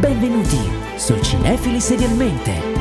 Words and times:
Benvenuti 0.00 0.70
su 0.96 1.18
Cinefili 1.20 1.80
Serialmente. 1.80 2.76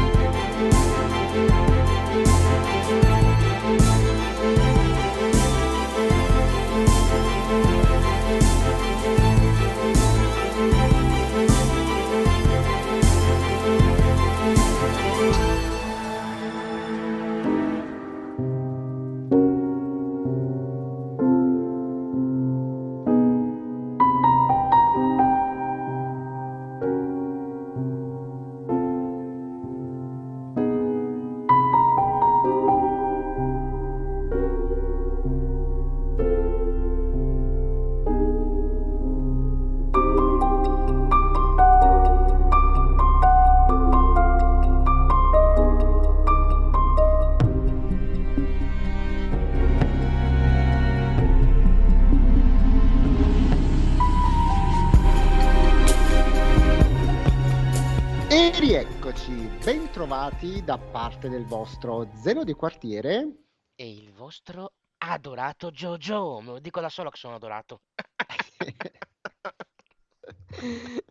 Trovati 60.05 60.63
da 60.63 60.77
parte 60.77 61.29
del 61.29 61.45
vostro 61.45 62.07
Zeno 62.13 62.43
di 62.43 62.53
quartiere. 62.53 63.27
E 63.73 63.89
il 63.89 64.11
vostro 64.11 64.73
adorato 64.99 65.71
Jojo, 65.71 66.41
me 66.41 66.51
lo 66.51 66.59
dico 66.59 66.79
da 66.79 66.89
solo 66.89 67.09
che 67.09 67.17
sono 67.17 67.33
adorato. 67.33 67.81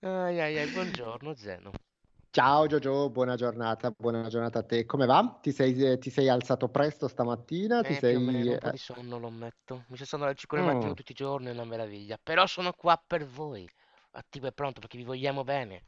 Ai 0.00 0.40
ai 0.40 0.58
ai, 0.58 0.70
buongiorno 0.70 1.34
Zeno. 1.34 1.70
Ciao 2.30 2.66
Giorgio, 2.66 3.10
buona 3.10 3.36
giornata, 3.36 3.92
buona 3.96 4.28
giornata 4.28 4.58
a 4.58 4.64
te. 4.64 4.86
Come 4.86 5.06
va? 5.06 5.38
Ti 5.40 5.52
sei, 5.52 5.98
ti 5.98 6.10
sei 6.10 6.28
alzato 6.28 6.68
presto 6.68 7.06
stamattina? 7.06 7.82
Ti 7.82 7.96
Eh, 7.96 8.18
meno, 8.18 8.42
sei... 8.42 8.48
un 8.48 8.58
po' 8.58 8.66
eh, 8.66 8.70
di 8.70 8.78
sonno 8.78 9.18
lo 9.18 9.28
ammetto. 9.28 9.84
Mi 9.88 9.96
sono 9.98 10.24
alle 10.24 10.34
5 10.34 10.58
del 10.58 10.66
mattino 10.66 10.90
mm. 10.90 10.94
tutti 10.94 11.12
i 11.12 11.16
giorni, 11.16 11.46
è 11.46 11.52
una 11.52 11.64
meraviglia. 11.64 12.18
Però 12.20 12.44
sono 12.46 12.72
qua 12.72 13.00
per 13.04 13.24
voi, 13.24 13.68
attivo 14.12 14.48
e 14.48 14.52
pronto, 14.52 14.80
perché 14.80 14.98
vi 14.98 15.04
vogliamo 15.04 15.44
bene. 15.44 15.84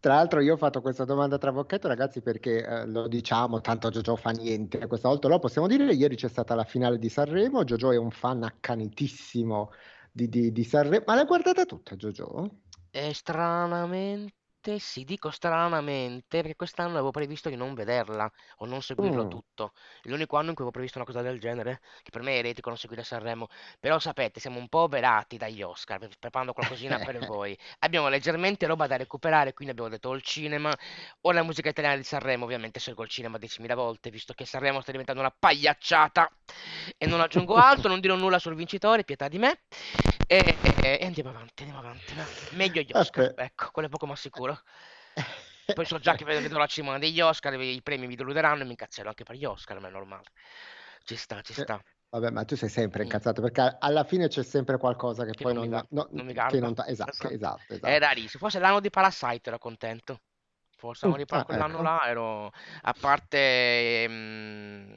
Tra 0.00 0.14
l'altro 0.14 0.40
io 0.40 0.54
ho 0.54 0.56
fatto 0.56 0.80
questa 0.80 1.04
domanda 1.04 1.38
tra 1.38 1.52
bocchetto, 1.52 1.88
ragazzi, 1.88 2.20
perché 2.20 2.64
eh, 2.64 2.86
lo 2.86 3.08
diciamo, 3.08 3.60
tanto 3.60 3.90
Giorgio 3.90 4.16
fa 4.16 4.30
niente 4.30 4.86
questa 4.86 5.08
volta, 5.08 5.28
lo 5.28 5.38
possiamo 5.38 5.66
dire, 5.66 5.92
ieri 5.92 6.16
c'è 6.16 6.28
stata 6.28 6.54
la 6.54 6.64
finale 6.64 6.98
di 6.98 7.08
Sanremo, 7.08 7.64
Giorgio 7.64 7.92
è 7.92 7.96
un 7.96 8.10
fan 8.10 8.42
accanitissimo 8.42 9.70
di, 10.10 10.28
di, 10.28 10.52
di 10.52 10.64
Sanremo, 10.64 11.04
ma 11.06 11.14
l'hai 11.14 11.24
guardata 11.26 11.64
tutta 11.64 11.96
Giorgio? 11.96 12.60
E 12.90 13.12
stranamente, 13.14 14.32
sì, 14.78 15.04
dico 15.04 15.30
stranamente, 15.30 16.40
perché 16.40 16.56
quest'anno 16.56 16.92
avevo 16.94 17.10
previsto 17.10 17.48
di 17.48 17.54
non 17.56 17.74
vederla 17.74 18.30
o 18.58 18.66
non 18.66 18.82
seguirlo 18.82 19.24
Mm. 19.24 19.28
tutto. 19.28 19.72
È 20.02 20.08
l'unico 20.08 20.36
anno 20.36 20.48
in 20.50 20.54
cui 20.54 20.64
avevo 20.64 20.70
previsto 20.72 20.98
una 20.98 21.06
cosa 21.06 21.22
del 21.22 21.38
genere, 21.38 21.80
che 22.02 22.10
per 22.10 22.22
me 22.22 22.32
è 22.34 22.38
eretico 22.38 22.68
non 22.68 22.76
seguire 22.78 23.04
Sanremo. 23.04 23.46
Però 23.78 23.98
sapete, 23.98 24.40
siamo 24.40 24.58
un 24.58 24.68
po' 24.68 24.80
oberati 24.80 25.36
dagli 25.36 25.62
Oscar, 25.62 25.98
pre- 25.98 26.10
preparando 26.18 26.52
qualcosina 26.52 26.98
per 27.00 27.20
voi. 27.22 27.56
Abbiamo 27.80 28.08
leggermente 28.08 28.66
roba 28.66 28.86
da 28.86 28.96
recuperare, 28.96 29.52
quindi 29.54 29.72
abbiamo 29.74 29.90
detto 29.90 30.08
o 30.10 30.14
il 30.14 30.22
cinema 30.22 30.76
o 31.22 31.32
la 31.32 31.42
musica 31.42 31.68
italiana 31.68 31.96
di 31.96 32.02
Sanremo. 32.04 32.44
Ovviamente 32.44 32.80
scelgo 32.80 33.02
il 33.04 33.08
cinema 33.08 33.38
10.000 33.38 33.74
volte, 33.74 34.10
visto 34.10 34.32
che 34.34 34.44
Sanremo 34.44 34.80
sta 34.80 34.90
diventando 34.90 35.20
una 35.20 35.34
pagliacciata. 35.38 36.30
E 36.98 37.06
non 37.06 37.20
aggiungo 37.20 37.56
altro, 37.56 37.88
non 37.88 38.00
dirò 38.00 38.16
nulla 38.16 38.38
sul 38.38 38.54
vincitore, 38.54 39.04
pietà 39.04 39.28
di 39.28 39.38
me. 39.38 39.60
E, 40.28 40.40
e- 40.62 40.98
e 41.00 41.04
andiamo 41.06 41.30
avanti, 41.30 41.62
andiamo 41.62 41.80
avanti. 41.86 42.14
va. 42.14 42.28
Meglio 42.50 42.80
gli 42.82 42.92
Oscar, 42.92 43.24
Aspe- 43.24 43.34
ecco, 43.34 43.70
quello 43.70 43.88
è 43.88 43.90
poco 43.90 44.06
ma 44.06 44.16
sicuro. 44.16 44.58
Poi 45.72 45.84
so 45.86 45.98
già 46.00 46.14
che 46.16 46.24
vedo, 46.24 46.58
la 46.58 46.66
cima 46.66 46.98
degli 46.98 47.20
Oscar, 47.20 47.60
i 47.60 47.82
premi 47.82 48.06
mi 48.08 48.16
deluderanno 48.16 48.62
e 48.62 48.64
mi 48.64 48.70
incazzello 48.70 49.08
anche 49.08 49.24
per 49.24 49.36
gli 49.36 49.44
Oscar, 49.44 49.78
ma 49.78 49.88
è 49.88 49.90
normale. 49.90 50.30
Ci 51.04 51.16
sta, 51.16 51.40
ci 51.42 51.52
Eh, 51.56 51.64
sta. 51.64 51.80
Vabbè, 52.10 52.30
ma 52.30 52.44
tu 52.44 52.54
sei 52.56 52.68
sempre 52.68 53.02
Mm. 53.02 53.02
incazzato 53.02 53.42
perché 53.42 53.76
alla 53.80 54.04
fine 54.04 54.28
c'è 54.28 54.42
sempre 54.42 54.78
qualcosa 54.78 55.24
che 55.24 55.34
Che 55.34 55.44
poi 55.44 55.52
non 55.52 55.58
mi 55.58 55.68
non, 55.68 55.68
ga- 55.68 55.86
no- 55.90 56.08
non 56.10 56.26
mi 56.26 56.32
che 56.46 56.60
garba. 56.60 56.60
non 56.60 56.74
ta- 56.74 56.86
esatto, 56.86 57.28
Esatto. 57.28 57.30
esatto, 57.30 57.74
È 57.80 57.98
esatto. 57.98 57.98
rarissimo. 57.98 58.42
Forse 58.42 58.58
l'anno 58.58 58.80
di 58.80 58.90
Parasite 58.90 59.48
ero 59.50 59.58
contento. 59.58 60.22
Forse 60.76 61.06
l'anno 61.06 61.16
Mm, 61.16 61.18
di 61.18 61.24
ah, 61.32 61.44
quell'anno 61.44 61.80
ecco. 61.80 61.82
là 61.82 62.00
ero 62.06 62.50
a 62.82 62.94
parte 62.98 64.06
mm, 64.08 64.92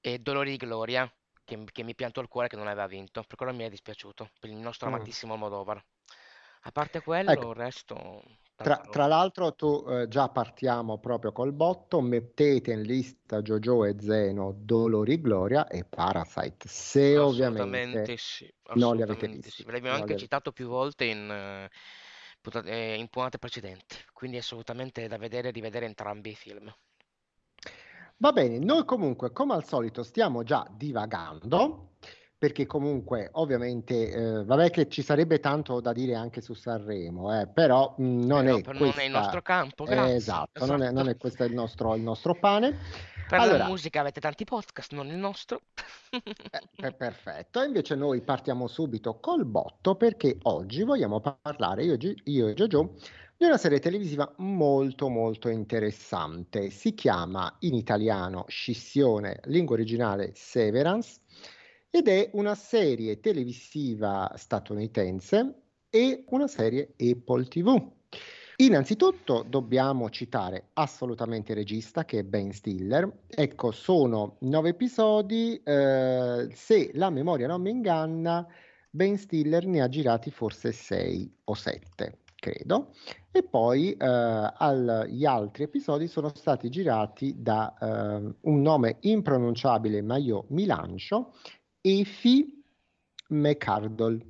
e 0.00 0.18
Dolori 0.18 0.50
di 0.52 0.56
Gloria 0.56 1.10
che, 1.56 1.64
che 1.72 1.82
mi 1.82 1.94
pianto 1.94 2.20
il 2.20 2.28
cuore 2.28 2.48
che 2.48 2.56
non 2.56 2.66
aveva 2.68 2.86
vinto. 2.86 3.22
Per 3.26 3.36
quello 3.36 3.52
mi 3.52 3.64
è 3.64 3.68
dispiaciuto 3.70 4.30
per 4.38 4.50
il 4.50 4.56
nostro 4.56 4.88
Mm. 4.88 4.94
amatissimo 4.94 5.32
Almodovar. 5.34 5.82
A 6.62 6.70
parte 6.72 7.00
quello, 7.00 7.32
Ecco, 7.32 7.50
il 7.50 7.56
resto 7.56 8.22
tra, 8.60 8.76
tra 8.90 9.06
l'altro 9.06 9.54
tu 9.54 9.84
eh, 9.88 10.06
già 10.08 10.28
partiamo 10.28 10.98
proprio 10.98 11.32
col 11.32 11.52
botto, 11.52 12.00
mettete 12.00 12.72
in 12.72 12.82
lista 12.82 13.40
Jojo 13.42 13.84
e 13.84 13.96
Zeno, 13.98 14.52
Dolori 14.56 15.20
Gloria 15.20 15.66
e 15.66 15.84
Parasite, 15.84 16.68
se 16.68 17.16
ovviamente 17.18 18.16
sì, 18.16 18.52
non 18.72 18.96
li 18.96 19.02
avete 19.02 19.26
assolutamente 19.26 19.50
sì. 19.50 19.62
visti. 19.62 19.64
Ve 19.64 19.72
l'abbiamo 19.72 19.96
non 19.96 19.98
li 19.98 20.02
anche 20.02 20.14
avete- 20.14 20.16
citato 20.16 20.52
più 20.52 20.68
volte 20.68 21.04
in, 21.06 21.30
eh, 21.30 21.70
eh, 22.64 22.94
in 22.98 23.08
puntate 23.08 23.38
precedenti, 23.38 23.96
quindi 24.12 24.36
assolutamente 24.38 25.06
da 25.08 25.16
vedere 25.18 25.48
e 25.48 25.52
rivedere 25.52 25.86
entrambi 25.86 26.30
i 26.30 26.34
film. 26.34 26.72
Va 28.22 28.32
bene, 28.32 28.58
noi 28.58 28.84
comunque 28.84 29.32
come 29.32 29.54
al 29.54 29.64
solito 29.64 30.02
stiamo 30.02 30.42
già 30.42 30.66
divagando, 30.70 31.94
perché 32.36 32.66
comunque 32.66 33.30
ovviamente, 33.32 34.10
eh, 34.10 34.44
vabbè 34.44 34.68
che 34.70 34.88
ci 34.90 35.00
sarebbe 35.02 35.40
tanto 35.40 35.80
da 35.80 35.92
dire 35.94 36.14
anche 36.14 36.42
su 36.42 36.52
Sanremo, 36.52 37.40
eh, 37.40 37.46
però 37.48 37.94
mh, 37.96 38.04
non 38.26 38.44
Però 38.44 38.56
è 38.58 38.60
per- 38.60 38.74
non 38.74 38.98
è 38.98 39.04
il 39.04 39.10
questa, 39.10 39.10
nostro 39.10 39.40
campo, 39.42 39.86
eh, 39.86 39.88
grazie. 39.88 40.16
esatto, 40.16 40.66
non 40.66 40.82
è, 40.82 40.90
non 40.90 41.08
Esatto. 41.08 41.08
è 41.08 41.16
questo 41.16 41.44
il 41.44 41.52
nostro, 41.54 41.94
il 41.94 42.02
nostro 42.02 42.34
pane. 42.38 42.76
Per 43.26 43.42
la 43.44 43.56
Allora, 43.56 43.64
musica 43.64 44.00
avete 44.00 44.20
tanti 44.20 44.44
podcast, 44.44 44.92
non 44.92 45.08
il 45.08 45.16
nostro. 45.16 45.62
eh, 46.10 46.68
per- 46.78 46.96
perfetto, 46.96 47.62
invece 47.62 47.94
noi 47.94 48.22
partiamo 48.22 48.66
subito 48.66 49.18
col 49.20 49.44
botto 49.44 49.94
perché 49.96 50.38
oggi 50.42 50.82
vogliamo 50.82 51.20
parlare, 51.20 51.84
io, 51.84 51.96
io 52.24 52.48
e 52.48 52.54
Giorgio, 52.54 52.96
di 53.40 53.46
una 53.46 53.56
serie 53.56 53.78
televisiva 53.78 54.30
molto 54.36 55.08
molto 55.08 55.48
interessante. 55.48 56.68
Si 56.68 56.92
chiama 56.92 57.56
in 57.60 57.72
italiano 57.72 58.44
Scissione, 58.48 59.40
lingua 59.44 59.76
originale 59.76 60.32
Severance, 60.34 61.20
ed 61.88 62.08
è 62.08 62.28
una 62.34 62.54
serie 62.54 63.18
televisiva 63.18 64.30
statunitense 64.36 65.54
e 65.88 66.24
una 66.28 66.48
serie 66.48 66.92
Apple 66.98 67.44
TV. 67.46 67.90
Innanzitutto 68.56 69.42
dobbiamo 69.48 70.10
citare 70.10 70.68
assolutamente 70.74 71.52
il 71.52 71.58
regista 71.58 72.04
che 72.04 72.18
è 72.18 72.24
Ben 72.24 72.52
Stiller. 72.52 73.10
Ecco, 73.26 73.70
sono 73.70 74.36
nove 74.40 74.68
episodi. 74.68 75.58
eh, 75.64 76.46
se 76.52 76.90
la 76.92 77.08
memoria 77.08 77.46
non 77.46 77.62
mi 77.62 77.70
inganna, 77.70 78.46
Ben 78.90 79.16
Stiller 79.16 79.64
ne 79.64 79.80
ha 79.80 79.88
girati 79.88 80.30
forse 80.30 80.72
sei 80.72 81.32
o 81.44 81.54
sette, 81.54 82.18
credo. 82.40 82.94
E 83.30 83.44
poi 83.44 83.92
eh, 83.92 84.04
al- 84.04 85.06
gli 85.08 85.24
altri 85.24 85.64
episodi 85.64 86.08
sono 86.08 86.34
stati 86.34 86.68
girati 86.68 87.40
da 87.40 87.72
eh, 87.78 88.34
un 88.40 88.60
nome 88.62 88.96
impronunciabile, 89.00 90.02
ma 90.02 90.16
io 90.16 90.46
mi 90.48 90.66
lancio, 90.66 91.34
Efi 91.80 92.60
McCardle. 93.28 94.26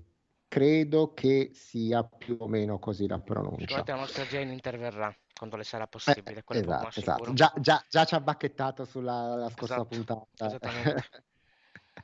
Credo 0.48 1.14
che 1.14 1.50
sia 1.52 2.02
più 2.02 2.36
o 2.40 2.48
meno 2.48 2.80
così 2.80 3.06
la 3.06 3.20
pronuncia. 3.20 3.58
Sicuramente 3.60 3.92
la 3.92 3.98
nostra 3.98 4.24
Jane 4.24 4.52
interverrà 4.52 5.16
quando 5.32 5.56
le 5.56 5.62
sarà 5.62 5.84
Eh, 5.84 5.88
possibile, 5.88 6.42
ma 6.44 6.58
esatto, 6.58 6.98
esatto. 6.98 7.32
Già, 7.32 7.52
già- 7.60 7.84
già 7.88 8.04
ci 8.04 8.14
ha 8.16 8.20
bacchettato 8.20 8.84
sulla 8.84 9.36
la 9.36 9.48
scorsa 9.48 9.74
Esatto, 9.76 9.94
puntata 9.94 10.46
esattamente. 10.46 11.04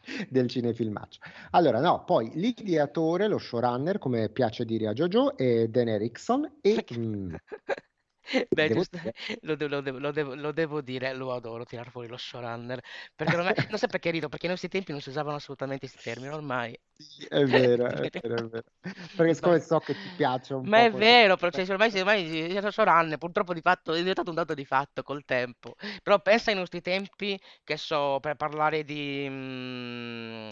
del 0.28 0.48
cinefilmaccio. 0.48 1.20
Allora, 1.50 1.80
no, 1.80 2.04
poi 2.04 2.30
l'ideatore, 2.34 3.28
lo 3.28 3.38
showrunner, 3.38 3.98
come 3.98 4.28
piace 4.28 4.64
dire 4.64 4.88
a 4.88 4.92
Jojo, 4.92 5.36
è 5.36 5.68
Dan 5.68 5.88
Erickson 5.88 6.58
e 6.60 6.84
mm, 6.96 7.34
Beh, 8.50 8.68
devo 8.68 8.84
giusto, 8.84 8.98
dire, 8.98 9.12
lo 9.42 9.54
devo, 9.56 9.80
lo 9.80 9.98
lo 9.98 10.10
devo- 10.12 10.34
lo 10.34 10.52
devo 10.52 10.80
dire, 10.80 11.12
lo 11.14 11.32
adoro 11.34 11.64
tirar 11.64 11.90
fuori 11.90 12.08
lo 12.08 12.16
showrunner, 12.16 12.80
perché 13.14 13.36
ormai, 13.36 13.54
non 13.68 13.78
so 13.78 13.88
perché 13.88 14.10
rido, 14.10 14.28
perché 14.28 14.46
in 14.46 14.52
questi 14.52 14.68
tempi 14.68 14.92
non 14.92 15.00
si 15.00 15.08
usavano 15.10 15.36
assolutamente 15.36 15.86
questi 15.88 16.00
termini, 16.02 16.32
ormai. 16.32 16.78
sì, 16.98 17.24
è 17.26 17.46
vero, 17.46 17.86
è 17.86 18.06
vero, 18.10 18.36
è 18.44 18.48
vero. 18.48 18.64
Perché 19.14 19.34
siccome 19.34 19.60
so 19.60 19.80
che 19.80 19.96
ti 19.98 20.10
piace 20.10 20.54
un 20.54 20.68
ma 20.68 20.84
po' 20.84 20.86
è 20.86 20.90
questo... 20.90 21.16
vero, 21.16 21.36
però 21.36 21.50
cioè, 21.52 21.68
ormai, 21.70 21.90
ormai 22.00 22.58
showrunner, 22.72 23.18
purtroppo 23.18 23.54
di 23.54 23.60
fatto 23.60 23.92
è 23.92 23.98
diventato 23.98 24.30
un 24.30 24.36
dato 24.36 24.54
di 24.54 24.64
fatto 24.64 25.02
col 25.04 25.24
tempo, 25.24 25.74
però 26.02 26.20
pensa 26.20 26.50
ai 26.50 26.56
nostri 26.56 26.80
tempi, 26.80 27.38
che 27.62 27.76
so, 27.76 28.18
per 28.20 28.34
parlare 28.36 28.82
di 28.84 29.26
mm, 29.28 30.48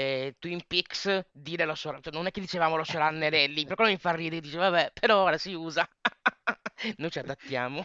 eh, 0.00 0.36
Twin 0.38 0.62
Peaks, 0.66 1.26
dire 1.30 1.66
lo 1.66 1.74
showrunner, 1.74 2.04
cioè, 2.04 2.14
non 2.14 2.26
è 2.26 2.30
che 2.30 2.40
dicevamo 2.40 2.76
lo 2.76 2.84
showrunner 2.84 3.32
è 3.32 3.46
lì, 3.46 3.66
per 3.66 3.76
quello 3.76 3.90
mi 3.90 3.98
fa 3.98 4.12
ridere, 4.12 4.40
dice 4.40 4.56
vabbè, 4.56 4.92
però 4.98 5.24
ora 5.24 5.36
si 5.36 5.52
usa, 5.52 5.86
noi 6.96 7.10
ci 7.10 7.18
adattiamo. 7.18 7.82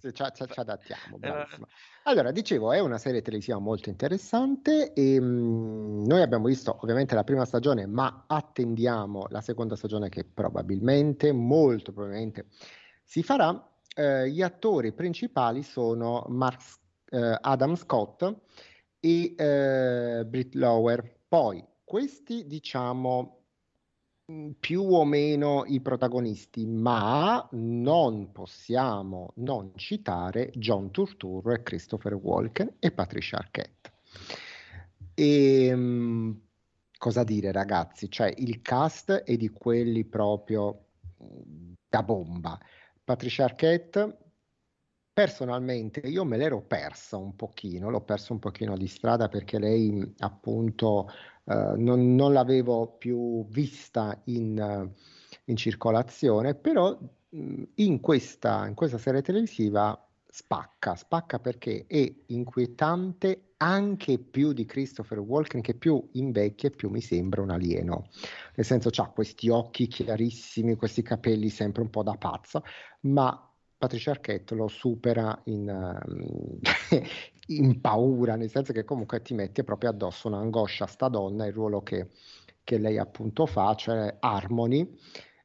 Ci, 0.00 0.12
ci- 0.12 0.46
ci 0.46 0.60
adattiamo, 0.60 1.16
Eh, 1.16 1.18
bravissima. 1.18 1.66
Allora, 2.04 2.30
dicevo, 2.30 2.72
è 2.72 2.78
una 2.78 2.98
serie 2.98 3.22
televisiva 3.22 3.58
molto 3.58 3.88
interessante 3.88 4.92
e 4.92 5.20
mm, 5.20 6.04
noi 6.06 6.22
abbiamo 6.22 6.46
visto 6.46 6.78
ovviamente 6.80 7.16
la 7.16 7.24
prima 7.24 7.44
stagione, 7.44 7.86
ma 7.86 8.24
attendiamo 8.28 9.26
la 9.30 9.40
seconda 9.40 9.74
stagione 9.74 10.08
che 10.08 10.24
probabilmente, 10.24 11.32
molto 11.32 11.92
probabilmente, 11.92 12.46
si 13.02 13.24
farà. 13.24 13.68
Eh, 13.92 14.30
gli 14.30 14.40
attori 14.40 14.92
principali 14.92 15.64
sono 15.64 16.24
Mark, 16.28 16.62
eh, 17.10 17.36
Adam 17.40 17.74
Scott 17.74 18.32
e 19.00 19.34
eh, 19.36 20.24
Britt 20.24 20.54
Lower. 20.54 21.18
Poi, 21.30 21.64
questi 21.84 22.44
diciamo 22.48 23.44
mh, 24.26 24.50
più 24.58 24.82
o 24.82 25.04
meno 25.04 25.64
i 25.64 25.80
protagonisti, 25.80 26.66
ma 26.66 27.48
non 27.52 28.32
possiamo 28.32 29.32
non 29.36 29.70
citare 29.76 30.50
John 30.56 30.90
Turturro 30.90 31.52
e 31.52 31.62
Christopher 31.62 32.14
Walken 32.14 32.74
e 32.80 32.90
Patricia 32.90 33.36
Arquette. 33.36 33.92
E, 35.14 35.72
mh, 35.72 36.40
cosa 36.98 37.22
dire, 37.22 37.52
ragazzi? 37.52 38.10
Cioè, 38.10 38.34
il 38.38 38.60
cast 38.60 39.12
è 39.12 39.36
di 39.36 39.50
quelli 39.50 40.04
proprio 40.04 40.86
mh, 41.16 41.72
da 41.88 42.02
bomba. 42.02 42.58
Patricia 43.04 43.44
Arquette, 43.44 44.29
personalmente, 45.20 46.00
io 46.00 46.24
me 46.24 46.38
l'ero 46.38 46.62
persa 46.62 47.18
un 47.18 47.36
pochino, 47.36 47.90
l'ho 47.90 48.00
perso 48.00 48.32
un 48.32 48.38
pochino 48.38 48.74
di 48.74 48.86
strada 48.86 49.28
perché 49.28 49.58
lei, 49.58 50.14
appunto, 50.20 51.10
eh, 51.44 51.74
non, 51.76 52.14
non 52.14 52.32
l'avevo 52.32 52.96
più 52.96 53.46
vista 53.48 54.18
in, 54.24 54.90
in 55.44 55.56
circolazione, 55.56 56.54
però 56.54 56.98
mh, 57.28 57.62
in 57.74 58.00
questa, 58.00 58.66
in 58.66 58.72
questa 58.72 58.96
serie 58.96 59.20
televisiva 59.20 60.08
spacca, 60.26 60.94
spacca 60.94 61.38
perché 61.38 61.84
è 61.86 62.10
inquietante 62.28 63.52
anche 63.58 64.18
più 64.18 64.54
di 64.54 64.64
Christopher 64.64 65.18
Walken, 65.18 65.60
che 65.60 65.74
più 65.74 66.02
invecchia 66.12 66.70
e 66.70 66.72
più 66.72 66.88
mi 66.88 67.02
sembra 67.02 67.42
un 67.42 67.50
alieno. 67.50 68.06
Nel 68.54 68.64
senso, 68.64 68.88
ha 68.94 69.08
questi 69.08 69.50
occhi 69.50 69.86
chiarissimi, 69.86 70.76
questi 70.76 71.02
capelli 71.02 71.50
sempre 71.50 71.82
un 71.82 71.90
po' 71.90 72.02
da 72.02 72.14
pazzo, 72.14 72.62
ma 73.00 73.49
Patricia 73.80 74.10
Arquette 74.10 74.54
lo 74.54 74.68
supera 74.68 75.40
in, 75.44 75.66
ehm, 75.66 76.58
in 77.48 77.80
paura, 77.80 78.36
nel 78.36 78.50
senso 78.50 78.74
che 78.74 78.84
comunque 78.84 79.22
ti 79.22 79.32
mette 79.32 79.64
proprio 79.64 79.88
addosso 79.88 80.28
un'angoscia 80.28 80.84
a 80.84 80.86
sta 80.86 81.08
donna, 81.08 81.46
il 81.46 81.54
ruolo 81.54 81.82
che, 81.82 82.08
che 82.62 82.76
lei 82.76 82.98
appunto 82.98 83.46
fa, 83.46 83.74
cioè 83.76 84.18
Harmony, 84.20 84.86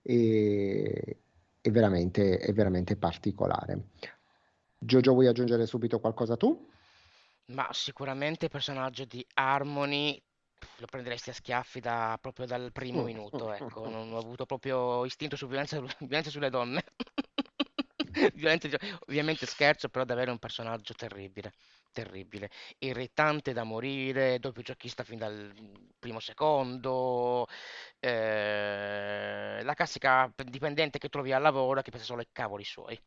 e, 0.02 1.18
è 1.62 1.72
veramente, 1.72 2.38
è 2.38 2.52
veramente 2.52 2.98
particolare. 2.98 3.86
Giorgio, 4.78 5.14
vuoi 5.14 5.28
aggiungere 5.28 5.66
subito 5.66 6.02
qualcosa 6.02 6.36
tu? 6.36 6.68
Ma 7.54 7.70
sicuramente 7.72 8.46
il 8.46 8.52
personaggio 8.52 9.06
di 9.06 9.26
Harmony 9.36 10.22
lo 10.80 10.88
prenderesti 10.88 11.30
a 11.30 11.34
schiaffi 11.34 11.80
da- 11.80 12.18
proprio 12.20 12.46
dal 12.46 12.74
primo 12.74 13.02
minuto, 13.04 13.54
ecco, 13.54 13.88
non 13.88 14.12
ho 14.12 14.18
avuto 14.18 14.46
proprio 14.46 15.06
istinto 15.06 15.38
su 15.38 15.48
violenza, 15.48 15.80
violenza 16.00 16.30
sulle 16.30 16.50
donne. 16.50 16.84
Violenza, 18.36 18.70
cioè, 18.70 18.80
ovviamente 19.08 19.46
scherzo, 19.46 19.90
però 19.90 20.06
davvero 20.06 20.32
un 20.32 20.40
personaggio 20.40 20.94
terribile, 20.94 21.54
terribile, 21.92 22.50
irritante 22.80 23.54
da 23.54 23.64
morire, 23.64 24.40
doppio 24.40 24.62
giochista 24.62 25.04
fin 25.04 25.18
dal 25.20 25.54
primo 26.00 26.20
secondo, 26.20 27.48
eh, 28.00 29.60
la 29.64 29.74
classica 29.74 30.32
dipendente 30.46 30.98
che 31.00 31.10
trovi 31.10 31.32
al 31.34 31.42
lavoro 31.42 31.82
che 31.82 31.92
pensa 31.92 32.06
solo 32.06 32.22
ai 32.22 32.28
cavoli 32.32 32.64
suoi 32.64 33.00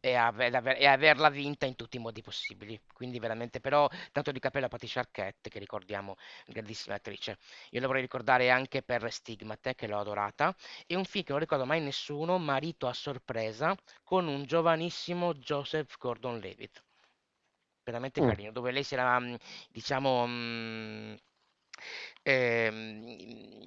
e, 0.00 0.14
ave- 0.14 0.46
aver- 0.54 0.80
e 0.80 0.86
averla 0.86 1.28
vinta 1.30 1.66
in 1.66 1.76
tutti 1.76 1.96
i 1.96 2.00
modi 2.00 2.22
possibili. 2.22 2.80
Quindi 2.92 3.18
veramente, 3.18 3.60
però, 3.60 3.88
tanto 4.12 4.32
di 4.32 4.38
cappello 4.40 4.66
a 4.66 4.68
Patricia 4.68 5.00
Arquette, 5.00 5.48
che 5.50 5.58
ricordiamo, 5.58 6.16
grandissima 6.46 6.94
attrice. 6.96 7.38
Io 7.70 7.80
la 7.80 7.86
vorrei 7.86 8.02
ricordare 8.02 8.50
anche 8.50 8.82
per 8.82 9.10
Stigmate, 9.12 9.74
che 9.74 9.86
l'ho 9.86 9.98
adorata, 9.98 10.54
e 10.86 10.94
un 10.96 11.04
film 11.04 11.24
che 11.24 11.30
non 11.32 11.40
ricordo 11.40 11.66
mai 11.66 11.80
nessuno, 11.80 12.38
Marito 12.38 12.86
a 12.88 12.92
sorpresa, 12.92 13.74
con 14.02 14.26
un 14.26 14.44
giovanissimo 14.44 15.34
Joseph 15.34 15.96
Gordon-Levitt. 15.98 16.82
Veramente 17.82 18.20
Mm. 18.20 18.22
carino, 18.22 18.52
dove 18.52 18.70
lei 18.70 18.84
si 18.84 18.94
era, 18.94 19.18
mh, 19.18 19.36
diciamo, 19.70 20.26
mh, 20.26 21.18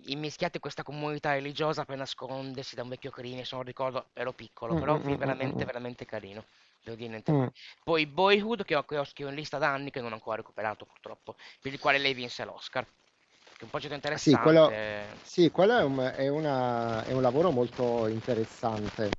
immischiata 0.05 0.53
in 0.55 0.62
questa 0.62 0.84
comunità 0.84 1.34
religiosa 1.34 1.86
per 1.86 1.98
nascondersi 1.98 2.75
da 2.75 2.84
un 2.84 2.89
vecchio 2.89 3.12
crimine, 3.12 3.46
se 3.46 3.55
non 3.55 3.63
ricordo, 3.65 4.08
ero 4.13 4.32
piccolo, 4.34 4.75
però 4.75 4.93
è 4.93 4.96
un 4.98 5.01
film 5.01 5.17
veramente, 5.17 5.65
veramente 5.65 6.05
carino. 6.05 6.43
Devo 6.84 6.98
dire 6.98 7.10
niente 7.10 7.32
mm. 7.32 7.46
Poi 7.84 8.05
Boyhood, 8.05 8.65
che 8.65 8.75
ho, 8.75 8.84
che 8.84 8.98
ho- 8.98 9.01
ho 9.01 9.27
in 9.29 9.36
lista 9.36 9.58
da 9.58 9.72
anni, 9.72 9.89
che 9.89 10.01
non 10.01 10.12
ho 10.12 10.15
ancora 10.15 10.38
recuperato 10.38 10.86
purtroppo, 10.86 11.36
per 11.62 11.72
il 11.74 11.79
quale 11.79 11.98
lei 11.98 12.13
vinse 12.13 12.43
l'Oscar. 12.43 12.84
Che 12.84 13.60
è 13.60 13.63
un 13.63 13.70
progetto 13.70 13.96
Sì, 14.17 14.32
quello, 14.32 14.65
interessante. 14.70 15.17
sì, 15.24 15.50
quello 15.51 15.77
è 15.77 15.84
un, 15.84 16.00
è 16.15 16.27
una- 16.27 17.03
è 17.05 17.13
un 17.13 17.22
lavoro 17.22 17.51
molto 17.51 18.08
interessante. 18.08 19.10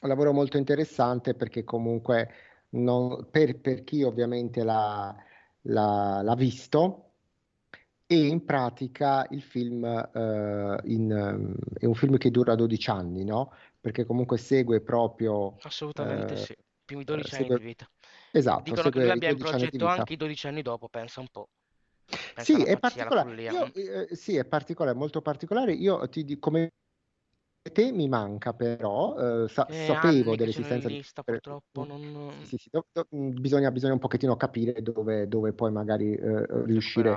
Un 0.00 0.08
lavoro 0.08 0.32
molto 0.32 0.56
interessante 0.56 1.34
perché 1.34 1.64
comunque 1.64 2.30
non- 2.70 3.28
per, 3.30 3.58
per 3.60 3.82
chi 3.84 4.02
ovviamente 4.02 4.62
l'ha 4.62 5.14
l'ha- 5.62 6.22
l'ha 6.22 6.34
visto 6.34 7.07
e 8.10 8.26
in 8.26 8.42
pratica 8.44 9.26
il 9.30 9.42
film 9.42 9.84
eh, 9.84 10.80
in, 10.84 11.54
è 11.78 11.84
un 11.84 11.94
film 11.94 12.16
che 12.16 12.30
dura 12.30 12.54
12 12.54 12.88
anni, 12.88 13.22
no? 13.22 13.52
Perché 13.78 14.06
comunque 14.06 14.38
segue 14.38 14.80
proprio 14.80 15.56
Assolutamente 15.60 16.32
eh, 16.32 16.36
sì. 16.36 16.54
Primi 16.84 17.02
eh, 17.02 17.04
12 17.04 17.34
anni 17.34 17.44
di 17.44 17.50
segue, 17.50 17.58
vita. 17.58 17.86
esatto, 18.32 18.62
Dicono 18.64 18.88
che 18.88 18.98
lui 18.98 19.10
segue 19.10 19.12
abbia 19.12 19.28
in 19.28 19.36
12 19.36 19.54
anni 19.54 19.68
di 19.68 19.76
progetto 19.76 20.00
anche 20.00 20.12
i 20.14 20.16
12 20.16 20.46
anni 20.46 20.62
dopo, 20.62 20.88
pensa 20.88 21.20
un 21.20 21.28
po'. 21.30 21.48
Pensa 22.08 22.44
Sì, 22.44 22.62
è 22.62 22.78
particolare. 22.78 23.28
follia. 23.28 23.52
Io, 23.52 23.66
mm. 23.66 23.70
eh, 24.10 24.14
sì, 24.16 24.36
è 24.36 24.44
particolare, 24.46 24.96
molto 24.96 25.20
particolare. 25.20 25.72
Io 25.74 26.08
ti 26.08 26.24
di- 26.24 26.38
come 26.38 26.70
te 27.70 27.92
mi 27.92 28.08
manca 28.08 28.54
però, 28.54 29.44
eh, 29.44 29.48
sa- 29.48 29.66
È 29.66 29.84
sapevo 29.84 30.34
dell'esistenza 30.34 30.88
di 30.88 30.94
lista, 30.94 31.22
per- 31.22 31.40
purtroppo 31.40 31.84
mm, 31.84 31.88
non 31.88 32.32
sì, 32.40 32.46
sì, 32.46 32.56
sì, 32.56 32.68
do- 32.70 32.86
do- 32.90 33.06
mm, 33.14 33.40
bisogna, 33.40 33.70
bisogna 33.70 33.92
un 33.92 33.98
pochettino 33.98 34.36
capire 34.36 34.80
dove, 34.80 35.28
dove 35.28 35.52
poi 35.52 35.70
magari 35.70 36.14
eh, 36.14 36.46
riuscire. 36.64 37.10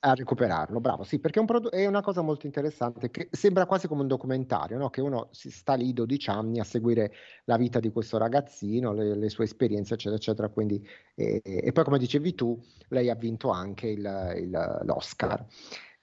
A 0.00 0.14
recuperarlo. 0.14 0.80
Bravo, 0.80 1.02
sì, 1.02 1.18
perché 1.18 1.38
è, 1.38 1.40
un 1.40 1.46
prodo- 1.46 1.70
è 1.70 1.86
una 1.86 2.00
cosa 2.02 2.22
molto 2.22 2.46
interessante 2.46 3.10
che 3.10 3.28
sembra 3.32 3.66
quasi 3.66 3.88
come 3.88 4.02
un 4.02 4.06
documentario, 4.08 4.78
no? 4.78 4.90
Che 4.90 5.00
uno 5.00 5.28
si 5.32 5.50
sta 5.50 5.74
lì 5.74 5.92
12 5.92 6.30
anni 6.30 6.60
a 6.60 6.64
seguire 6.64 7.12
la 7.44 7.56
vita 7.56 7.80
di 7.80 7.90
questo 7.90 8.16
ragazzino, 8.18 8.92
le, 8.92 9.16
le 9.16 9.28
sue 9.28 9.44
esperienze, 9.44 9.94
eccetera, 9.94 10.16
eccetera. 10.16 10.48
Quindi, 10.48 10.86
eh, 11.14 11.40
e 11.44 11.72
poi, 11.72 11.84
come 11.84 11.98
dicevi 11.98 12.34
tu, 12.34 12.60
lei 12.88 13.10
ha 13.10 13.14
vinto 13.14 13.50
anche 13.50 13.88
il- 13.88 14.34
il- 14.36 14.80
l'Oscar. 14.84 15.44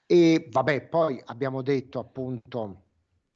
E 0.05 0.47
vabbè, 0.51 0.87
poi 0.87 1.19
abbiamo 1.25 1.61
detto 1.61 1.99
appunto 1.99 2.81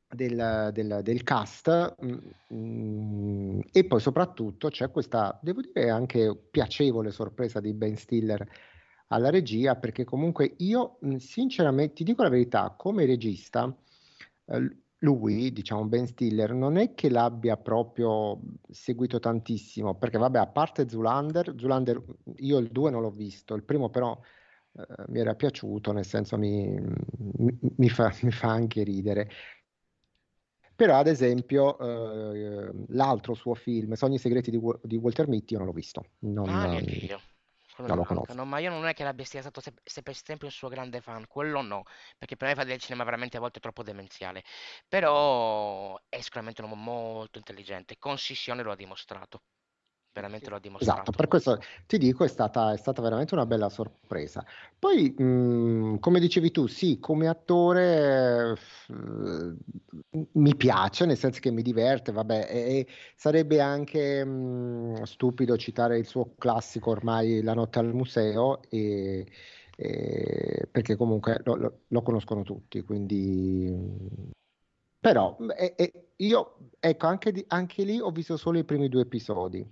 del, 0.07 0.69
del, 0.73 0.99
del 1.03 1.23
cast 1.23 1.95
mm, 2.03 2.17
mm, 2.53 3.59
e 3.71 3.85
poi 3.85 3.99
soprattutto 3.99 4.69
c'è 4.69 4.89
questa, 4.91 5.39
devo 5.41 5.61
dire, 5.61 5.89
anche 5.89 6.35
piacevole 6.49 7.11
sorpresa 7.11 7.59
di 7.59 7.73
Ben 7.73 7.95
Stiller 7.97 8.47
alla 9.09 9.29
regia 9.29 9.75
perché 9.75 10.03
comunque 10.03 10.55
io 10.59 10.97
sinceramente 11.17 11.93
ti 11.95 12.03
dico 12.03 12.23
la 12.23 12.29
verità, 12.29 12.73
come 12.77 13.05
regista 13.05 13.75
eh, 14.45 14.77
lui, 14.99 15.51
diciamo 15.53 15.85
Ben 15.85 16.07
Stiller, 16.07 16.53
non 16.53 16.77
è 16.77 16.93
che 16.93 17.09
l'abbia 17.09 17.55
proprio 17.57 18.39
seguito 18.69 19.19
tantissimo, 19.19 19.95
perché 19.95 20.17
vabbè, 20.17 20.39
a 20.39 20.47
parte 20.47 20.89
Zulander, 20.89 21.55
Zulander 21.57 22.03
io 22.37 22.57
il 22.57 22.69
2 22.69 22.91
non 22.91 23.01
l'ho 23.01 23.11
visto, 23.11 23.53
il 23.55 23.63
primo 23.63 23.89
però 23.89 24.19
eh, 24.73 25.05
mi 25.07 25.19
era 25.19 25.35
piaciuto, 25.35 25.91
nel 25.93 26.05
senso 26.05 26.37
mi, 26.37 26.77
mi, 27.77 27.89
fa, 27.89 28.13
mi 28.23 28.31
fa 28.31 28.49
anche 28.49 28.83
ridere. 28.83 29.29
Però, 30.75 30.97
ad 30.97 31.07
esempio, 31.07 31.77
eh, 31.77 32.71
l'altro 32.89 33.33
suo 33.33 33.53
film, 33.53 33.93
Sogni 33.93 34.17
segreti 34.17 34.49
di, 34.49 34.59
di 34.83 34.95
Walter 34.95 35.27
Mitty, 35.27 35.53
io 35.53 35.59
non 35.59 35.67
l'ho 35.67 35.73
visto. 35.73 36.05
Non, 36.19 36.47
Ah, 36.47 36.79
io. 36.79 37.19
Quello 37.79 37.95
non 37.95 37.97
lo 37.97 38.03
conosco. 38.05 38.33
no, 38.33 38.45
ma 38.45 38.59
io 38.59 38.69
non 38.69 38.85
è 38.87 38.93
che 38.93 39.03
l'abbia 39.03 39.25
sia 39.25 39.41
stato 39.41 39.61
se- 39.61 39.73
sempre, 39.83 40.13
sempre 40.13 40.45
un 40.47 40.51
suo 40.51 40.67
grande 40.69 41.01
fan, 41.01 41.25
quello 41.27 41.61
no, 41.61 41.83
perché 42.17 42.35
per 42.35 42.47
me 42.49 42.55
fa 42.55 42.63
del 42.63 42.79
cinema 42.79 43.03
veramente 43.03 43.37
a 43.37 43.39
volte 43.39 43.59
troppo 43.59 43.83
demenziale. 43.83 44.43
Però 44.87 45.97
è 46.09 46.21
sicuramente 46.21 46.61
un 46.61 46.69
uomo 46.69 46.81
molto 46.91 47.37
intelligente, 47.37 47.97
con 47.97 48.17
Scissione 48.17 48.63
lo 48.63 48.71
ha 48.71 48.75
dimostrato, 48.75 49.43
veramente 50.13 50.49
lo 50.49 50.55
ha 50.55 50.59
Esatto, 50.59 50.67
dimostrato. 50.67 51.11
per 51.11 51.27
questo 51.27 51.59
ti 51.87 51.97
dico, 51.97 52.23
è 52.23 52.27
stata, 52.27 52.73
è 52.73 52.77
stata 52.77 53.01
veramente 53.01 53.33
una 53.33 53.45
bella 53.45 53.69
sorpresa. 53.69 54.45
Poi, 54.77 55.09
mh, 55.11 55.99
come 55.99 56.19
dicevi 56.19 56.51
tu, 56.51 56.67
sì, 56.67 56.99
come 56.99 57.27
attore 57.27 58.55
eh, 58.87 59.55
mi 60.33 60.55
piace, 60.55 61.05
nel 61.05 61.17
senso 61.17 61.39
che 61.39 61.51
mi 61.51 61.61
diverte, 61.61 62.11
vabbè, 62.11 62.47
e, 62.49 62.57
e 62.79 62.87
sarebbe 63.15 63.59
anche 63.61 64.23
mh, 64.23 65.03
stupido 65.03 65.57
citare 65.57 65.97
il 65.97 66.05
suo 66.05 66.33
classico 66.37 66.91
ormai 66.91 67.41
La 67.41 67.53
notte 67.53 67.79
al 67.79 67.93
museo, 67.93 68.61
e- 68.69 69.25
e- 69.75 70.67
perché 70.71 70.95
comunque 70.95 71.41
lo, 71.43 71.55
lo- 71.55 71.79
lo 71.87 72.01
conoscono 72.01 72.43
tutti, 72.43 72.81
quindi... 72.83 74.07
Però 75.01 75.37
e- 75.57 75.73
e 75.77 75.93
io, 76.17 76.71
ecco, 76.79 77.07
anche, 77.07 77.31
di- 77.31 77.45
anche 77.47 77.83
lì 77.83 77.99
ho 78.01 78.11
visto 78.11 78.35
solo 78.35 78.57
i 78.57 78.65
primi 78.65 78.89
due 78.89 79.01
episodi, 79.03 79.65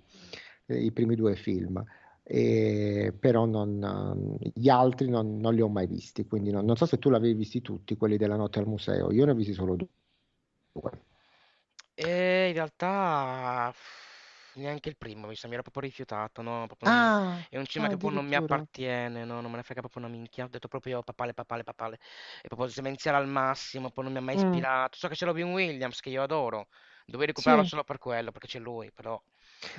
i 0.68 0.92
primi 0.92 1.16
due 1.16 1.36
film, 1.36 1.84
e- 2.24 3.14
però 3.20 3.46
non, 3.46 4.38
gli 4.54 4.70
altri 4.70 5.10
non, 5.10 5.38
non 5.38 5.54
li 5.54 5.62
ho 5.62 5.70
mai 5.70 5.88
visti, 5.88 6.26
quindi 6.28 6.52
non, 6.52 6.66
non 6.66 6.76
so 6.76 6.86
se 6.86 6.98
tu 7.00 7.10
l'avevi 7.10 7.34
visti 7.36 7.62
tutti, 7.62 7.96
quelli 7.98 8.18
della 8.18 8.36
notte 8.36 8.60
al 8.60 8.68
museo, 8.68 9.12
io 9.12 9.26
ne 9.26 9.32
ho 9.32 9.36
visti 9.36 9.54
solo 9.54 9.76
due. 9.76 9.90
E 11.94 12.48
in 12.50 12.54
realtà 12.54 13.74
neanche 14.56 14.90
il 14.90 14.98
primo, 14.98 15.28
mi 15.28 15.36
sa, 15.36 15.48
mi 15.48 15.54
ero 15.54 15.62
proprio 15.64 15.84
rifiutato, 15.84 16.42
no? 16.42 16.66
Proprio 16.68 16.90
non- 16.90 17.12
Ah, 17.12 17.48
È 17.50 17.58
un 17.58 17.66
cinema 17.66 17.88
ah, 17.88 17.90
che 17.90 17.98
proprio 17.98 18.20
non 18.20 18.28
mi 18.28 18.36
appartiene, 18.36 19.24
no? 19.26 19.42
Non 19.42 19.50
me 19.52 19.58
ne 19.58 19.64
frega 19.64 19.82
proprio 19.82 20.04
una 20.04 20.12
minchia. 20.12 20.46
Ho 20.46 20.48
detto 20.50 20.68
proprio 20.68 21.02
papale, 21.04 21.34
papale, 21.34 21.64
papale. 21.64 21.98
È 22.42 22.48
proprio 22.48 22.68
semenziale 22.70 23.18
al 23.18 23.28
massimo, 23.28 23.90
poi 23.92 24.04
non 24.06 24.14
mi 24.14 24.20
ha 24.20 24.22
mai 24.22 24.34
Mm, 24.34 24.36
ispirato. 24.36 24.98
So 24.98 25.08
che 25.08 25.16
c'è 25.16 25.26
Robin 25.26 25.52
Williams, 25.52 26.00
che 26.00 26.10
io 26.10 26.22
adoro. 26.24 26.68
Dovevo 27.10 27.28
recuperarlo 27.28 27.64
sì. 27.64 27.70
solo 27.70 27.86
per 27.86 28.00
quello, 28.00 28.34
perché 28.34 28.48
c'è 28.48 28.60
lui, 28.60 28.92
però, 28.92 29.20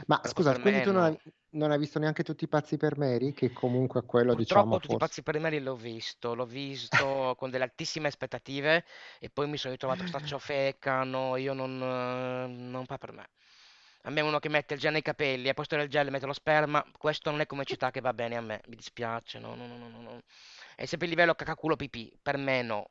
Ma 0.06 0.18
però 0.18 0.32
scusa, 0.32 0.58
quindi 0.58 0.80
tu 0.80 0.92
non 0.92 1.02
no. 1.02 1.06
hai, 1.08 1.18
non 1.50 1.70
hai 1.70 1.78
visto 1.78 1.98
neanche 1.98 2.24
tutti 2.24 2.44
i 2.44 2.48
pazzi 2.48 2.78
per 2.78 2.96
Mary, 2.96 3.34
che 3.34 3.52
comunque 3.52 4.02
quello, 4.06 4.34
Purtroppo 4.34 4.60
diciamo, 4.60 4.74
tutti 4.76 4.86
i 4.86 4.98
fosse... 4.98 4.98
pazzi 4.98 5.22
per 5.22 5.38
me 5.38 5.60
l'ho 5.60 5.76
visto, 5.76 6.34
l'ho 6.34 6.46
visto 6.46 7.34
con 7.36 7.50
delle 7.50 7.64
altissime 7.64 8.08
aspettative 8.08 8.82
e 9.18 9.28
poi 9.28 9.46
mi 9.46 9.58
sono 9.58 9.74
ritrovato 9.74 10.00
questa 10.00 10.24
ciofeca, 10.24 11.04
no, 11.04 11.36
io 11.36 11.52
non, 11.52 11.76
non 11.76 12.86
fa 12.86 12.96
per 12.96 13.12
me. 13.12 13.28
A 14.02 14.10
me 14.10 14.22
uno 14.22 14.38
che 14.38 14.48
mette 14.48 14.72
il 14.72 14.80
gel 14.80 14.92
nei 14.92 15.02
capelli 15.02 15.48
al 15.48 15.54
posto 15.54 15.76
del 15.76 15.88
gel 15.88 16.10
mette 16.10 16.24
lo 16.24 16.32
sperma, 16.32 16.82
questo 16.96 17.30
non 17.30 17.40
è 17.40 17.46
comicità 17.46 17.90
che 17.90 18.00
va 18.00 18.14
bene 18.14 18.36
a 18.36 18.40
me, 18.40 18.62
mi 18.68 18.76
dispiace, 18.76 19.38
no, 19.38 19.54
no, 19.54 19.66
no, 19.66 19.76
no, 19.76 19.88
no, 19.90 20.00
no. 20.00 20.22
È 20.74 20.86
sempre 20.86 21.08
il 21.08 21.12
livello 21.12 21.34
cacaculo 21.34 21.76
pipì, 21.76 22.10
per 22.22 22.38
me 22.38 22.62
no. 22.62 22.88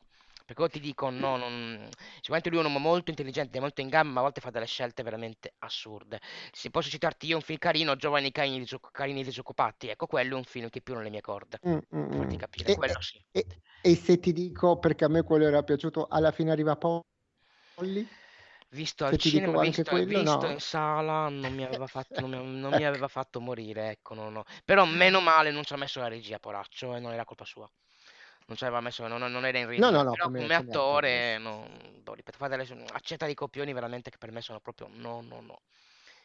Perché 0.48 0.62
io 0.62 0.70
ti 0.70 0.80
dico 0.80 1.10
no, 1.10 1.36
non... 1.38 1.90
sicuramente 2.16 2.50
lui 2.50 2.60
è 2.60 2.62
un 2.62 2.68
uomo 2.74 2.80
molto 2.80 3.10
intelligente, 3.12 3.60
molto 3.60 3.82
in 3.82 3.90
gamba, 3.90 4.14
ma 4.14 4.20
a 4.22 4.24
volte 4.24 4.40
fa 4.42 4.50
delle 4.50 4.66
scelte 4.66 5.04
veramente 5.04 5.56
assurde. 5.60 6.20
Se 6.52 6.70
posso 6.70 6.90
citarti 6.90 7.28
io 7.28 7.36
un 7.36 7.42
film 7.42 7.60
carino, 7.60 7.96
Giovani 7.98 8.32
carini, 8.32 8.60
disoc- 8.60 8.92
carini 8.92 9.24
disoccupati, 9.24 9.90
ecco 9.90 10.08
quello 10.08 10.36
è 10.36 10.38
un 10.38 10.44
film 10.46 10.70
che 10.70 10.82
più 10.82 10.96
nelle 10.96 11.10
mie 11.10 11.22
corde, 11.22 11.60
Mm, 11.66 11.80
mm, 11.92 12.00
farti 12.10 12.38
mm. 12.38 12.38
capire, 12.38 12.72
E, 12.72 12.74
quello 12.74 13.00
sì. 13.02 13.22
e- 13.32 13.46
e 13.82 13.96
se 13.96 14.20
ti 14.20 14.34
dico, 14.34 14.80
perché 14.80 15.06
a 15.06 15.08
me 15.10 15.24
quello 15.24 15.46
era 15.46 15.64
piaciuto, 15.64 16.08
alla 16.08 16.32
fine 16.32 16.52
arriva 16.52 16.76
Polly? 16.78 18.10
Visto 18.70 19.04
al 19.06 19.18
cinema, 19.18 19.58
visto, 19.58 19.84
quello, 19.84 20.06
visto 20.06 20.48
in 20.48 20.60
no. 20.60 20.62
sala, 20.62 21.28
non 21.28 21.54
mi 21.54 21.64
aveva 21.66 21.86
fatto, 21.88 22.22
non 22.22 22.30
mi, 22.30 22.60
non 22.60 22.74
mi 22.74 22.84
Ecco. 22.84 22.86
aveva 22.86 23.08
fatto 23.10 23.42
morire, 23.42 23.90
ecco, 23.90 24.14
no, 24.14 24.30
no. 24.30 24.44
Però 24.64 24.86
meno 24.86 25.20
male 25.22 25.52
non 25.52 25.64
ci 25.66 25.74
ha 25.74 25.78
messo 25.78 26.00
la 26.00 26.08
regia, 26.08 26.40
poraccio, 26.40 26.96
e 26.96 27.00
non 27.02 27.12
era 27.14 27.26
colpa 27.26 27.44
sua. 27.46 27.70
Non 28.48 28.56
ci 28.58 28.64
aveva 28.64 28.80
messo, 28.82 29.06
non, 29.08 29.20
non 29.32 29.46
era 29.46 29.58
in 29.60 29.68
No, 29.76 29.90
regia. 29.90 29.92
no, 29.92 30.04
no, 30.04 30.18
Però 30.18 30.30
come, 30.30 30.50
come 30.52 30.74
attore, 30.74 31.26
attore, 31.26 31.38
no, 31.38 31.68
boh, 32.02 32.14
ripeto, 32.14 32.38
fa 32.38 32.48
delle 32.48 32.66
accetta 32.94 33.26
dei 33.26 33.36
copioni 33.36 33.74
veramente 33.74 34.10
che 34.10 34.18
per 34.18 34.32
me 34.32 34.42
sono 34.42 34.60
proprio 34.62 34.88
no, 34.90 35.22
no, 35.22 35.42
no. 35.42 35.62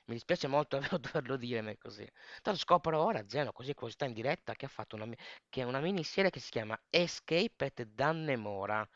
Mi 0.06 0.14
dispiace 0.14 0.46
molto 0.48 0.78
dover- 0.98 0.98
doverlo 1.00 1.36
dire, 1.36 1.60
ma 1.62 1.70
è 1.70 1.78
così. 1.78 2.06
Tanto 2.42 2.58
scopro 2.60 3.00
ora, 3.02 3.24
Zeno, 3.28 3.52
così 3.52 3.74
sta 3.88 4.04
in 4.04 4.12
diretta, 4.12 4.54
che 4.54 4.66
ha 4.66 4.68
fatto 4.68 4.96
una, 4.96 5.06
che 5.48 5.60
è 5.62 5.64
una 5.64 5.80
miniserie 5.80 6.30
che 6.30 6.40
si 6.40 6.50
chiama 6.50 6.80
Escape 6.90 7.64
at 7.66 7.82
Dannemora. 7.84 8.88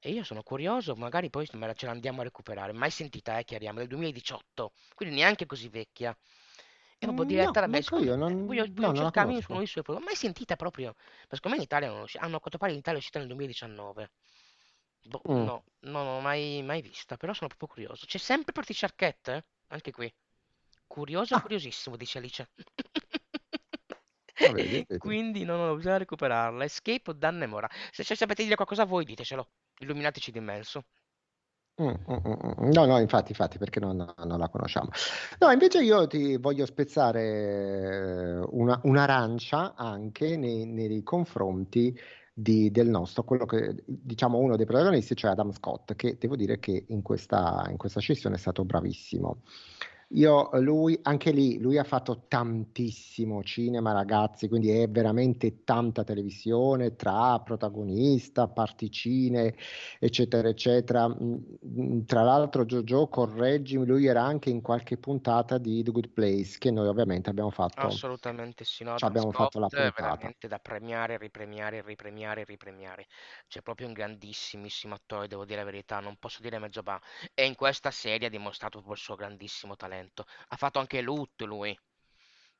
E 0.00 0.10
io 0.10 0.22
sono 0.24 0.42
curioso, 0.42 0.94
magari 0.94 1.28
poi 1.30 1.46
ce 1.46 1.56
la 1.86 1.90
andiamo 1.92 2.20
a 2.20 2.24
recuperare. 2.24 2.72
Mai 2.72 2.90
sentita, 2.90 3.38
eh, 3.38 3.44
chiariamo, 3.44 3.78
del 3.78 3.88
2018, 3.88 4.72
quindi 4.94 5.16
neanche 5.16 5.46
così 5.46 5.68
vecchia. 5.68 6.16
È 6.98 7.04
proprio 7.04 7.24
Mm, 7.24 7.28
diretta 7.28 7.66
No, 7.66 7.80
secondo 7.80 8.04
io, 8.06 8.16
non, 8.16 8.46
Voglio, 8.46 8.64
no, 8.66 8.72
voglio 8.74 8.88
la 8.88 8.94
cercarmi 8.94 9.30
uno 9.32 9.40
conosco. 9.42 9.56
dei 9.58 9.66
suoi 9.66 9.84
prodotti. 9.84 10.04
Mai 10.06 10.14
sentita 10.16 10.56
proprio. 10.56 10.94
Ma 10.96 11.36
secondo 11.36 11.50
me 11.50 11.56
in 11.56 11.62
Italia 11.62 11.88
non 11.90 12.00
usci- 12.02 12.18
hanno 12.18 12.36
a 12.36 12.40
quanto 12.40 12.58
pare 12.58 12.72
in 12.72 12.78
Italia 12.78 12.98
è 12.98 13.00
uscita 13.00 13.18
nel 13.20 13.28
2019. 13.28 14.10
Boh, 15.04 15.22
Mm. 15.30 15.44
no, 15.44 15.44
no, 15.44 15.64
non 16.02 16.04
l'ho 16.16 16.20
mai, 16.20 16.62
mai 16.62 16.82
vista, 16.82 17.16
però 17.16 17.32
sono 17.32 17.48
proprio 17.48 17.68
curioso. 17.68 18.04
C'è 18.06 18.18
sempre 18.18 18.52
Patricia 18.52 18.86
Arquette, 18.86 19.32
eh? 19.34 19.44
Anche 19.68 19.92
qui. 19.92 20.12
Curioso, 20.86 21.34
Ah, 21.36 21.40
curiosissimo, 21.40 21.96
dice 21.96 22.18
Alice. 22.18 22.48
ah, 24.40 24.52
vedi, 24.52 24.84
vedi. 24.88 24.98
Quindi 24.98 25.44
no, 25.44 25.56
no, 25.56 25.74
bisogna 25.76 25.98
recuperarla. 25.98 26.64
Escape 26.64 27.10
o 27.10 27.12
Dannemora. 27.12 27.68
Se 27.92 28.02
ci 28.04 28.16
sapete 28.16 28.42
dire 28.42 28.56
qualcosa 28.56 28.84
voi, 28.84 29.04
ditecelo. 29.04 29.50
Illuminateci 29.78 30.30
d'immenso. 30.32 30.86
Mm, 31.80 31.86
mm, 32.10 32.16
mm. 32.66 32.70
No, 32.72 32.86
no, 32.86 32.98
infatti, 32.98 33.30
infatti, 33.30 33.56
perché 33.58 33.78
non, 33.78 33.96
non 34.24 34.38
la 34.38 34.48
conosciamo. 34.48 34.88
No, 35.38 35.50
invece 35.52 35.80
io 35.82 36.08
ti 36.08 36.36
voglio 36.36 36.66
spezzare 36.66 37.22
eh, 38.40 38.46
una, 38.50 38.80
un'arancia 38.82 39.74
anche 39.76 40.36
nei, 40.36 40.66
nei 40.66 41.02
confronti 41.04 41.96
di- 42.34 42.70
del 42.72 42.88
nostro, 42.88 43.22
quello 43.22 43.46
che 43.46 43.82
diciamo 43.86 44.38
uno 44.38 44.56
dei 44.56 44.66
protagonisti, 44.66 45.14
cioè 45.14 45.30
Adam 45.30 45.52
Scott, 45.52 45.94
che 45.94 46.16
devo 46.18 46.34
dire 46.34 46.58
che 46.58 46.84
in 46.88 47.02
questa, 47.02 47.64
in 47.70 47.76
questa 47.76 48.00
scissione 48.00 48.34
è 48.36 48.38
stato 48.38 48.64
bravissimo. 48.64 49.42
Io, 50.12 50.48
lui, 50.60 50.98
anche 51.02 51.30
lì, 51.32 51.58
lui 51.60 51.76
ha 51.78 51.84
fatto 51.84 52.24
tantissimo 52.28 53.42
cinema, 53.42 53.92
ragazzi, 53.92 54.48
quindi 54.48 54.70
è 54.70 54.88
veramente 54.88 55.64
tanta 55.64 56.02
televisione 56.02 56.96
tra 56.96 57.38
protagonista, 57.40 58.48
particine, 58.48 59.54
eccetera, 59.98 60.48
eccetera. 60.48 61.08
Mm, 61.08 61.34
mm, 61.66 62.00
Tra 62.06 62.22
l'altro, 62.22 62.64
Jojo, 62.64 63.08
correggimi, 63.08 63.84
lui 63.86 64.06
era 64.06 64.22
anche 64.22 64.48
in 64.50 64.62
qualche 64.62 64.96
puntata 64.96 65.58
di 65.58 65.82
The 65.82 65.90
Good 65.90 66.08
Place, 66.12 66.56
che 66.58 66.70
noi 66.70 66.86
ovviamente 66.88 67.28
abbiamo 67.28 67.50
fatto, 67.50 67.88
Assolutamente 67.88 68.64
sì, 68.64 68.82
no, 68.84 68.94
ci 68.94 69.04
Adam 69.04 69.06
abbiamo 69.06 69.32
fatto 69.32 69.58
la 69.60 69.68
Scott 69.68 69.74
è 69.74 69.90
puntata. 69.90 69.94
veramente 69.94 70.48
da 70.48 70.58
premiare, 70.58 71.16
ripremiare, 71.16 71.80
ripremiare, 71.80 72.44
ripremiare. 72.44 73.06
C'è 73.46 73.62
proprio 73.62 73.86
un 73.86 73.92
grandissimissimo 73.92 74.94
attore, 74.94 75.28
devo 75.28 75.44
dire 75.44 75.60
la 75.60 75.64
verità, 75.70 76.00
non 76.00 76.16
posso 76.18 76.42
dire 76.42 76.58
mezzo 76.58 76.82
ba. 76.82 77.00
E 77.34 77.46
in 77.46 77.54
questa 77.54 77.90
serie 77.92 78.26
ha 78.26 78.30
dimostrato 78.30 78.78
proprio 78.78 78.94
il 78.94 79.00
suo 79.00 79.14
grandissimo 79.14 79.76
talento. 79.76 79.97
Ha 80.00 80.56
fatto 80.56 80.78
anche 80.78 81.00
Loot 81.00 81.42
lui. 81.42 81.78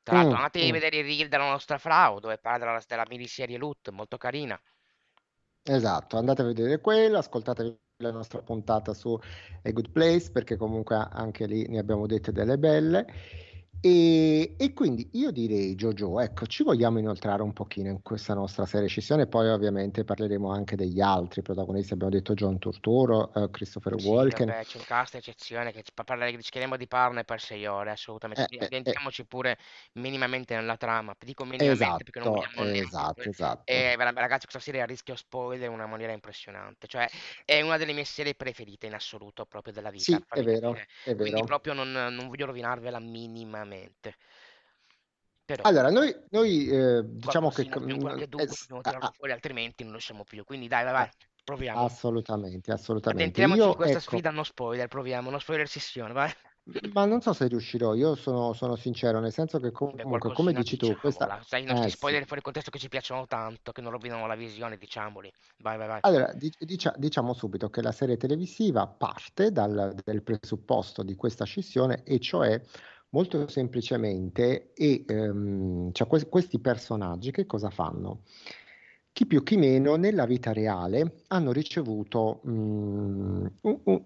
Tra 0.03 0.15
l'altro, 0.15 0.35
Mm, 0.35 0.37
andate 0.37 0.61
a 0.61 0.67
mm. 0.67 0.71
vedere 0.71 0.97
il 0.97 1.03
reel 1.05 1.27
della 1.27 1.49
nostra 1.49 1.77
Frau, 1.77 2.19
dove 2.19 2.37
parla 2.37 2.65
della, 2.65 2.81
della 2.87 3.05
miniserie 3.07 3.57
Loot, 3.57 3.89
molto 3.89 4.17
carina. 4.17 4.59
Esatto, 5.63 6.17
andate 6.17 6.41
a 6.41 6.45
vedere 6.45 6.79
quello, 6.81 7.17
ascoltatevi 7.17 7.77
la 7.97 8.11
nostra 8.11 8.41
puntata 8.41 8.93
su 8.93 9.13
A 9.13 9.71
Good 9.71 9.91
Place 9.91 10.31
perché 10.31 10.55
comunque 10.55 10.95
anche 11.11 11.45
lì 11.45 11.67
ne 11.67 11.79
abbiamo 11.79 12.07
dette 12.07 12.31
delle 12.31 12.57
belle. 12.57 13.05
E, 13.81 14.55
e, 14.57 14.73
quindi 14.73 15.09
io 15.13 15.31
direi, 15.31 15.73
Jojo, 15.75 16.19
ecco, 16.19 16.45
ci 16.47 16.63
vogliamo 16.63 16.99
inoltrare 16.99 17.41
un 17.43 17.53
pochino 17.53 17.89
in 17.89 18.01
questa 18.01 18.33
nostra 18.33 18.65
serie 18.65 18.89
scissione, 18.89 19.25
poi 19.27 19.47
ovviamente 19.49 20.03
parleremo 20.03 20.51
anche 20.51 20.75
degli 20.75 20.99
altri 20.99 21.41
protagonisti, 21.41 21.93
abbiamo 21.93 22.11
detto 22.11 22.33
John 22.33 22.57
Turturro, 22.59 23.31
uh, 23.33 23.49
Christopher 23.49 23.93
Sì, 23.95 24.05
Walken. 24.05 24.47
vabbè, 24.47 24.63
c'è 24.65 24.77
un 24.77 24.83
cast 24.83 25.15
eccezione 25.15 25.71
che 25.71 25.83
parleremo, 25.93 26.37
rischieremo 26.37 26.77
di 26.77 26.87
parlarne 26.87 27.23
per 27.25 27.41
sei 27.41 27.65
ore, 27.65 27.91
assolutamente. 27.91 28.43
Eh, 28.43 28.47
Quindi 28.47 28.65
eh, 28.67 28.91
eh, 28.91 29.25
pure 29.27 29.57
minimamente 29.93 30.55
nella 30.55 30.77
trama. 30.77 31.15
Dico 31.19 31.43
minimamente 31.43 32.03
perché 32.03 32.19
non 32.19 32.29
esatto, 32.29 32.61
vogliamo 32.61 32.71
esatto, 32.71 33.29
esatto. 33.29 33.63
E 33.65 33.95
vera- 33.97 34.11
ragazzi, 34.11 34.45
questa 34.45 34.59
serie 34.59 34.79
è 34.81 34.83
a 34.83 34.85
rischio 34.85 35.15
spoiler 35.15 35.67
in 35.67 35.73
una 35.73 35.85
maniera 35.87 36.13
impressionante. 36.13 36.87
Cioè, 36.87 37.09
è 37.45 37.61
una 37.61 37.77
delle 37.77 37.93
mie 37.93 38.05
serie 38.05 38.35
preferite 38.35 38.85
in 38.85 38.93
assoluto 38.93 39.45
proprio 39.45 39.73
della 39.73 39.89
vita, 39.89 40.05
Sì, 40.05 40.25
è 40.29 40.43
vero, 40.43 40.73
è 41.03 41.15
Quindi 41.15 41.41
vero. 41.41 41.45
proprio 41.45 41.73
non, 41.73 41.91
non 41.91 42.27
voglio 42.27 42.45
rovinarvela 42.45 42.99
minimamente. 42.99 43.68
Però 45.45 45.63
Allora, 45.63 45.89
noi, 45.89 46.13
noi 46.29 46.67
eh, 46.69 47.03
diciamo 47.05 47.49
che... 47.49 47.63
qualche 47.63 48.27
dubbio 48.27 48.43
eh, 48.43 48.47
s- 48.47 48.61
dobbiamo 48.61 48.81
tirarlo 48.81 49.07
ah, 49.07 49.13
fuori, 49.13 49.31
altrimenti 49.33 49.83
non 49.83 49.93
lo 49.93 49.99
siamo 49.99 50.23
più. 50.23 50.43
Quindi 50.43 50.67
dai, 50.67 50.83
vai, 50.83 50.93
vai, 50.93 51.09
proviamo. 51.43 51.85
assolutamente, 51.85 52.71
assolutamente. 52.71 53.41
Addentriamoci 53.41 53.67
in 53.67 53.73
Io, 53.73 53.75
questa 53.75 53.99
ecco, 53.99 54.17
sfida, 54.17 54.29
no 54.31 54.43
spoiler, 54.43 54.87
proviamo, 54.87 55.29
no 55.29 55.39
spoiler 55.39 55.67
sessione, 55.67 56.13
vai. 56.13 56.31
ma 56.93 57.05
non 57.05 57.21
so 57.21 57.33
se 57.33 57.47
riuscirò, 57.47 57.93
io 57.95 58.15
sono, 58.15 58.53
sono 58.53 58.75
sincero, 58.75 59.19
nel 59.19 59.31
senso 59.33 59.59
che 59.59 59.71
Beh, 59.91 60.05
comunque, 60.05 60.31
come 60.31 60.51
qualcosina 60.51 60.61
dici 60.61 60.77
tu, 60.77 60.95
questa... 60.95 61.25
diciamola. 61.25 61.43
Sai, 61.43 61.63
nostri 61.63 61.87
Eh 61.87 61.89
sì. 61.89 61.97
spoiler 61.97 62.25
fuori 62.25 62.41
contesto 62.41 62.69
che 62.71 62.79
ci 62.79 62.87
piacciono 62.89 63.25
tanto, 63.25 63.71
che 63.71 63.81
non 63.81 63.91
rovinano 63.91 64.27
la 64.27 64.35
visione, 64.35 64.77
diciamoli. 64.77 65.31
Vai, 65.57 65.77
vai, 65.77 65.87
vai. 65.87 66.01
Allora, 66.01 66.31
di- 66.33 66.53
dicia- 66.59 66.93
diciamo 66.97 67.33
subito 67.33 67.69
che 67.69 67.81
la 67.81 67.91
serie 67.91 68.15
televisiva 68.17 68.87
parte 68.87 69.51
dal, 69.51 69.93
dal 70.03 70.23
presupposto 70.23 71.03
di 71.03 71.15
questa 71.15 71.43
scissione, 71.45 72.03
e 72.03 72.19
cioè 72.19 72.61
molto 73.11 73.47
semplicemente, 73.47 74.73
e, 74.73 75.03
ehm, 75.07 75.91
cioè 75.91 76.07
que- 76.07 76.27
questi 76.29 76.59
personaggi 76.59 77.31
che 77.31 77.45
cosa 77.45 77.69
fanno? 77.69 78.23
Chi 79.11 79.25
più 79.25 79.43
chi 79.43 79.57
meno 79.57 79.95
nella 79.95 80.25
vita 80.25 80.53
reale 80.53 81.23
hanno 81.27 81.51
ricevuto 81.51 82.41
mm, 82.47 83.45
un, 83.63 83.79
un- 83.83 84.05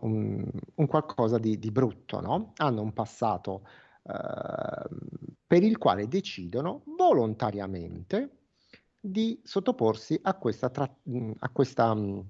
un- 0.00 0.50
un- 0.76 0.86
qualcosa 0.86 1.38
di, 1.38 1.58
di 1.58 1.70
brutto, 1.70 2.20
no? 2.20 2.52
Hanno 2.56 2.80
un 2.82 2.92
passato 2.92 3.66
ehm, 4.04 4.98
per 5.46 5.62
il 5.62 5.76
quale 5.78 6.08
decidono 6.08 6.82
volontariamente 6.96 8.38
di 9.00 9.38
sottoporsi 9.44 10.18
a 10.22 10.34
questa, 10.34 10.70
tra- 10.70 10.96
a 11.38 11.48
questa, 11.50 11.94
mh, 11.94 12.24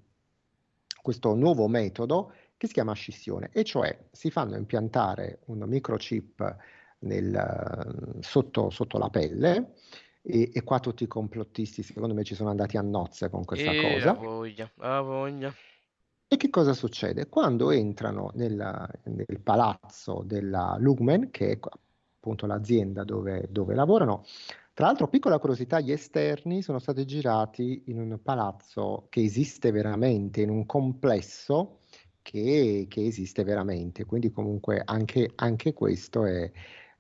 questo 1.03 1.35
nuovo 1.35 1.69
metodo 1.69 2.33
che 2.57 2.67
si 2.67 2.73
chiama 2.73 2.93
scissione, 2.95 3.51
e 3.53 3.65
cioè 3.65 4.07
si 4.13 4.31
fanno 4.31 4.57
impiantare 4.57 5.41
un 5.47 5.65
microchip 5.67 6.57
nel, 7.01 7.35
eh, 7.35 8.23
sotto, 8.23 8.71
sotto 8.71 8.99
la 8.99 9.11
pelle, 9.11 9.75
e, 10.23 10.51
e 10.55 10.63
qua 10.63 10.81
tutti 10.81 11.05
i 11.05 11.07
complottisti 11.07 11.83
secondo 11.83 12.15
me 12.15 12.25
ci 12.25 12.35
sono 12.35 12.49
andati 12.51 12.77
a 12.79 12.83
nozze 12.83 13.29
con 13.29 13.45
questa 13.45 13.71
E 13.71 13.77
a 13.77 13.83
cosa. 13.83 14.13
voglia, 14.15 14.71
a 14.79 15.01
voglia. 15.03 15.55
E 16.27 16.37
che 16.37 16.51
cosa 16.51 16.73
succede? 16.73 17.29
Quando 17.29 17.71
entrano 17.71 18.31
nella- 18.35 18.89
nel 19.05 19.41
palazzo 19.43 20.23
della 20.25 20.77
Lumen, 20.81 21.31
che 21.31 21.51
è 21.53 21.59
appunto 21.61 22.47
l'azienda 22.47 23.05
dove, 23.05 23.47
dove 23.51 23.75
lavorano, 23.75 24.25
tra 24.73 24.87
l'altro, 24.87 25.07
piccola 25.09 25.39
curiosità, 25.39 25.79
gli 25.79 25.93
esterni 25.93 26.61
sono 26.63 26.81
stati 26.81 27.05
girati 27.05 27.85
in 27.87 28.01
un 28.01 28.21
palazzo 28.23 29.07
che 29.11 29.23
esiste 29.23 29.71
veramente, 29.71 30.41
in 30.41 30.51
un 30.51 30.67
complesso 30.67 31.79
che, 32.25 32.87
che 32.89 33.05
esiste 33.07 33.45
veramente, 33.45 34.07
quindi 34.07 34.33
comunque 34.33 34.81
anche, 34.85 35.31
anche 35.37 35.75
questo 35.75 36.25
è, 36.25 36.43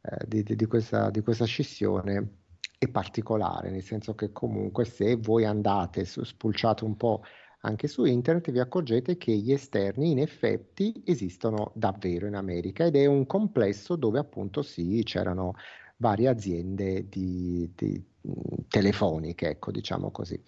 eh, 0.02 0.25
di, 0.26 0.43
di- 0.43 0.66
questa, 0.66 1.09
di 1.11 1.23
questa 1.23 1.47
scissione 1.47 2.40
è 2.78 2.88
particolare, 2.88 3.71
nel 3.71 3.83
senso 3.83 4.14
che 4.14 4.33
comunque 4.33 4.85
se 4.85 5.16
voi 5.16 5.45
andate, 5.47 6.04
su- 6.04 6.23
spulciate 6.23 6.85
un 6.85 6.97
po' 6.97 7.23
anche 7.61 7.88
su 7.88 8.04
internet, 8.04 8.50
vi 8.50 8.59
accorgete 8.59 9.16
che 9.16 9.33
gli 9.35 9.50
esterni 9.50 10.11
in 10.11 10.19
effetti 10.19 11.02
esistono 11.07 11.73
davvero 11.75 12.26
in 12.26 12.35
America 12.35 12.85
ed 12.85 12.97
è 12.97 13.07
un 13.07 13.25
complesso 13.26 13.97
dove 13.97 14.19
appunto 14.19 14.61
sì, 14.61 15.00
c'erano 15.04 15.54
varie 15.97 16.28
aziende 16.28 17.09
di, 17.09 17.73
di, 17.75 18.04
mh, 18.21 18.64
telefoniche, 18.69 19.49
ecco, 19.49 19.71
diciamo 19.71 20.11
così. 20.11 20.38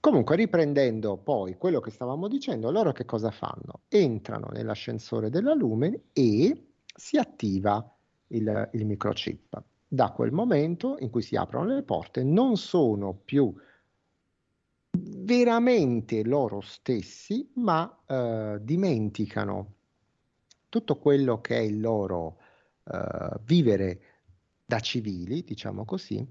Comunque, 0.00 0.34
riprendendo 0.34 1.18
poi 1.18 1.56
quello 1.58 1.80
che 1.80 1.90
stavamo 1.90 2.26
dicendo, 2.26 2.70
loro 2.70 2.90
che 2.92 3.04
cosa 3.04 3.30
fanno? 3.30 3.82
Entrano 3.88 4.48
nell'ascensore 4.50 5.28
della 5.28 5.52
Lumen 5.52 6.00
e 6.14 6.68
si 6.94 7.18
attiva 7.18 7.94
il, 8.28 8.70
il 8.72 8.86
microchip. 8.86 9.62
Da 9.86 10.10
quel 10.12 10.32
momento 10.32 10.96
in 11.00 11.10
cui 11.10 11.20
si 11.20 11.36
aprono 11.36 11.74
le 11.74 11.82
porte, 11.82 12.22
non 12.22 12.56
sono 12.56 13.12
più 13.12 13.54
veramente 14.90 16.24
loro 16.24 16.62
stessi, 16.62 17.50
ma 17.56 18.00
eh, 18.06 18.58
dimenticano 18.62 19.74
tutto 20.70 20.96
quello 20.96 21.42
che 21.42 21.56
è 21.56 21.60
il 21.60 21.78
loro 21.78 22.38
eh, 22.84 23.38
vivere 23.44 24.00
da 24.64 24.80
civili, 24.80 25.44
diciamo 25.44 25.84
così, 25.84 26.26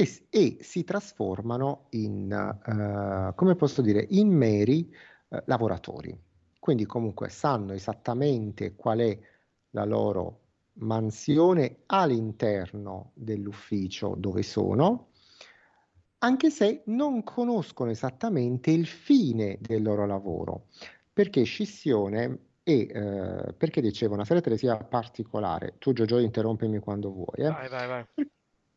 e, 0.00 0.26
e 0.30 0.56
si 0.62 0.82
trasformano 0.82 1.86
in, 1.90 2.32
eh, 2.32 3.34
come 3.34 3.54
posso 3.54 3.82
dire, 3.82 4.06
in 4.10 4.28
meri 4.28 4.94
eh, 5.28 5.42
lavoratori. 5.44 6.18
Quindi 6.58 6.86
comunque 6.86 7.28
sanno 7.28 7.72
esattamente 7.74 8.74
qual 8.76 9.00
è 9.00 9.18
la 9.70 9.84
loro 9.84 10.38
mansione 10.74 11.80
all'interno 11.86 13.10
dell'ufficio 13.14 14.14
dove 14.16 14.42
sono, 14.42 15.08
anche 16.18 16.50
se 16.50 16.82
non 16.86 17.22
conoscono 17.22 17.90
esattamente 17.90 18.70
il 18.70 18.86
fine 18.86 19.58
del 19.60 19.82
loro 19.82 20.06
lavoro, 20.06 20.66
perché 21.12 21.42
scissione 21.42 22.38
è, 22.62 22.70
eh, 22.70 23.54
perché 23.54 23.80
dicevo, 23.80 24.14
una 24.14 24.24
serie 24.24 24.42
televisiva 24.42 24.76
particolare, 24.76 25.74
tu 25.78 25.92
Giorgio 25.92 26.18
interrompimi 26.18 26.78
quando 26.78 27.10
vuoi, 27.10 27.46
eh? 27.46 27.50
Vai, 27.50 27.68
vai, 27.68 27.86
vai. 27.86 28.04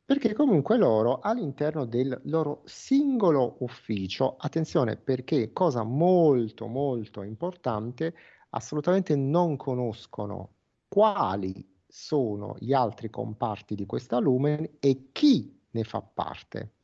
Per- 0.05 0.19
Perché 0.19 0.33
comunque 0.33 0.77
loro 0.77 1.19
all'interno 1.19 1.85
del 1.85 2.21
loro 2.25 2.61
singolo 2.65 3.57
ufficio, 3.59 4.35
attenzione 4.37 4.97
perché 4.97 5.51
cosa 5.53 5.83
molto 5.83 6.67
molto 6.67 7.21
importante, 7.23 8.13
assolutamente 8.51 9.15
non 9.15 9.55
conoscono 9.57 10.55
quali 10.87 11.81
sono 11.87 12.55
gli 12.59 12.73
altri 12.73 13.09
comparti 13.09 13.75
di 13.75 13.85
questa 13.85 14.19
Lumen 14.19 14.77
e 14.79 15.09
chi 15.11 15.61
ne 15.71 15.83
fa 15.83 16.01
parte. 16.01 16.75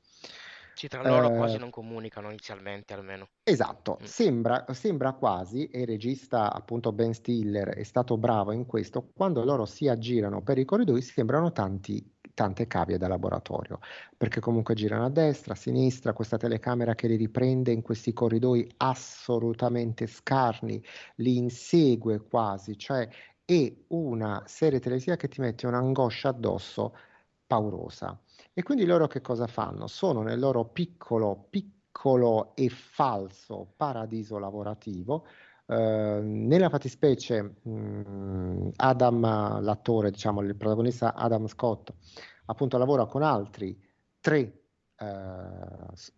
Sì, 0.74 0.88
tra 0.88 1.04
loro 1.04 1.30
quasi 1.30 1.58
Eh, 1.58 1.60
non 1.60 1.70
comunicano 1.70 2.30
inizialmente 2.30 2.94
almeno. 2.94 3.30
Esatto, 3.44 4.00
Mm. 4.02 4.06
sembra, 4.06 4.64
sembra 4.74 5.14
quasi, 5.14 5.68
e 5.70 5.82
il 5.82 5.88
regista 5.88 6.54
appunto 6.54 6.92
Ben 6.94 7.14
Stiller 7.14 7.70
è 7.70 7.84
stato 7.84 8.16
bravo 8.18 8.52
in 8.52 8.66
questo, 8.68 9.12
quando 9.14 9.44
loro 9.44 9.66
si 9.66 9.88
aggirano 9.88 10.44
per 10.44 10.58
i 10.60 10.66
corridoi 10.66 11.02
sembrano 11.02 11.52
tanti, 11.52 12.16
tante 12.40 12.68
cavie 12.68 12.98
da 12.98 13.10
laboratorio, 13.10 13.80
perché 14.16 14.40
comunque 14.40 14.74
girano 14.74 15.04
a 15.04 15.10
destra, 15.10 15.52
a 15.52 15.58
sinistra, 15.58 16.14
questa 16.14 16.38
telecamera 16.38 16.96
che 16.96 17.10
li 17.10 17.18
riprende 17.18 17.74
in 17.74 17.82
questi 17.82 18.14
corridoi 18.14 18.66
assolutamente 18.78 20.08
scarni, 20.08 20.82
li 21.16 21.36
insegue 21.36 22.22
quasi, 22.22 22.78
cioè 22.78 23.10
è 23.44 23.74
una 23.88 24.42
serie 24.46 24.80
televisiva 24.80 25.18
che 25.18 25.28
ti 25.28 25.42
mette 25.42 25.68
un'angoscia 25.68 26.30
addosso 26.30 26.96
paurosa. 27.46 28.18
E 28.54 28.64
quindi 28.64 28.86
loro 28.86 29.08
che 29.08 29.20
cosa 29.20 29.46
fanno? 29.46 29.88
Sono 29.88 30.22
nel 30.22 30.40
loro 30.40 30.64
piccolo, 30.64 31.48
piccolo 31.50 32.56
e 32.56 32.70
falso 32.70 33.74
paradiso 33.76 34.38
lavorativo. 34.40 35.26
Eh, 35.70 36.20
nella 36.22 36.70
fattispecie, 36.70 37.42
mh, 37.62 38.72
Adam, 38.78 39.22
l'attore, 39.62 40.12
diciamo, 40.12 40.42
il 40.42 40.56
protagonista 40.56 41.14
Adam 41.14 41.48
Scott, 41.48 41.94
appunto 42.46 42.78
lavora 42.78 43.06
con 43.06 43.22
altri 43.22 43.80
tre, 44.20 44.64
s- 45.94 46.14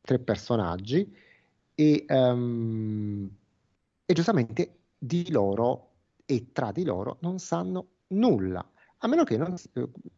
tre 0.00 0.18
personaggi 0.18 1.14
e, 1.74 2.04
ehm, 2.06 3.30
e 4.06 4.12
giustamente 4.12 4.78
di 4.98 5.30
loro 5.30 5.92
e 6.26 6.52
tra 6.52 6.72
di 6.72 6.84
loro 6.84 7.18
non 7.20 7.38
sanno 7.38 7.88
nulla, 8.08 8.66
a 8.98 9.08
meno 9.08 9.24
che 9.24 9.36
non, 9.36 9.54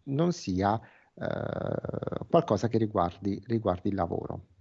non 0.05 0.33
sia 0.33 0.81
eh, 1.15 2.27
qualcosa 2.29 2.69
che 2.69 2.79
riguardi, 2.79 3.43
riguardi 3.47 3.89
il 3.89 3.95
lavoro. 3.95 4.56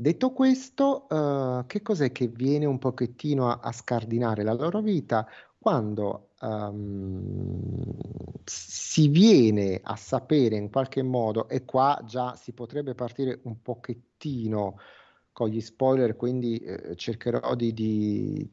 Detto 0.00 0.30
questo, 0.32 1.08
eh, 1.08 1.64
che 1.66 1.82
cos'è 1.82 2.12
che 2.12 2.28
viene 2.28 2.66
un 2.66 2.78
pochettino 2.78 3.48
a, 3.50 3.58
a 3.60 3.72
scardinare 3.72 4.44
la 4.44 4.52
loro 4.52 4.80
vita? 4.80 5.26
Quando 5.58 6.30
ehm, 6.40 7.82
si 8.44 9.08
viene 9.08 9.80
a 9.82 9.96
sapere 9.96 10.54
in 10.56 10.70
qualche 10.70 11.02
modo, 11.02 11.48
e 11.48 11.64
qua 11.64 12.00
già 12.06 12.36
si 12.36 12.52
potrebbe 12.52 12.94
partire 12.94 13.40
un 13.44 13.60
pochettino 13.60 14.78
con 15.32 15.48
gli 15.48 15.60
spoiler, 15.60 16.14
quindi 16.14 16.58
eh, 16.58 16.94
cercherò 16.94 17.54
di, 17.56 17.72
di- 17.74 18.48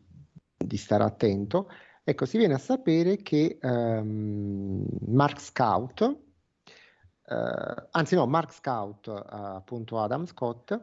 di 0.58 0.78
stare 0.78 1.04
attento, 1.04 1.70
Ecco, 2.08 2.26
si 2.26 2.38
viene 2.38 2.54
a 2.54 2.60
sapere 2.60 3.18
che 3.18 3.58
ehm, 3.60 4.86
Mark 5.08 5.40
Scout, 5.42 6.02
eh, 7.28 7.88
anzi 7.92 8.16
no, 8.16 8.26
Mark 8.28 8.54
Scout, 8.54 9.08
eh, 9.08 9.14
appunto 9.32 10.00
Adam 10.00 10.26
Scott, 10.26 10.80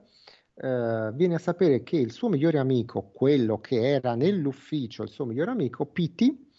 eh, 0.55 1.11
viene 1.15 1.35
a 1.35 1.39
sapere 1.39 1.83
che 1.83 1.97
il 1.97 2.13
suo 2.13 2.29
migliore 2.29 2.59
amico, 2.59 3.11
quello 3.13 3.61
che 3.61 3.81
era 3.81 4.15
nell'ufficio, 4.15 5.03
il 5.03 5.09
suo 5.09 5.25
migliore 5.25 5.51
amico, 5.51 5.87
Piti, 5.87 6.51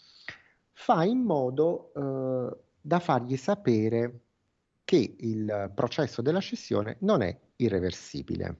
fa 0.72 1.04
in 1.04 1.20
modo 1.20 1.92
eh, 1.94 2.56
da 2.80 2.98
fargli 2.98 3.36
sapere 3.36 4.20
che 4.84 5.16
il 5.18 5.72
processo 5.74 6.20
della 6.22 6.40
scissione 6.40 6.96
non 7.00 7.22
è 7.22 7.38
irreversibile. 7.56 8.58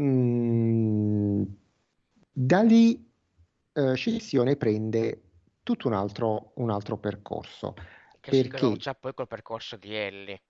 Mm, 0.00 1.42
da 2.32 2.62
lì 2.62 3.10
eh, 3.72 3.94
scissione 3.94 4.56
prende 4.56 5.22
tutto 5.62 5.88
un 5.88 5.94
altro, 5.94 6.52
un 6.56 6.70
altro 6.70 6.96
percorso. 6.96 7.74
Che 8.20 8.32
si 8.32 8.42
Perché, 8.42 8.64
incrocia 8.64 8.94
poi 8.94 9.14
col 9.14 9.28
percorso 9.28 9.76
di 9.76 9.94
Ellie. 9.94 10.40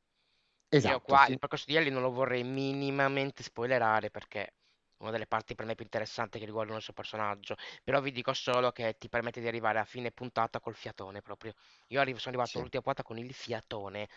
Io 0.83 1.01
esatto, 1.01 1.01
qua 1.01 1.27
sì, 1.27 1.33
il 1.33 1.39
percorso 1.39 1.65
di 1.67 1.77
Ellie 1.77 1.91
non 1.91 2.03
lo 2.03 2.11
vorrei 2.11 2.45
minimamente 2.45 3.43
spoilerare 3.43 4.11
perché 4.11 4.45
è 4.47 4.53
una 4.99 5.11
delle 5.11 5.27
parti 5.27 5.55
per 5.55 5.67
me 5.67 5.75
più 5.75 5.85
interessanti 5.85 6.39
che 6.39 6.45
riguardano 6.45 6.79
il 6.79 6.85
suo 6.85 6.93
personaggio. 6.93 7.57
Però 7.83 8.01
vi 8.01 8.13
dico 8.13 8.33
solo 8.33 8.71
che 8.73 8.97
ti 8.99 9.09
permette 9.09 9.41
di 9.41 9.47
arrivare 9.49 9.79
a 9.79 9.85
fine 9.85 10.11
puntata 10.13 10.61
col 10.61 10.75
fiatone 10.75 11.23
proprio. 11.23 11.55
Io 11.89 12.01
arrivo- 12.01 12.19
sono 12.19 12.35
arrivato 12.35 12.57
sì, 12.57 12.59
all'ultima 12.59 12.83
puntata 12.83 13.03
con 13.07 13.19
il 13.19 13.33
fiatone 13.35 14.09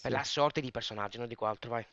per 0.00 0.10
sì. 0.10 0.12
la 0.12 0.24
sorte 0.24 0.60
di 0.60 0.70
personaggi, 0.70 1.18
non 1.18 1.28
dico 1.28 1.46
altro, 1.46 1.70
vai. 1.70 1.86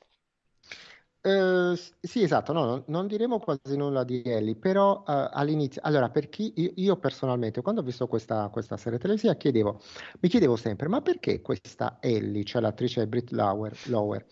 Eh, 1.25 1.73
s- 1.77 1.95
sì, 2.01 2.21
esatto, 2.21 2.51
no, 2.51 2.65
non, 2.65 2.83
non 2.87 3.07
diremo 3.07 3.39
quasi 3.39 3.77
nulla 3.77 4.03
di 4.03 4.21
Ellie, 4.25 4.55
però 4.57 5.03
eh, 5.07 5.29
all'inizio, 5.31 5.81
allora 5.85 6.09
per 6.09 6.27
chi 6.27 6.51
io, 6.57 6.71
io 6.75 6.97
personalmente, 6.97 7.61
quando 7.61 7.79
ho 7.79 7.83
visto 7.83 8.07
questa, 8.07 8.49
questa 8.49 8.75
serie 8.75 8.99
televisiva, 8.99 9.33
chiedevo, 9.35 9.79
mi 10.19 10.27
chiedevo 10.29 10.57
sempre, 10.57 10.89
ma 10.89 11.01
perché 11.01 11.39
questa 11.41 11.97
Ellie, 12.01 12.43
cioè 12.43 12.61
l'attrice 12.61 13.07
Britt 13.07 13.31
Lower, 13.31 13.73
Lower, 13.87 14.25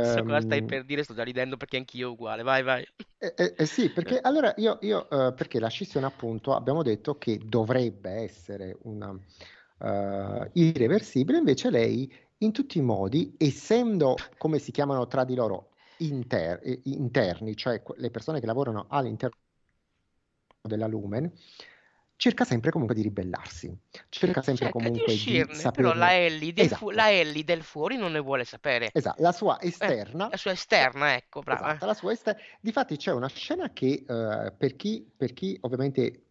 So 0.00 0.22
cosa 0.22 0.40
stai 0.40 0.62
ehm, 0.62 0.64
per 0.64 0.84
dire, 0.84 1.02
sto 1.02 1.14
già 1.14 1.22
ridendo 1.24 1.56
perché 1.56 1.76
anch'io 1.76 2.12
uguale, 2.12 2.42
vai, 2.42 2.62
vai. 2.62 2.86
Eh, 3.18 3.34
eh, 3.36 3.54
eh, 3.58 3.66
sì, 3.66 3.90
perché 3.90 4.20
allora 4.20 4.52
io, 4.58 4.78
io, 4.82 5.08
eh, 5.10 5.32
perché 5.34 5.58
la 5.58 5.68
scissione 5.68 6.06
appunto 6.06 6.54
abbiamo 6.54 6.82
detto 6.82 7.16
che 7.18 7.38
dovrebbe 7.44 8.10
essere 8.10 8.76
una, 8.82 9.18
irreversibile, 10.52 11.38
invece 11.38 11.70
lei 11.70 12.10
in 12.38 12.52
tutti 12.52 12.78
i 12.78 12.82
modi, 12.82 13.34
essendo 13.38 14.32
come 14.36 14.58
si 14.58 14.70
chiamano 14.72 15.06
tra 15.06 15.24
di 15.24 15.34
loro 15.34 15.70
inter- 15.98 16.60
eh, 16.64 16.80
interni, 16.84 17.56
cioè 17.56 17.82
le 17.96 18.10
persone 18.10 18.40
che 18.40 18.46
lavorano 18.46 18.86
all'interno 18.88 19.36
della 20.62 20.86
Lumen, 20.86 21.32
cerca 22.16 22.44
sempre 22.44 22.70
comunque 22.70 22.94
di 22.96 23.02
ribellarsi, 23.02 23.76
cerca 24.08 24.42
sempre 24.42 24.68
Cerca 24.68 24.88
di 24.90 25.00
comunque 25.00 25.18
di 25.18 25.44
uscirne, 25.44 25.68
però 25.70 25.92
la. 25.92 26.14
Ellie 26.14 26.52
del, 26.52 26.70
fu- 26.70 26.90
Esatto, 26.90 26.90
la 26.90 27.10
Ellie 27.12 27.44
del 27.44 27.62
fuori 27.62 27.96
non 27.96 28.12
ne 28.12 28.18
vuole 28.20 28.44
sapere. 28.44 28.92
esatto, 28.92 29.22
la 29.22 29.32
sua 29.32 29.60
Eh, 29.78 29.94
esterna 30.00 30.28
la 30.28 30.36
sua 30.36 30.52
esterna, 30.52 31.14
ecco, 31.14 31.42
brava. 31.42 31.76
Esatto, 31.76 31.86
la 31.86 31.94
sua 31.94 32.12
est- 32.12 32.34
Difatti 32.60 32.96
c'è 32.96 33.12
una 33.12 33.28
scena 33.28 33.72
che 33.72 34.04
eh, 34.06 34.52
per 34.56 34.74
chi, 34.76 35.08
per 35.16 35.32
chi 35.32 35.56
ovviamente 35.62 36.24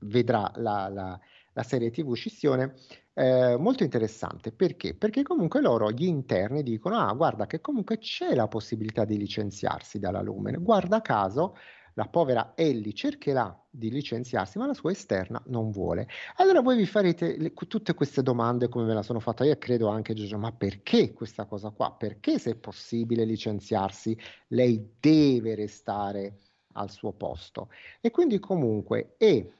vedrà 0.00 0.50
la, 0.56 0.88
la- 0.88 1.18
la 1.52 1.62
serie 1.62 1.90
TV 1.90 2.14
Scissione, 2.14 2.74
eh, 3.18 3.56
molto 3.58 3.82
interessante. 3.82 4.52
Perché? 4.52 4.94
Perché 4.94 5.22
comunque 5.22 5.60
loro, 5.62 5.90
gli 5.90 6.04
interni, 6.04 6.62
dicono, 6.62 6.98
ah, 6.98 7.12
guarda 7.14 7.46
che 7.46 7.60
comunque 7.62 7.98
c'è 7.98 8.34
la 8.34 8.46
possibilità 8.46 9.04
di 9.06 9.16
licenziarsi 9.16 9.98
dalla 9.98 10.20
Lumen. 10.20 10.62
Guarda 10.62 11.00
caso, 11.00 11.56
la 11.94 12.08
povera 12.08 12.52
Ellie 12.54 12.92
cercherà 12.92 13.58
di 13.70 13.90
licenziarsi, 13.90 14.58
ma 14.58 14.66
la 14.66 14.74
sua 14.74 14.90
esterna 14.90 15.42
non 15.46 15.70
vuole. 15.70 16.06
Allora 16.36 16.60
voi 16.60 16.76
vi 16.76 16.84
farete 16.84 17.38
le- 17.38 17.54
tutte 17.54 17.94
queste 17.94 18.22
domande 18.22 18.68
come 18.68 18.84
me 18.84 18.92
la 18.92 19.02
sono 19.02 19.18
fatta 19.18 19.44
io 19.44 19.52
e 19.52 19.58
credo 19.58 19.88
anche 19.88 20.12
Giorgio, 20.12 20.36
ma 20.36 20.52
perché 20.52 21.14
questa 21.14 21.46
cosa 21.46 21.70
qua? 21.70 21.92
Perché 21.92 22.38
se 22.38 22.50
è 22.50 22.56
possibile 22.56 23.24
licenziarsi 23.24 24.16
lei 24.48 24.96
deve 25.00 25.54
restare 25.54 26.36
al 26.72 26.90
suo 26.90 27.12
posto? 27.12 27.70
E 28.02 28.10
quindi 28.10 28.38
comunque 28.40 29.14
mh, 29.18 29.54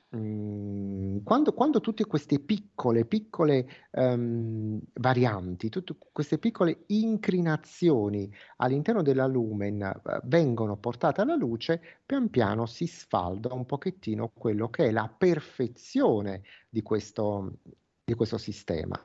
quando, 1.25 1.53
quando 1.53 1.81
tutte 1.81 2.05
queste 2.07 2.39
piccole, 2.39 3.05
piccole 3.05 3.69
ehm, 3.91 4.81
varianti, 4.95 5.69
tutte 5.69 5.97
queste 6.13 6.39
piccole 6.39 6.85
inclinazioni 6.87 8.33
all'interno 8.57 9.03
della 9.03 9.27
lumen 9.27 9.83
eh, 9.83 10.21
vengono 10.25 10.77
portate 10.77 11.21
alla 11.21 11.37
luce, 11.37 11.81
pian 12.05 12.31
piano 12.31 12.67
si 12.67 12.87
sfalda 12.87 13.53
un 13.53 13.67
pochettino 13.67 14.33
quello 14.35 14.69
che 14.69 14.87
è 14.87 14.91
la 14.91 15.13
perfezione 15.17 16.43
di 16.69 16.83
questo, 16.83 17.59
di 18.05 18.15
questo 18.15 18.39
sistema. 18.39 19.03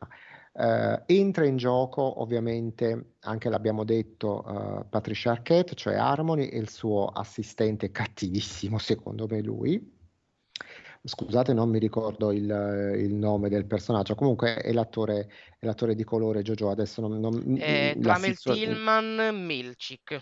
Eh, 0.54 1.04
entra 1.06 1.46
in 1.46 1.56
gioco 1.56 2.22
ovviamente, 2.22 3.16
anche 3.22 3.50
l'abbiamo 3.50 3.84
detto, 3.84 4.82
eh, 4.82 4.86
Patricia 4.86 5.32
Arquette, 5.32 5.76
cioè 5.76 5.96
Harmony 5.96 6.48
e 6.48 6.58
il 6.58 6.70
suo 6.70 7.08
assistente 7.08 7.92
cattivissimo, 7.92 8.78
secondo 8.78 9.28
me 9.28 9.42
lui. 9.42 10.00
Scusate, 11.04 11.54
non 11.54 11.70
mi 11.70 11.80
ricordo 11.80 12.32
il, 12.32 12.44
il 12.98 13.14
nome 13.16 13.50
del 13.50 13.66
personaggio, 13.66 14.14
comunque 14.14 14.56
è 14.58 14.72
l'attore, 14.72 15.30
è 15.58 15.66
l'attore 15.66 15.96
di 15.96 16.04
colore 16.04 16.44
Jojo, 16.44 16.70
adesso 16.70 17.02
non, 17.02 17.20
non- 17.20 17.42
Eh, 17.58 17.96
la 18.02 18.14
Tramel 18.14 18.36
situa- 18.36 18.54
Tillman 18.54 19.46
Milchik. 19.46 20.22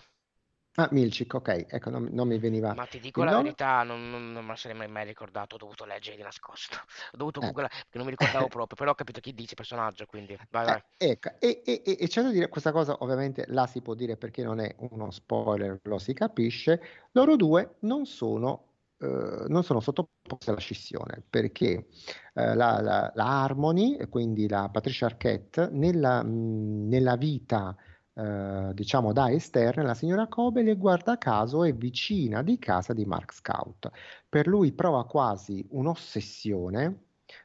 Ah, 0.76 0.88
Milchik, 0.92 1.34
ok, 1.34 1.66
ecco, 1.68 1.90
non, 1.90 2.08
non 2.12 2.26
mi 2.28 2.38
veniva 2.38 2.76
Ma 2.76 2.86
ti 2.86 2.98
dico 3.00 3.20
il 3.20 3.26
la 3.26 3.32
nome. 3.32 3.42
verità, 3.42 3.82
non, 3.82 4.10
non- 4.10 4.32
non 4.32 4.42
me 4.44 4.50
la 4.50 4.56
sarei 4.56 4.88
mai, 4.88 5.04
ricordato, 5.04 5.54
ho 5.56 5.58
dovuto 5.58 5.84
leggere 5.84 6.16
di 6.16 6.22
nascosto. 6.22 6.76
Ho 7.12 7.16
dovuto 7.16 7.40
googlare 7.40 7.68
perché 7.68 7.96
non 7.98 8.04
mi 8.06 8.10
ricordavo 8.12 8.48
proprio, 8.48 8.76
però 8.76 8.90
ho 8.92 8.94
capito 8.94 9.20
chi 9.20 9.34
dice 9.34 9.54
personaggio, 9.54 10.06
quindi 10.06 10.36
vai, 10.50 10.64
vai. 10.66 10.82
Eh, 10.98 11.08
ecco, 11.10 11.30
e, 11.40 11.62
e- 11.64 11.82
e- 11.84 11.96
e 12.00 12.06
c'è 12.08 12.22
da 12.22 12.30
dire 12.30 12.48
questa 12.48 12.70
cosa, 12.70 12.96
ovviamente 13.00 13.44
la 13.48 13.66
si 13.66 13.80
può 13.80 13.94
dire 13.94 14.16
perché 14.18 14.42
non 14.42 14.60
è 14.60 14.74
uno 14.90 15.10
spoiler, 15.10 15.80
lo 15.84 15.98
si 15.98 16.12
capisce. 16.12 16.80
Loro 17.12 17.36
due 17.36 17.76
non 17.80 18.04
sono, 18.04 18.69
eh, 19.00 19.44
non 19.48 19.62
sono 19.64 19.80
sottoposti 19.80 20.50
alla 20.50 20.58
scissione 20.60 21.22
perché 21.28 21.88
eh, 22.34 22.54
la, 22.54 22.80
la- 22.80 23.12
la 23.14 23.24
Harmony, 23.42 24.08
quindi 24.08 24.48
la 24.48 24.68
Patricia 24.70 25.06
Arquette, 25.06 25.68
nella, 25.72 26.22
mh, 26.22 26.88
nella 26.88 27.16
vita, 27.16 27.76
eh, 28.14 28.70
diciamo 28.74 29.12
da 29.12 29.30
esterna, 29.30 29.82
la 29.82 29.94
signora 29.94 30.26
Cobel, 30.28 30.76
guarda 30.76 31.18
caso, 31.18 31.64
è 31.64 31.74
vicina 31.74 32.42
di 32.42 32.58
casa 32.58 32.92
di 32.92 33.04
Mark 33.04 33.32
Scout. 33.32 33.90
Per 34.28 34.46
lui 34.46 34.72
prova 34.72 35.04
quasi 35.06 35.66
un'ossessione. 35.70 37.04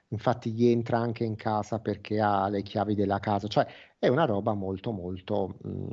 Infatti 0.10 0.52
gli 0.52 0.66
entra 0.68 0.98
anche 1.00 1.24
in 1.24 1.36
casa 1.36 1.80
perché 1.80 2.20
ha 2.20 2.48
le 2.50 2.62
chiavi 2.64 2.96
della 2.96 3.20
casa, 3.20 3.48
cioè 3.48 3.68
è 4.00 4.08
una 4.08 4.26
roba 4.26 4.54
molto 4.54 4.92
molto 4.92 5.58
mh, 5.62 5.88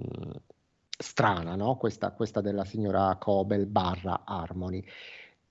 strana, 0.98 1.56
no? 1.56 1.76
Questa, 1.76 2.12
questa 2.12 2.40
della 2.40 2.64
signora 2.64 3.16
Cobel 3.16 3.66
barra 3.66 4.22
Harmony. 4.24 4.84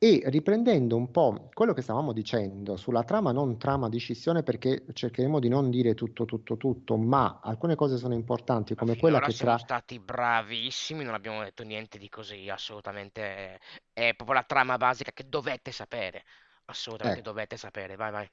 E 0.03 0.21
riprendendo 0.25 0.95
un 0.95 1.11
po' 1.11 1.49
quello 1.53 1.73
che 1.73 1.81
stavamo 1.81 2.11
dicendo 2.11 2.75
sulla 2.75 3.03
trama, 3.03 3.31
non 3.31 3.57
trama 3.57 3.87
di 3.87 3.99
scissione, 3.99 4.43
perché 4.43 4.83
cercheremo 4.91 5.39
di 5.39 5.47
non 5.47 5.69
dire 5.69 5.93
tutto, 5.93 6.25
tutto, 6.25 6.57
tutto, 6.57 6.97
ma 6.97 7.39
alcune 7.41 7.75
cose 7.75 7.97
sono 7.97 8.13
importanti, 8.15 8.73
come 8.75 8.97
quella 8.97 9.21
che 9.21 9.31
siamo 9.31 9.55
tra... 9.55 9.57
stati 9.57 9.99
bravissimi, 9.99 11.03
non 11.03 11.13
abbiamo 11.13 11.41
detto 11.43 11.63
niente 11.63 11.97
di 11.97 12.09
così, 12.09 12.49
assolutamente. 12.49 13.59
eh, 13.93 14.09
È 14.09 14.13
proprio 14.15 14.35
la 14.37 14.43
trama 14.43 14.77
basica 14.77 15.11
che 15.11 15.27
dovete 15.29 15.71
sapere, 15.71 16.23
assolutamente 16.65 17.21
Ecco. 17.21 17.29
dovete 17.29 17.57
sapere, 17.57 17.95
vai, 17.95 18.11
vai. 18.11 18.31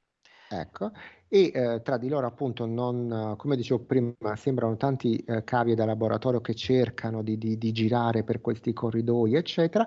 Ecco, 0.51 0.93
e 1.29 1.51
eh, 1.55 1.83
tra 1.83 1.99
di 1.99 2.09
loro 2.09 2.27
appunto 2.27 2.65
non, 2.65 3.33
eh, 3.33 3.37
come 3.37 3.55
dicevo 3.55 3.85
prima, 3.85 4.15
sembrano 4.37 4.79
tanti 4.79 5.17
eh, 5.19 5.45
cavi 5.45 5.75
da 5.75 5.85
laboratorio 5.85 6.41
che 6.41 6.55
cercano 6.55 7.23
di, 7.23 7.37
di- 7.37 7.59
di 7.59 7.71
girare 7.73 8.25
per 8.25 8.41
questi 8.41 8.73
corridoi, 8.73 9.35
eccetera. 9.35 9.87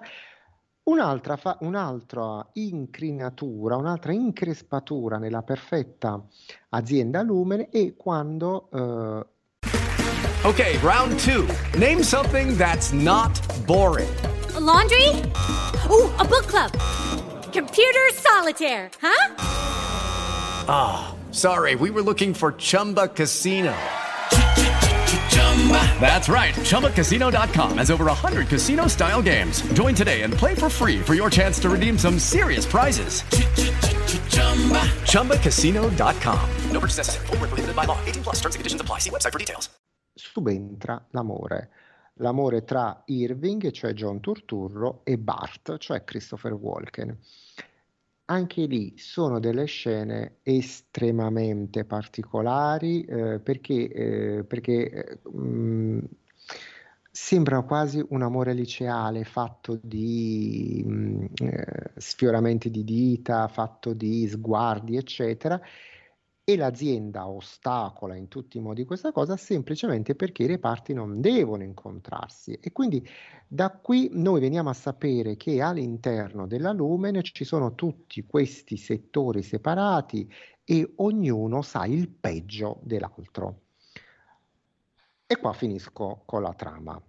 Un'altra, 0.84 1.38
fa- 1.38 1.58
un'altra 1.62 2.46
incrinatura, 2.54 3.76
un'altra 3.76 4.14
increspatura 4.14 5.18
nella 5.18 5.44
perfetta 5.44 6.24
azienda 6.70 7.22
Lumen 7.22 7.68
è 7.70 7.94
quando 7.96 8.70
eh, 8.72 9.26
Okay, 10.44 10.76
round 10.80 11.20
two. 11.20 11.46
Name 11.78 12.02
something 12.02 12.58
that's 12.58 12.92
not 12.92 13.40
boring. 13.68 14.10
A 14.56 14.60
laundry? 14.60 15.08
Ooh, 15.88 16.10
a 16.18 16.26
book 16.26 16.48
club. 16.48 16.72
Computer 17.54 18.10
solitaire, 18.12 18.90
huh? 19.00 19.36
Ah, 20.68 21.14
sorry, 21.30 21.76
we 21.76 21.92
were 21.92 22.02
looking 22.02 22.34
for 22.34 22.54
Chumba 22.58 23.08
Casino. 23.10 23.72
That's 26.00 26.28
right. 26.28 26.56
ChumbaCasino.com 26.56 27.78
has 27.78 27.92
over 27.92 28.06
100 28.06 28.48
casino 28.48 28.88
style 28.88 29.22
games. 29.22 29.62
Join 29.74 29.94
today 29.94 30.24
and 30.24 30.34
play 30.34 30.56
for 30.56 30.70
free 30.70 31.00
for 31.02 31.14
your 31.14 31.30
chance 31.30 31.60
to 31.60 31.70
redeem 31.70 32.00
some 32.00 32.18
serious 32.18 32.66
prizes. 32.66 33.22
ChumbaCasino.com. 35.06 36.50
No 36.72 36.80
purchase 36.80 36.98
necessary. 36.98 37.28
Void 37.28 37.40
where 37.40 37.50
prohibited 37.50 37.76
by 37.76 37.86
law. 37.86 38.00
18 38.06 38.24
plus 38.24 38.40
terms 38.40 38.56
and 38.56 38.60
conditions 38.60 38.82
apply. 38.82 39.00
See 39.00 39.12
website 39.12 39.32
for 39.32 39.40
details. 39.40 39.70
subentra 40.14 41.04
l'amore. 41.12 41.70
L'amore 42.16 42.64
tra 42.64 43.04
Irving, 43.08 43.72
cioè 43.72 43.94
John 43.94 44.20
Turturro, 44.20 45.02
e 45.04 45.18
Bart, 45.18 45.78
cioè 45.78 46.04
Christopher 46.04 46.54
Walken. 46.54 47.18
Anche 48.32 48.66
lì 48.66 48.98
sono 48.98 49.40
delle 49.40 49.66
scene 49.66 50.38
estremamente 50.44 51.84
particolari 51.84 53.04
eh, 53.04 53.40
perché, 53.40 53.90
eh, 53.92 54.44
perché 54.46 55.20
eh, 55.22 55.30
mh, 55.30 56.00
sembra 57.12 57.62
quasi 57.64 58.04
un 58.10 58.22
amore 58.22 58.54
liceale 58.54 59.26
fatto 59.26 59.78
di 59.84 60.82
mh, 60.86 61.26
eh, 61.44 61.92
sfioramenti 61.98 62.72
di 62.72 62.86
dita, 62.86 63.48
fatto 63.50 63.94
di 63.94 64.26
sguardi, 64.28 64.96
eccetera, 64.96 65.60
e 66.44 66.56
l'azienda 66.56 67.28
ostacola 67.28 68.16
in 68.16 68.28
tutti 68.28 68.58
i 68.58 68.62
modi 68.62 68.84
questa 68.84 69.12
cosa 69.12 69.38
semplicemente 69.38 70.16
perché 70.16 70.44
i 70.44 70.48
reparti 70.48 70.94
non 70.94 71.22
devono 71.22 71.64
incontrarsi 71.64 72.58
e 72.60 72.72
quindi 72.72 73.08
da 73.48 73.70
qui 73.70 74.10
noi 74.14 74.40
veniamo 74.40 74.70
a 74.70 74.74
sapere 74.74 75.36
che 75.36 75.62
all'interno 75.62 76.48
della 76.48 76.72
Lumen 76.72 77.22
ci 77.22 77.44
sono 77.44 77.76
tutti 77.76 78.26
questi 78.26 78.78
settori 78.78 79.44
separati 79.44 80.30
e 80.64 80.94
ognuno 80.98 81.62
sa 81.62 81.86
il 81.86 82.10
peggio 82.10 82.80
dell'altro. 82.82 83.62
E 85.28 85.38
qua 85.38 85.54
finisco 85.54 86.24
con 86.26 86.42
la 86.42 86.54
trama, 86.54 87.02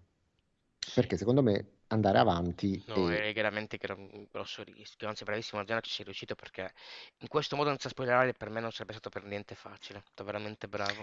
perché 0.94 1.16
secondo 1.16 1.42
me 1.42 1.71
andare 1.92 2.18
avanti. 2.18 2.82
No, 2.86 3.10
e... 3.10 3.28
è 3.28 3.32
veramente 3.32 3.78
che 3.78 3.84
era 3.84 3.94
un 3.94 4.26
grosso 4.30 4.62
rischio. 4.62 5.08
Anzi, 5.08 5.24
bravissimo 5.24 5.60
Argiana 5.60 5.80
ci 5.80 5.90
sei 5.90 6.04
riuscito 6.04 6.34
perché 6.34 6.72
in 7.18 7.28
questo 7.28 7.56
modo 7.56 7.68
senza 7.68 7.88
spoilerare 7.88 8.32
per 8.32 8.50
me 8.50 8.60
non 8.60 8.72
sarebbe 8.72 8.92
stato 8.92 9.10
per 9.10 9.24
niente 9.24 9.54
facile. 9.54 10.02
Sto 10.10 10.24
veramente 10.24 10.68
bravo. 10.68 11.02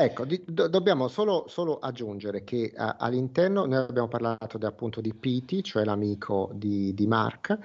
Ecco, 0.00 0.24
di, 0.24 0.40
do, 0.46 0.68
dobbiamo 0.68 1.08
solo, 1.08 1.46
solo, 1.48 1.78
aggiungere 1.80 2.44
che 2.44 2.72
uh, 2.72 2.94
all'interno 2.98 3.66
noi 3.66 3.78
abbiamo 3.78 4.06
parlato 4.06 4.56
de, 4.56 4.66
appunto 4.66 5.00
di 5.00 5.12
Pete, 5.12 5.60
cioè 5.62 5.84
l'amico 5.84 6.50
di, 6.52 6.94
di 6.94 7.06
Mark, 7.08 7.58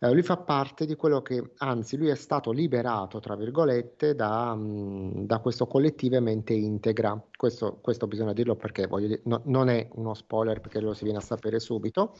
Uh, 0.00 0.12
lui 0.14 0.22
fa 0.22 0.38
parte 0.38 0.86
di 0.86 0.96
quello 0.96 1.20
che, 1.20 1.52
anzi, 1.58 1.98
lui 1.98 2.08
è 2.08 2.14
stato 2.14 2.52
liberato, 2.52 3.20
tra 3.20 3.36
virgolette, 3.36 4.14
da, 4.14 4.54
mh, 4.54 5.26
da 5.26 5.40
questo 5.40 5.66
collettivo 5.66 6.20
mente 6.22 6.54
integra. 6.54 7.22
Questo, 7.36 7.78
questo, 7.82 8.06
bisogna 8.06 8.32
dirlo 8.32 8.56
perché 8.56 8.88
dire, 8.96 9.20
no, 9.24 9.42
non 9.44 9.68
è 9.68 9.88
uno 9.92 10.14
spoiler 10.14 10.60
perché 10.60 10.80
lo 10.80 10.94
si 10.94 11.04
viene 11.04 11.18
a 11.18 11.22
sapere 11.22 11.60
subito. 11.60 12.16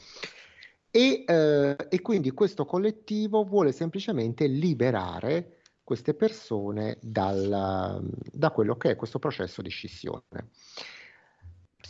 E, 0.91 1.23
uh, 1.25 1.87
e 1.89 2.01
quindi 2.01 2.29
questo 2.31 2.65
collettivo 2.65 3.43
vuole 3.43 3.71
semplicemente 3.71 4.45
liberare 4.45 5.57
queste 5.83 6.13
persone 6.13 6.99
dal, 7.01 7.99
da 8.31 8.51
quello 8.51 8.75
che 8.75 8.91
è 8.91 8.95
questo 8.95 9.17
processo 9.17 9.63
di 9.63 9.69
scissione. 9.69 10.49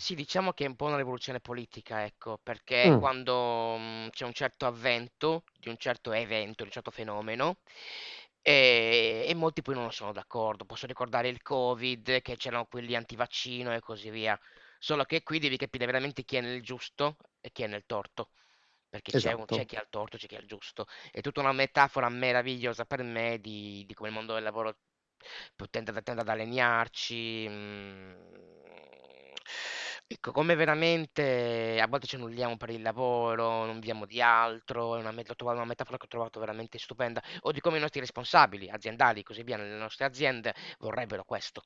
Sì, 0.01 0.15
diciamo 0.15 0.51
che 0.53 0.65
è 0.65 0.67
un 0.67 0.75
po' 0.75 0.85
una 0.85 0.97
rivoluzione 0.97 1.39
politica, 1.39 2.03
ecco, 2.03 2.39
perché 2.41 2.91
Mm. 2.91 2.97
quando 2.97 3.75
mm, 3.77 4.07
c'è 4.09 4.25
un 4.25 4.33
certo 4.33 4.65
avvento 4.65 5.43
di 5.59 5.69
un 5.69 5.77
certo 5.77 6.11
evento, 6.11 6.55
di 6.57 6.63
un 6.63 6.71
certo 6.71 6.89
fenomeno, 6.91 7.59
e, 8.41 9.25
e 9.27 9.33
molti 9.35 9.61
poi 9.61 9.75
non 9.75 9.91
sono 9.91 10.11
d'accordo. 10.11 10.65
Posso 10.65 10.87
ricordare 10.87 11.27
il 11.29 11.41
Covid, 11.43 12.21
che 12.21 12.35
c'erano 12.35 12.65
quelli 12.65 12.95
antivaccino 12.95 13.71
e 13.75 13.79
così 13.79 14.09
via. 14.09 14.39
Solo 14.79 15.03
che 15.05 15.21
qui 15.21 15.37
devi 15.39 15.57
capire 15.57 15.85
veramente 15.85 16.23
chi 16.23 16.37
è 16.37 16.41
nel 16.41 16.63
giusto 16.63 17.17
e 17.39 17.51
chi 17.51 17.61
è 17.63 17.67
nel 17.67 17.83
torto. 17.85 18.31
Perché 18.89 19.13
c'è, 19.13 19.33
un- 19.33 19.45
c'è 19.47 19.65
Esatto. 19.65 19.67
chi 19.67 19.75
ha 19.75 19.81
il 19.81 19.87
torto, 19.91 20.17
c'è 20.17 20.25
chi 20.27 20.35
ha 20.35 20.39
il 20.39 20.47
giusto. 20.47 20.85
È 21.11 21.21
tutta 21.21 21.41
una 21.41 21.51
metafora 21.53 22.09
meravigliosa 22.09 22.85
per 22.85 23.03
me 23.03 23.39
di, 23.39 23.83
di 23.85 23.93
come 23.93 24.09
il 24.09 24.15
mondo 24.15 24.33
del 24.33 24.41
lavoro 24.43 24.77
tende, 25.69 25.91
tende 26.03 26.21
ad 26.21 26.29
allinearci. 26.29 27.47
mm. 27.49 28.13
Ecco, 30.13 30.31
come 30.33 30.55
veramente 30.55 31.79
a 31.79 31.87
volte 31.87 32.05
ci 32.05 32.15
annulliamo 32.15 32.57
per 32.57 32.69
il 32.69 32.81
lavoro, 32.81 33.65
non 33.65 33.75
viviamo 33.75 34.05
di 34.05 34.21
altro, 34.21 34.95
è 34.95 34.99
una, 34.99 35.09
una 35.11 35.65
metafora 35.65 35.97
che 35.97 36.03
ho 36.05 36.07
trovato 36.07 36.39
veramente 36.39 36.77
stupenda, 36.77 37.21
o 37.41 37.51
di 37.51 37.61
come 37.61 37.77
i 37.77 37.79
nostri 37.79 37.99
responsabili 38.01 38.69
aziendali, 38.69 39.23
così 39.23 39.43
via, 39.43 39.55
nelle 39.57 39.77
nostre 39.77 40.05
aziende 40.05 40.53
vorrebbero 40.79 41.23
questo. 41.23 41.63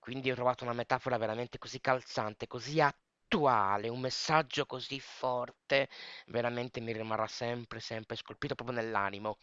Quindi 0.00 0.30
ho 0.30 0.34
trovato 0.34 0.64
una 0.64 0.72
metafora 0.72 1.18
veramente 1.18 1.58
così 1.58 1.80
calzante, 1.80 2.46
così 2.48 2.80
attuale, 2.80 3.88
un 3.88 4.00
messaggio 4.00 4.66
così 4.66 4.98
forte, 5.00 5.88
veramente 6.26 6.80
mi 6.80 6.92
rimarrà 6.92 7.26
sempre, 7.28 7.78
sempre 7.80 8.16
scolpito 8.16 8.54
proprio 8.56 8.76
nell'animo. 8.76 9.38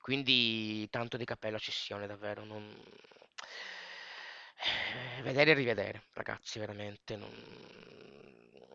Quindi 0.00 0.86
tanto 0.90 1.16
di 1.16 1.24
cappello 1.24 1.56
a 1.56 1.58
Scissione, 1.60 2.06
davvero. 2.06 2.44
Non... 2.44 2.70
Eh, 4.58 5.22
Vedere 5.22 5.52
e 5.52 5.54
rivedere, 5.54 6.02
ragazzi, 6.12 6.58
veramente. 6.58 7.16
non- 7.16 7.30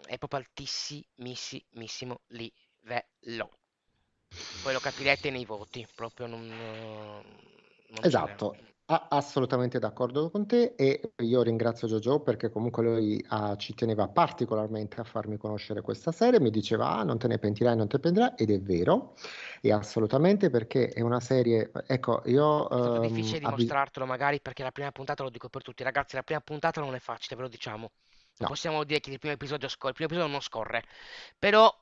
È 0.05 0.17
proprio 0.17 0.39
altissimissimo 0.39 2.19
livello. 2.27 3.57
Poi 4.61 4.73
lo 4.73 4.79
capirete 4.79 5.29
nei 5.29 5.45
voti, 5.45 5.85
proprio 5.93 6.25
non, 6.27 6.47
non. 6.47 8.03
Esatto, 8.03 8.55
assolutamente 8.85 9.79
d'accordo 9.79 10.29
con 10.29 10.45
te 10.45 10.73
e 10.75 11.13
io 11.23 11.41
ringrazio 11.41 11.87
Jojo 11.87 12.19
perché 12.19 12.49
comunque 12.49 12.83
lui 12.83 13.25
ah, 13.29 13.55
ci 13.55 13.73
teneva 13.73 14.09
particolarmente 14.09 14.99
a 14.99 15.03
farmi 15.03 15.37
conoscere 15.37 15.81
questa 15.81 16.11
serie, 16.11 16.39
mi 16.39 16.49
diceva 16.49 16.97
ah, 16.97 17.03
non 17.03 17.17
te 17.17 17.27
ne 17.27 17.39
pentirai, 17.39 17.75
non 17.75 17.87
te 17.87 17.95
ne 17.95 18.01
pentirai 18.01 18.33
ed 18.35 18.51
è 18.51 18.59
vero, 18.59 19.15
e 19.61 19.71
assolutamente 19.71 20.49
perché 20.49 20.89
è 20.89 21.01
una 21.01 21.21
serie, 21.21 21.71
ecco 21.87 22.21
io 22.25 22.67
È 22.67 22.77
stato 22.77 22.95
ehm, 22.95 23.01
difficile 23.01 23.39
dimostrartelo 23.39 24.05
magari 24.05 24.41
perché 24.41 24.63
la 24.63 24.71
prima 24.71 24.91
puntata, 24.91 25.23
lo 25.23 25.29
dico 25.29 25.47
per 25.49 25.61
tutti, 25.61 25.83
ragazzi, 25.83 26.15
la 26.15 26.23
prima 26.23 26.41
puntata 26.41 26.81
non 26.81 26.93
è 26.93 26.99
facile, 26.99 27.35
ve 27.35 27.43
lo 27.43 27.47
diciamo. 27.47 27.91
Non 28.35 28.47
no, 28.47 28.47
possiamo 28.47 28.83
dire 28.83 28.99
che 28.99 29.11
il 29.11 29.19
primo 29.19 29.35
episodio 29.35 29.67
scorre, 29.67 29.89
il 29.89 29.95
primo 29.95 30.09
episodio 30.09 30.31
non 30.31 30.41
scorre. 30.41 30.83
Però 31.37 31.73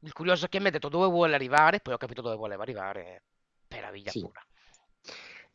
il 0.00 0.12
curioso 0.12 0.46
che 0.48 0.58
mi 0.60 0.68
ha 0.68 0.70
detto 0.70 0.88
dove 0.88 1.06
vuole 1.08 1.34
arrivare, 1.34 1.80
poi 1.80 1.94
ho 1.94 1.98
capito 1.98 2.22
dove 2.22 2.36
voleva 2.36 2.62
arrivare, 2.62 3.22
meraviglia 3.68 4.10
sì. 4.10 4.20
pura. 4.20 4.44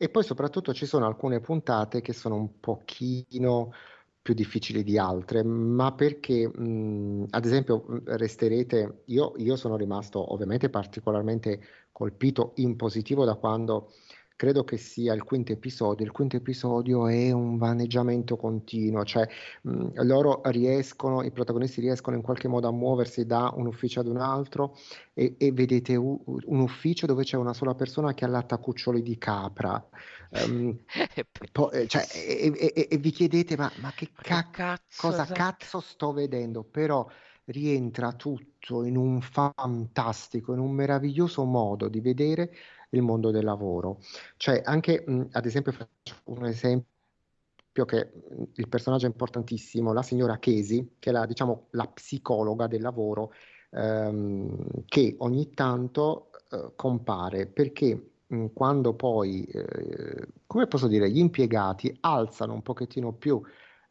E 0.02 0.08
poi 0.08 0.22
soprattutto 0.24 0.72
ci 0.72 0.86
sono 0.86 1.04
alcune 1.04 1.40
puntate 1.40 2.00
che 2.00 2.14
sono 2.14 2.34
un 2.36 2.58
pochino 2.58 3.70
più 4.22 4.32
difficili 4.32 4.82
di 4.82 4.96
altre, 4.96 5.42
ma 5.42 5.92
perché, 5.92 6.48
mh, 6.48 7.26
ad 7.28 7.44
esempio, 7.44 7.84
mh, 7.86 8.16
resterete, 8.16 9.02
io, 9.08 9.34
io 9.36 9.56
sono 9.56 9.76
rimasto 9.76 10.32
ovviamente 10.32 10.70
particolarmente 10.70 11.60
colpito 11.92 12.52
in 12.56 12.76
positivo 12.76 13.26
da 13.26 13.34
quando 13.34 13.92
credo 14.40 14.64
che 14.64 14.78
sia 14.78 15.12
il 15.12 15.22
quinto 15.22 15.52
episodio. 15.52 16.02
Il 16.06 16.12
quinto 16.12 16.34
episodio 16.36 17.06
è 17.08 17.30
un 17.30 17.58
vaneggiamento 17.58 18.38
continuo, 18.38 19.04
cioè 19.04 19.28
mh, 19.64 20.02
loro 20.06 20.40
riescono, 20.44 21.22
i 21.22 21.30
protagonisti 21.30 21.82
riescono 21.82 22.16
in 22.16 22.22
qualche 22.22 22.48
modo 22.48 22.66
a 22.66 22.72
muoversi 22.72 23.26
da 23.26 23.52
un 23.54 23.66
ufficio 23.66 24.00
ad 24.00 24.06
un 24.06 24.16
altro 24.16 24.78
e, 25.12 25.34
e 25.38 25.52
vedete 25.52 25.94
u- 25.94 26.24
un 26.24 26.60
ufficio 26.60 27.04
dove 27.04 27.22
c'è 27.22 27.36
una 27.36 27.52
sola 27.52 27.74
persona 27.74 28.14
che 28.14 28.24
allatta 28.24 28.56
cuccioli 28.56 29.02
di 29.02 29.18
capra. 29.18 29.86
Poi- 30.30 30.84
po- 31.52 31.70
eh, 31.70 31.86
cioè, 31.86 32.06
e, 32.10 32.50
e- 32.56 32.88
e- 32.88 32.96
vi 32.96 33.10
chiedete, 33.10 33.58
ma, 33.58 33.70
ma 33.76 33.92
che 33.92 34.06
Ma 34.16 34.22
che 34.22 34.28
ca- 34.28 34.50
cazzo, 34.50 35.08
cosa 35.08 35.22
esatto. 35.24 35.32
cazzo 35.34 35.80
sto 35.80 36.12
vedendo? 36.14 36.64
Però 36.64 37.06
rientra 37.46 38.12
tutto 38.12 38.84
in 38.84 38.96
un 38.96 39.20
fantastico, 39.20 40.52
in 40.52 40.60
un 40.60 40.70
meraviglioso 40.72 41.44
modo 41.44 41.88
di 41.88 42.00
vedere 42.00 42.52
il 42.90 43.02
mondo 43.02 43.30
del 43.30 43.44
lavoro. 43.44 44.00
Cioè, 44.36 44.62
anche, 44.64 45.02
mh, 45.06 45.28
ad 45.32 45.46
esempio, 45.46 45.72
faccio 45.72 46.16
un 46.24 46.44
esempio 46.46 46.86
che 47.86 48.10
il 48.54 48.68
personaggio 48.68 49.06
è 49.06 49.08
importantissimo, 49.08 49.92
la 49.92 50.02
signora 50.02 50.38
Casey, 50.38 50.96
che 50.98 51.10
è 51.10 51.12
la, 51.12 51.26
diciamo, 51.26 51.68
la 51.70 51.86
psicologa 51.86 52.66
del 52.66 52.82
lavoro, 52.82 53.32
ehm, 53.70 54.84
che 54.86 55.14
ogni 55.18 55.50
tanto 55.54 56.30
eh, 56.50 56.72
compare 56.76 57.46
perché 57.46 58.12
mh, 58.26 58.46
quando 58.52 58.94
poi, 58.94 59.44
eh, 59.44 60.28
come 60.46 60.66
posso 60.66 60.88
dire, 60.88 61.10
gli 61.10 61.18
impiegati 61.18 61.96
alzano 62.00 62.54
un 62.54 62.62
pochettino 62.62 63.12
più 63.12 63.40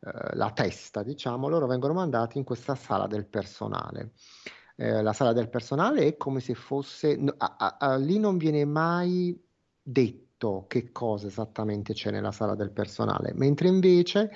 eh, 0.02 0.36
la 0.36 0.52
testa, 0.52 1.04
diciamo, 1.04 1.48
loro 1.48 1.68
vengono 1.68 1.94
mandati 1.94 2.38
in 2.38 2.44
questa 2.44 2.76
sala 2.76 3.08
del 3.08 3.26
personale. 3.26 4.12
Eh, 4.82 5.02
la 5.02 5.12
sala 5.12 5.34
del 5.34 5.50
personale 5.50 6.06
è 6.06 6.16
come 6.18 6.40
se 6.40 6.54
fosse, 6.54 7.16
no, 7.18 7.34
a- 7.38 7.56
a- 7.58 7.78
a- 7.80 7.96
lì 7.98 8.18
non 8.18 8.38
viene 8.38 8.64
mai 8.64 9.38
detto 9.82 10.66
che 10.68 10.92
cosa 10.94 11.28
esattamente 11.28 11.92
c'è 11.94 12.12
nella 12.12 12.32
sala 12.32 12.56
del 12.56 12.72
personale, 12.72 13.34
mentre 13.34 13.68
invece 13.68 14.32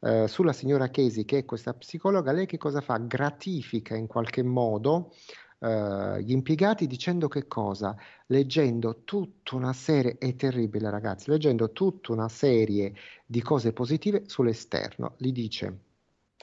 eh, 0.00 0.28
sulla 0.28 0.52
signora 0.52 0.90
Casey, 0.90 1.24
che 1.24 1.38
è 1.38 1.44
questa 1.46 1.72
psicologa, 1.72 2.32
lei 2.32 2.44
che 2.44 2.58
cosa 2.58 2.82
fa? 2.82 2.98
Gratifica 2.98 3.96
in 3.96 4.06
qualche 4.06 4.42
modo 4.42 5.12
eh, 5.60 6.22
gli 6.22 6.32
impiegati 6.32 6.86
dicendo 6.86 7.28
che 7.28 7.46
cosa? 7.46 7.96
Leggendo 8.26 9.02
tutta 9.04 9.56
una 9.56 9.72
serie, 9.72 10.18
è 10.18 10.34
terribile 10.36 10.90
ragazzi, 10.90 11.30
leggendo 11.30 11.72
tutta 11.72 12.12
una 12.12 12.28
serie 12.28 12.94
di 13.24 13.40
cose 13.40 13.72
positive 13.72 14.24
sull'esterno. 14.26 15.14
Gli 15.16 15.32
dice, 15.32 15.78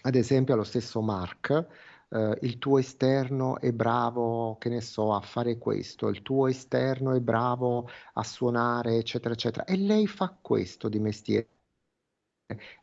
ad 0.02 0.16
esempio, 0.16 0.54
allo 0.56 0.64
stesso 0.64 1.02
Mark, 1.02 1.68
eh, 2.14 2.38
il 2.42 2.60
tuo 2.60 2.78
esterno 2.78 3.60
è 3.60 3.72
bravo, 3.72 4.58
che 4.60 4.70
ne 4.70 4.82
so, 4.82 5.14
a 5.14 5.22
fare 5.22 5.58
questo, 5.58 6.10
il 6.10 6.22
tuo 6.22 6.48
esterno 6.48 7.14
è 7.14 7.20
bravo 7.20 7.90
a 8.14 8.24
suonare, 8.24 8.98
eccetera, 8.98 9.34
eccetera. 9.34 9.66
E 9.66 9.78
lei 9.78 10.06
fa 10.08 10.36
questo 10.40 10.90
di 10.90 11.00
mestiere. 11.00 11.48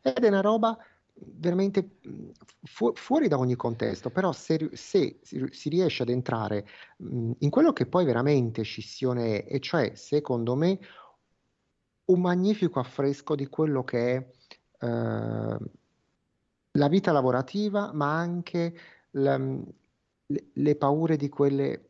Ed 0.01 0.23
è 0.23 0.27
una 0.27 0.41
roba 0.41 0.77
veramente 1.13 1.97
mh, 2.01 2.29
fu- 2.63 2.93
fuori 2.95 3.27
da 3.27 3.37
ogni 3.37 3.55
contesto, 3.55 4.09
però 4.09 4.31
se, 4.33 4.69
se 4.73 5.19
si 5.21 5.69
riesce 5.69 6.03
ad 6.03 6.09
entrare 6.09 6.67
mh, 6.97 7.31
in 7.39 7.49
quello 7.49 7.71
che 7.73 7.85
poi 7.85 8.03
veramente 8.05 8.63
scissione 8.63 9.43
è, 9.45 9.55
e 9.55 9.59
cioè, 9.59 9.93
secondo 9.95 10.55
me, 10.55 10.79
un 12.05 12.19
magnifico 12.19 12.79
affresco 12.79 13.35
di 13.35 13.47
quello 13.47 13.83
che 13.83 14.15
è 14.15 14.85
eh, 14.85 15.57
la 16.71 16.87
vita 16.87 17.11
lavorativa, 17.11 17.91
ma 17.93 18.17
anche 18.17 18.73
le, 19.11 19.65
le 20.53 20.75
paure 20.75 21.17
di 21.17 21.29
quelle, 21.29 21.89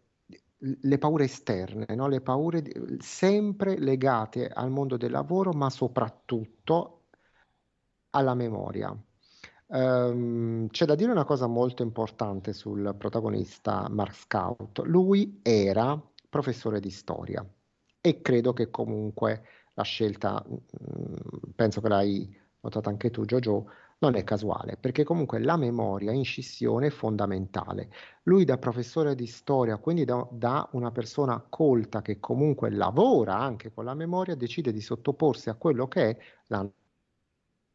le 0.57 0.97
paure 0.97 1.23
esterne, 1.25 1.85
no? 1.95 2.07
Le 2.07 2.21
paure 2.21 2.61
di- 2.61 2.73
sempre 2.99 3.77
legate 3.77 4.47
al 4.47 4.69
mondo 4.69 4.97
del 4.97 5.11
lavoro, 5.11 5.51
ma 5.51 5.69
soprattutto 5.69 7.05
alla 8.11 8.33
memoria. 8.33 8.95
Ehm, 9.69 10.67
c'è 10.69 10.85
da 10.85 10.95
dire 10.95 11.11
una 11.11 11.23
cosa 11.23 11.47
molto 11.47 11.83
importante 11.83 12.53
sul 12.53 12.95
protagonista 12.97 13.87
Mark 13.89 14.15
Scout. 14.15 14.81
Lui 14.85 15.39
era 15.43 15.99
professore 16.29 16.79
di 16.79 16.89
storia 16.89 17.45
e 18.01 18.21
credo 18.21 18.53
che 18.53 18.69
comunque 18.69 19.43
la 19.73 19.83
scelta, 19.83 20.43
mm, 20.47 21.51
penso 21.55 21.81
che 21.81 21.87
l'hai 21.87 22.39
notata 22.61 22.89
anche 22.89 23.09
tu, 23.09 23.25
Jojo, 23.25 23.67
non 24.01 24.15
è 24.15 24.23
casuale, 24.23 24.77
perché 24.77 25.03
comunque 25.03 25.39
la 25.39 25.57
memoria 25.57 26.11
in 26.11 26.23
scissione 26.25 26.87
è 26.87 26.89
fondamentale. 26.89 27.91
Lui 28.23 28.45
da 28.45 28.57
professore 28.57 29.13
di 29.13 29.27
storia, 29.27 29.77
quindi 29.77 30.05
da, 30.05 30.27
da 30.31 30.67
una 30.73 30.91
persona 30.91 31.39
colta 31.47 32.01
che 32.01 32.19
comunque 32.19 32.71
lavora 32.71 33.37
anche 33.37 33.71
con 33.71 33.85
la 33.85 33.93
memoria, 33.93 34.35
decide 34.35 34.71
di 34.71 34.81
sottoporsi 34.81 35.49
a 35.49 35.55
quello 35.55 35.87
che 35.87 36.09
è 36.09 36.17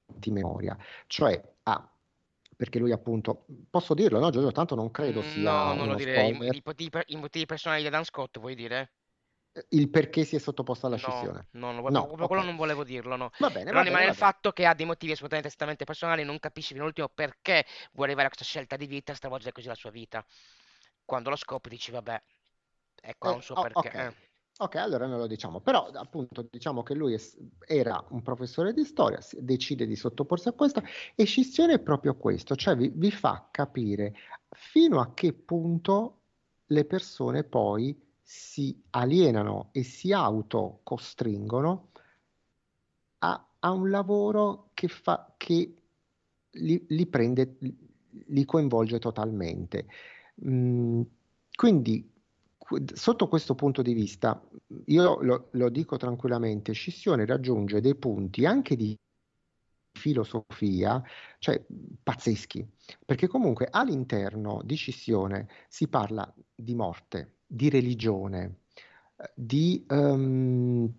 l'antimemoria, 0.09 0.77
cioè 1.07 1.41
a 1.63 1.91
perché 2.57 2.79
lui 2.79 2.91
appunto, 2.91 3.45
posso 3.69 3.93
dirlo, 3.93 4.19
no 4.19 4.31
Giorgio, 4.31 4.51
tanto 4.51 4.75
non 4.75 4.91
credo 4.91 5.21
Mm, 5.21 5.23
sia 5.23 5.53
No, 5.53 5.75
non 5.75 5.89
lo 5.89 5.95
direi. 5.95 6.31
I, 6.31 6.63
i 7.09 7.17
motivi 7.17 7.45
personali 7.45 7.83
di 7.83 7.87
Adam 7.89 8.03
Scott, 8.03 8.39
vuoi 8.39 8.55
dire? 8.55 8.93
Il 9.71 9.89
perché 9.91 10.25
si 10.25 10.37
è 10.37 10.39
sottoposto 10.39 10.87
alla 10.87 10.97
scissione. 10.97 11.49
no, 11.53 11.73
no, 11.73 11.81
No, 11.89 12.07
proprio 12.07 12.27
quello 12.27 12.43
ok. 12.43 12.45
non 12.45 12.57
volevo 12.57 12.85
dirlo, 12.85 13.17
no. 13.17 13.31
Va 13.39 13.51
bene, 13.51 13.71
Però 13.71 13.83
va 13.83 13.83
rimane 13.83 14.05
bene, 14.05 14.07
il 14.07 14.13
va 14.13 14.15
bene. 14.15 14.33
fatto 14.33 14.53
che 14.53 14.67
ha 14.67 14.75
dei 14.75 14.87
motivi 14.87 15.13
assolutamente 15.13 15.49
estremamente 15.49 15.85
personali, 15.87 16.25
non 16.25 16.39
capisci 16.39 16.69
fino 16.73 16.83
all'ultimo 16.83 17.09
perché 17.09 17.65
vuole 17.93 18.11
arrivare 18.13 18.27
a 18.29 18.31
questa 18.35 18.45
scelta 18.45 18.77
di 18.77 18.87
vita 18.87 19.13
e 19.13 19.17
stravolgere 19.17 19.53
così 19.53 19.67
la 19.69 19.75
sua 19.75 19.91
vita. 19.91 20.25
Quando 21.05 21.31
lo 21.31 21.37
scopri 21.37 21.71
dici, 21.71 21.91
vabbè, 21.91 22.23
ecco, 23.03 23.29
Eh, 23.29 23.35
un 23.35 23.43
suo 23.43 23.55
oh, 23.55 23.61
perché. 23.61 23.89
ok, 23.89 23.95
eh. 23.95 24.15
ok, 24.59 24.75
allora 24.77 25.07
non 25.07 25.19
lo 25.19 25.27
diciamo, 25.27 25.61
però 25.61 25.87
appunto 25.87 26.47
diciamo 26.51 26.83
che 26.83 26.95
lui 26.95 27.17
era 27.67 28.05
un 28.11 28.23
professore 28.23 28.73
di 28.73 28.85
storia, 28.85 29.19
decide 29.39 29.87
di 29.87 29.97
sottoporsi 29.97 30.49
a 30.49 30.53
questa 30.53 30.83
e 31.15 31.25
scissione 31.25 31.75
è 31.75 31.81
proprio 31.81 32.17
questo, 32.17 32.57
cioè 32.57 32.77
vi, 32.77 32.91
vi 32.95 33.11
fa 33.11 33.49
capire 33.51 34.15
fino 34.51 35.01
a 35.01 35.13
che 35.15 35.33
punto 35.33 36.21
le 36.67 36.85
persone 36.85 37.45
poi 37.45 38.06
si 38.29 38.83
alienano 38.91 39.69
e 39.71 39.85
si 39.85 40.13
autocostringono 40.13 41.91
a, 43.19 43.49
a 43.61 43.71
un 43.71 43.89
lavoro 43.89 44.71
che 44.75 44.89
fa, 44.89 45.33
che 45.37 45.77
li, 46.51 46.85
li 46.89 47.07
prende, 47.07 47.57
li 48.11 48.45
coinvolge 48.45 48.99
totalmente. 48.99 49.87
Mm, 50.45 51.03
quindi, 51.55 52.13
qu- 52.59 52.95
sotto 52.95 53.29
questo 53.29 53.55
punto 53.55 53.81
di 53.81 53.93
vista, 53.93 54.45
io 54.87 55.23
lo, 55.23 55.49
lo 55.53 55.69
dico 55.69 55.97
tranquillamente, 55.97 56.73
Scissione 56.73 57.27
raggiunge 57.27 57.81
dei 57.81 57.95
punti 57.95 58.45
anche 58.45 58.75
di 58.75 58.99
filosofia, 59.93 61.01
cioè 61.39 61.65
pazzeschi, 62.03 62.69
perché 63.05 63.29
comunque 63.29 63.69
all'interno 63.71 64.63
di 64.65 64.75
Scissione 64.75 65.49
si 65.69 65.87
parla 65.87 66.35
di 66.53 66.75
morte, 66.75 67.36
di 67.47 67.69
religione, 67.71 68.61
eh, 69.17 69.31
di, 69.35 69.85
ehm, 69.89 70.93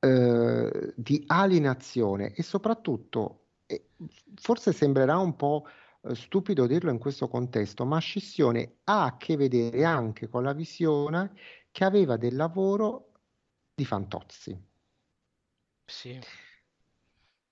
eh, 0.00 0.92
di 0.96 1.24
alienazione 1.26 2.32
e 2.34 2.42
soprattutto, 2.42 3.46
e 3.66 3.90
forse 4.34 4.72
sembrerà 4.72 5.18
un 5.18 5.36
po' 5.36 5.66
eh, 6.02 6.14
stupido 6.14 6.66
dirlo 6.66 6.90
in 6.90 6.98
questo 6.98 7.28
contesto, 7.28 7.84
ma 7.84 7.98
scissione 7.98 8.78
ha 8.84 9.04
a 9.04 9.16
che 9.16 9.36
vedere 9.36 9.84
anche 9.84 10.28
con 10.28 10.42
la 10.42 10.52
visione 10.52 11.32
che 11.70 11.84
aveva 11.84 12.16
del 12.16 12.36
lavoro 12.36 13.12
di 13.74 13.84
Fantozzi. 13.84 14.72
Sì, 15.86 16.18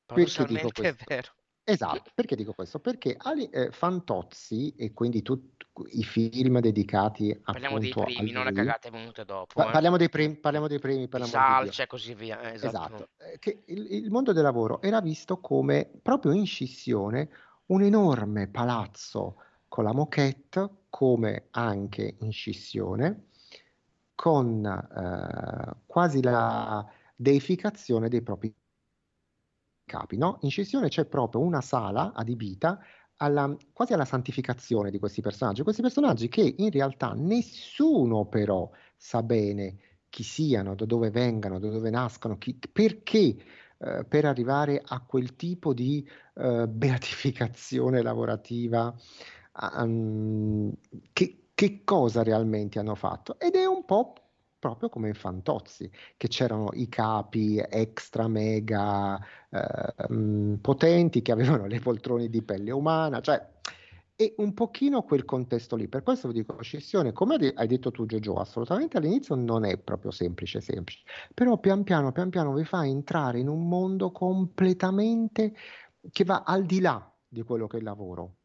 paradossalmente 0.07 0.89
è 0.89 0.95
vero. 1.07 1.42
Esatto, 1.65 2.11
perché 2.15 2.35
dico 2.35 2.53
questo? 2.53 2.81
Perché 2.81 3.15
Ali- 3.17 3.49
eh, 3.51 3.71
Fantozzi 3.71 4.75
e 4.77 4.93
quindi 4.93 5.23
tutti 5.23 5.65
i 5.93 6.03
film 6.03 6.61
dedicati 6.61 7.39
Parliamo 7.43 7.79
dei 7.79 7.91
a 7.93 8.03
primi, 8.03 8.31
non 8.33 8.45
le 8.45 8.51
lui, 8.51 8.59
cagate 8.59 8.91
venute 8.91 9.25
dopo, 9.25 9.55
pa- 9.55 9.69
eh. 9.69 9.71
parliamo 9.71 9.97
dei 9.97 10.09
primi, 10.09 10.37
parliamo 10.37 10.67
dei 10.67 10.79
di 10.79 11.09
Dio. 11.09 11.27
salse 11.27 11.83
e 11.83 11.87
così 11.87 12.15
via, 12.15 12.41
eh, 12.41 12.55
esatto. 12.55 12.67
Esatto, 12.69 13.09
eh, 13.19 13.39
che 13.39 13.63
il, 13.67 13.93
il 13.93 14.11
mondo 14.11 14.33
del 14.33 14.43
lavoro 14.43 14.83
era 14.83 15.01
visto 15.01 15.41
come 15.41 15.91
proprio 16.03 16.33
in 16.33 16.47
scissione 16.47 17.31
un 17.67 17.83
enorme 17.83 18.49
palazzo 18.49 19.37
con 19.69 19.85
la 19.85 19.93
moquette, 19.95 20.69
come 20.91 21.47
anche 21.53 22.17
in 22.21 22.33
scissione, 22.33 23.29
con 24.15 24.65
eh, 24.65 25.77
quasi 25.87 26.21
la 26.23 26.87
deificazione 27.17 28.09
dei 28.09 28.21
propri 28.23 28.55
capi, 29.85 30.17
no? 30.17 30.39
In 30.43 30.51
scissione 30.51 30.89
c'è 30.89 31.05
proprio 31.07 31.41
una 31.43 31.61
sala 31.61 32.13
adibita 32.15 32.79
alla, 33.17 33.55
quasi 33.73 33.93
alla 33.93 34.05
santificazione 34.05 34.91
di 34.91 34.99
questi 34.99 35.21
personaggi, 35.21 35.63
questi 35.63 35.83
personaggi 35.83 36.29
che 36.29 36.55
in 36.59 36.71
realtà 36.71 37.13
nessuno 37.15 38.27
però 38.27 38.71
sa 38.97 39.23
bene 39.23 39.77
chi 40.09 40.23
siano, 40.23 40.75
da 40.75 40.85
dove 40.85 41.11
vengano, 41.11 41.59
da 41.59 41.69
dove 41.71 41.91
nascono, 41.91 42.37
chi- 42.37 42.59
perché 42.71 43.37
eh, 43.79 44.05
per 44.07 44.25
arrivare 44.25 44.83
a 44.85 45.01
quel 45.05 45.37
tipo 45.37 45.73
di 45.73 46.07
eh, 46.35 46.69
beatificazione 46.69 48.03
lavorativa, 48.03 48.95
mm, 49.85 50.71
che, 51.13 51.49
che 51.55 51.85
cosa 51.85 52.23
realmente 52.23 52.79
hanno 52.79 52.95
fatto? 52.95 53.39
Ed 53.39 53.55
è 53.55 53.65
un 53.67 53.85
po' 53.85 54.15
proprio 54.63 54.89
come 54.89 55.13
Fantozzi, 55.13 55.91
che 56.17 56.29
c'erano 56.29 56.69
i 56.75 56.89
capi 56.89 57.59
extra 57.59 58.29
mega 58.29 59.19
eh, 59.51 60.13
mm, 60.13 60.55
potenti 60.61 61.21
che 61.21 61.33
avevano 61.33 61.67
le 61.67 61.81
poltrone 61.81 62.29
di 62.29 62.43
pelle 62.43 62.71
umana, 62.71 63.21
cioè 63.21 63.45
è 64.15 64.33
un 64.37 64.55
pochino 64.55 65.03
quel 65.03 65.25
contesto 65.25 65.75
lì. 65.75 65.89
Per 65.89 66.05
questo 66.05 66.29
vi 66.29 66.35
dico, 66.35 66.63
scissione, 66.63 67.11
come 67.11 67.53
hai 67.57 67.67
detto 67.67 67.91
tu 67.91 68.07
Giorgio, 68.07 68.35
assolutamente 68.35 68.99
all'inizio 68.99 69.35
non 69.35 69.65
è 69.65 69.77
proprio 69.79 70.13
semplice, 70.13 70.61
semplice, 70.61 71.03
però 71.35 71.59
pian 71.59 71.83
piano, 71.83 72.13
pian 72.13 72.31
piano 72.31 72.53
vi 72.53 72.65
fa 72.65 72.87
entrare 72.87 73.41
in 73.41 73.49
un 73.49 73.67
mondo 73.67 74.13
completamente 74.13 75.55
che 76.09 76.23
va 76.23 76.45
al 76.47 76.65
di 76.65 76.81
là 76.81 77.13
di 77.27 77.43
quello 77.43 77.67
che 77.67 77.79
è 77.79 77.81
il 77.81 77.85
lavoro, 77.85 78.37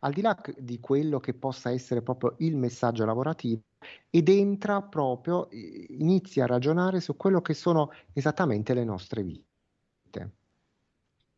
al 0.00 0.12
di 0.12 0.20
là 0.20 0.40
di 0.56 0.78
quello 0.78 1.18
che 1.18 1.34
possa 1.34 1.72
essere 1.72 2.00
proprio 2.00 2.36
il 2.38 2.56
messaggio 2.56 3.04
lavorativo 3.04 3.62
ed 4.10 4.28
entra 4.28 4.82
proprio, 4.82 5.48
inizia 5.50 6.44
a 6.44 6.46
ragionare 6.46 7.00
su 7.00 7.16
quello 7.16 7.40
che 7.40 7.54
sono 7.54 7.90
esattamente 8.12 8.74
le 8.74 8.84
nostre 8.84 9.22
vite. 9.22 10.30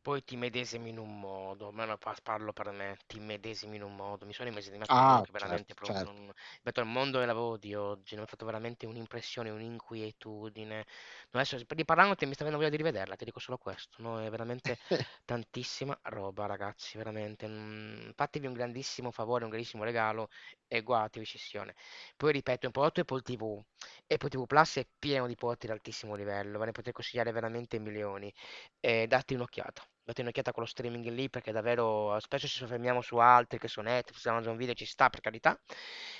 Poi 0.04 0.22
ti 0.22 0.36
medesimi 0.36 0.90
in 0.90 0.98
un 0.98 1.18
modo, 1.18 1.68
almeno 1.68 1.96
pa- 1.96 2.14
parlo 2.22 2.52
per 2.52 2.70
me, 2.72 2.98
ti 3.06 3.18
medesimi 3.20 3.76
in 3.76 3.82
un 3.82 3.96
modo, 3.96 4.26
mi 4.26 4.34
sono 4.34 4.48
immedesimato 4.50 4.96
in 4.96 5.02
un 5.02 5.08
modo 5.08 5.20
Ah, 5.20 5.22
che 5.22 5.30
veramente 5.32 5.72
certo, 5.72 5.74
proprio 5.74 5.96
certo. 5.96 6.12
non... 6.12 6.30
Ripeto, 6.56 6.80
il 6.80 6.86
mondo 6.86 7.18
del 7.18 7.26
lavoro 7.26 7.56
di 7.56 7.74
oggi 7.74 8.14
mi 8.16 8.22
ha 8.22 8.26
fatto 8.26 8.44
veramente 8.44 8.84
un'impressione, 8.86 9.48
un'inquietudine. 9.50 10.76
No, 11.30 11.40
Adesso, 11.40 11.64
per 11.64 11.76
di 11.76 11.84
parlandoti, 11.86 12.26
mi 12.26 12.34
sta 12.34 12.44
venendo 12.44 12.62
voglia 12.64 12.76
di 12.76 12.82
rivederla, 12.82 13.16
ti 13.16 13.24
dico 13.24 13.38
solo 13.40 13.56
questo, 13.58 14.02
no? 14.02 14.20
È 14.20 14.28
veramente 14.30 14.78
tantissima 15.24 15.98
roba, 16.04 16.46
ragazzi, 16.46 16.96
veramente. 16.98 17.46
mm, 17.48 18.10
Fatevi 18.14 18.46
un 18.46 18.52
grandissimo 18.52 19.10
favore, 19.10 19.44
un 19.44 19.50
grandissimo 19.50 19.84
regalo 19.84 20.28
e 20.68 20.82
guardatevi 20.82 21.24
Scissione. 21.24 21.74
Poi 22.16 22.32
ripeto, 22.32 22.66
un 22.66 22.72
prodotto 22.72 23.00
Apple 23.00 23.22
TV, 23.22 23.62
Apple 24.06 24.28
TV 24.28 24.46
Plus 24.46 24.76
è 24.78 24.86
pieno 24.98 25.26
di 25.26 25.34
prodotti 25.34 25.66
di 25.66 25.72
altissimo 25.72 26.14
livello, 26.14 26.58
ve 26.58 26.66
ne 26.66 26.72
potete 26.72 26.92
consigliare 26.92 27.32
veramente 27.32 27.78
milioni 27.78 28.32
e 28.80 29.06
date 29.06 29.34
un'occhiata. 29.34 29.82
Date 30.04 30.20
un'occhiata 30.20 30.50
a 30.50 30.52
quello 30.52 30.68
streaming 30.68 31.08
lì 31.08 31.30
perché 31.30 31.50
davvero 31.50 32.18
spesso 32.20 32.46
ci 32.46 32.58
soffermiamo 32.58 33.00
su 33.00 33.16
altri 33.16 33.58
che 33.58 33.68
sono 33.68 33.88
Netflix, 33.88 34.24
Amazon 34.26 34.56
Video, 34.56 34.74
ci 34.74 34.84
sta 34.84 35.08
per 35.08 35.20
carità, 35.20 35.58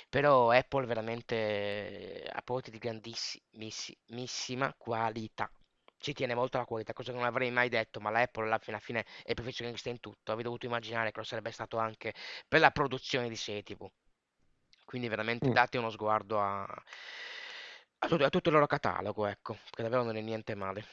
però 0.09 0.49
Apple 0.49 0.85
veramente 0.87 2.27
ha 2.31 2.41
prodotti 2.41 2.71
di 2.71 2.79
grandissimissima 2.79 4.73
qualità. 4.77 5.49
Ci 5.97 6.13
tiene 6.13 6.33
molto 6.35 6.57
alla 6.57 6.65
qualità, 6.65 6.93
cosa 6.93 7.11
che 7.11 7.17
non 7.17 7.25
avrei 7.27 7.51
mai 7.51 7.69
detto, 7.69 7.99
ma 7.99 8.09
la 8.09 8.21
Apple 8.21 8.45
alla 8.45 8.57
fine, 8.59 8.75
alla 8.75 8.85
fine 8.85 9.05
è 9.23 9.33
professionista 9.33 9.89
in 9.89 9.99
tutto. 9.99 10.31
Avrei 10.31 10.43
dovuto 10.45 10.65
immaginare 10.65 11.11
che 11.11 11.17
lo 11.19 11.23
sarebbe 11.25 11.51
stato 11.51 11.77
anche 11.77 12.13
per 12.47 12.59
la 12.59 12.71
produzione 12.71 13.29
di 13.29 13.35
serie 13.35 13.63
TV. 13.63 13.87
Quindi 14.85 15.07
veramente 15.09 15.49
Mm. 15.49 15.53
date 15.53 15.77
uno 15.77 15.89
sguardo 15.89 16.39
a, 16.39 16.63
a 16.63 18.07
tutto, 18.07 18.23
a 18.25 18.29
tutto 18.29 18.49
il 18.49 18.55
loro 18.55 18.67
catalogo, 18.67 19.25
ecco, 19.25 19.57
che 19.69 19.81
davvero 19.83 20.03
non 20.03 20.15
è 20.17 20.21
niente 20.21 20.55
male. 20.55 20.85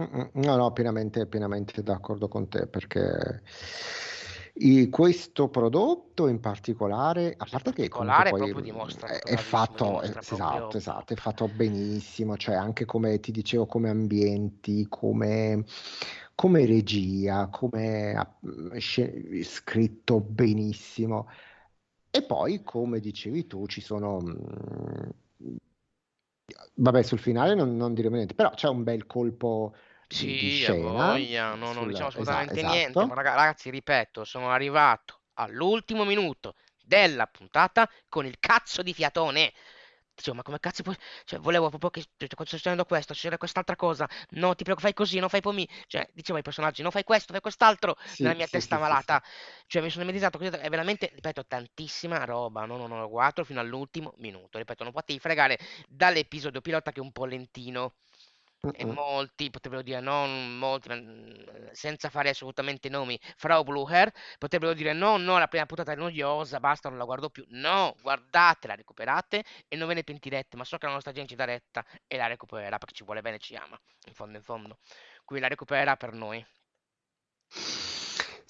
Mm, 0.00 0.04
mm, 0.04 0.28
No, 0.44 0.56
no, 0.56 0.72
pienamente, 0.72 1.26
pienamente 1.26 1.82
d'accordo 1.82 2.28
con 2.28 2.48
te 2.48 2.66
perché 2.66 3.42
i- 4.54 4.88
questo 4.90 5.48
prodotto 5.48 6.28
in 6.28 6.40
particolare, 6.40 7.34
a 7.36 7.46
parte 7.46 7.72
che 7.72 7.90
particolare 7.90 8.24
poi 8.24 8.52
proprio 8.52 8.62
mm, 8.62 8.62
dimostra, 8.62 9.06
è, 9.06 9.18
è 9.22 9.36
fatto, 9.36 10.02
dimostra 10.02 10.22
esatto, 10.22 10.76
proprio... 10.76 10.78
esatto, 10.78 11.12
è 11.12 11.16
fatto 11.16 11.48
benissimo, 11.48 12.36
cioè 12.36 12.54
anche 12.54 12.84
come 12.84 13.20
ti 13.20 13.32
dicevo, 13.32 13.66
come 13.66 13.88
ambienti, 13.90 14.86
come, 14.88 15.64
come 16.34 16.66
regia, 16.66 17.48
come 17.48 18.36
sce- 18.78 19.42
scritto 19.44 20.20
benissimo. 20.20 21.28
E 22.10 22.22
poi, 22.24 22.62
come 22.62 23.00
dicevi 23.00 23.46
tu, 23.46 23.66
ci 23.66 23.80
sono... 23.80 24.20
Vabbè, 26.74 27.02
sul 27.02 27.18
finale 27.18 27.54
non, 27.54 27.76
non 27.76 27.94
diremo 27.94 28.16
niente, 28.16 28.34
però 28.34 28.50
c'è 28.50 28.68
un 28.68 28.82
bel 28.82 29.06
colpo 29.06 29.74
di, 30.08 30.36
di 30.36 30.48
Sì, 30.48 30.64
a 30.66 30.74
scena 30.74 30.74
voglia, 30.74 31.54
no, 31.54 31.72
non 31.72 31.86
sul... 31.86 31.88
diciamo 31.88 32.08
assolutamente 32.10 32.62
niente, 32.62 33.04
ma 33.04 33.14
esatto. 33.14 33.14
raga- 33.14 33.34
ragazzi, 33.34 33.70
ripeto, 33.70 34.24
sono 34.24 34.50
arrivato 34.50 35.20
all'ultimo 35.34 36.04
minuto 36.04 36.54
della 36.84 37.26
puntata 37.26 37.88
con 38.08 38.26
il 38.26 38.38
cazzo 38.38 38.82
di 38.82 38.92
fiatone. 38.92 39.52
Dicevo, 40.22 40.36
ma 40.36 40.42
come 40.42 40.60
cazzo 40.60 40.82
puoi... 40.82 40.96
Cioè, 41.24 41.38
volevo 41.40 41.68
proprio 41.68 41.90
che... 41.90 42.02
cioè, 42.16 42.28
Sto 42.28 42.44
succedendo 42.44 42.84
questo, 42.84 43.12
succede 43.14 43.36
quest'altra 43.38 43.74
cosa. 43.76 44.08
No, 44.30 44.54
ti 44.54 44.62
prego, 44.64 44.78
fai 44.80 44.92
così, 44.94 45.18
non 45.18 45.28
fai 45.28 45.40
pomi. 45.40 45.68
Cioè, 45.86 46.08
dicevo 46.12 46.36
ai 46.38 46.44
personaggi, 46.44 46.82
non 46.82 46.90
fai 46.92 47.04
questo, 47.04 47.32
fai 47.32 47.40
quest'altro. 47.42 47.96
Nella 48.18 48.34
Sì, 48.34 48.36
mia 48.36 48.46
sì, 48.46 48.48
testa 48.48 48.78
sì, 48.78 48.78
malata. 48.78 49.22
Cioè, 49.66 49.82
mi 49.82 49.90
sono 49.90 50.04
meditato 50.04 50.38
così. 50.38 50.50
È 50.50 50.68
veramente, 50.68 51.10
ripeto, 51.14 51.46
tantissima 51.46 52.24
roba. 52.24 52.64
No, 52.64 52.76
no, 52.76 52.86
no, 52.86 53.02
ho 53.02 53.08
guardato 53.08 53.44
fino 53.44 53.60
all'ultimo 53.60 54.14
minuto. 54.18 54.58
Ripeto, 54.58 54.84
non 54.84 54.92
potevi 54.92 55.18
fregare 55.18 55.58
dall'episodio 55.88 56.60
pilota 56.60 56.92
che 56.92 57.00
è 57.00 57.02
un 57.02 57.12
po' 57.12 57.24
lentino. 57.24 57.94
E 58.70 58.84
molti 58.84 59.50
potrebbero 59.50 59.82
dire 59.82 59.98
no, 59.98 60.24
molti, 60.24 60.88
mm, 60.92 61.70
senza 61.72 62.10
fare 62.10 62.28
assolutamente 62.28 62.88
nomi, 62.88 63.18
Frau 63.36 63.64
Blucher, 63.64 64.12
potrebbero 64.38 64.72
dire 64.72 64.92
no, 64.92 65.16
no, 65.16 65.36
la 65.36 65.48
prima 65.48 65.66
puntata 65.66 65.90
è 65.90 65.96
noiosa, 65.96 66.60
basta, 66.60 66.88
non 66.88 66.96
la 66.96 67.04
guardo 67.04 67.28
più. 67.28 67.44
No, 67.48 67.96
guardatela, 68.00 68.76
recuperate 68.76 69.42
e 69.66 69.74
non 69.76 69.88
ve 69.88 69.94
ne 69.94 70.04
pentirete, 70.04 70.56
ma 70.56 70.64
so 70.64 70.78
che 70.78 70.86
la 70.86 70.92
nostra 70.92 71.10
gente 71.10 71.34
dà 71.34 71.44
retta 71.44 71.84
e 72.06 72.16
la 72.16 72.28
recupererà 72.28 72.78
perché 72.78 72.94
ci 72.94 73.04
vuole 73.04 73.20
bene, 73.20 73.38
ci 73.38 73.56
ama, 73.56 73.76
in 74.06 74.14
fondo 74.14 74.36
in 74.38 74.44
fondo. 74.44 74.78
Quindi 75.24 75.42
la 75.42 75.50
recupererà 75.50 75.96
per 75.96 76.12
noi. 76.12 76.46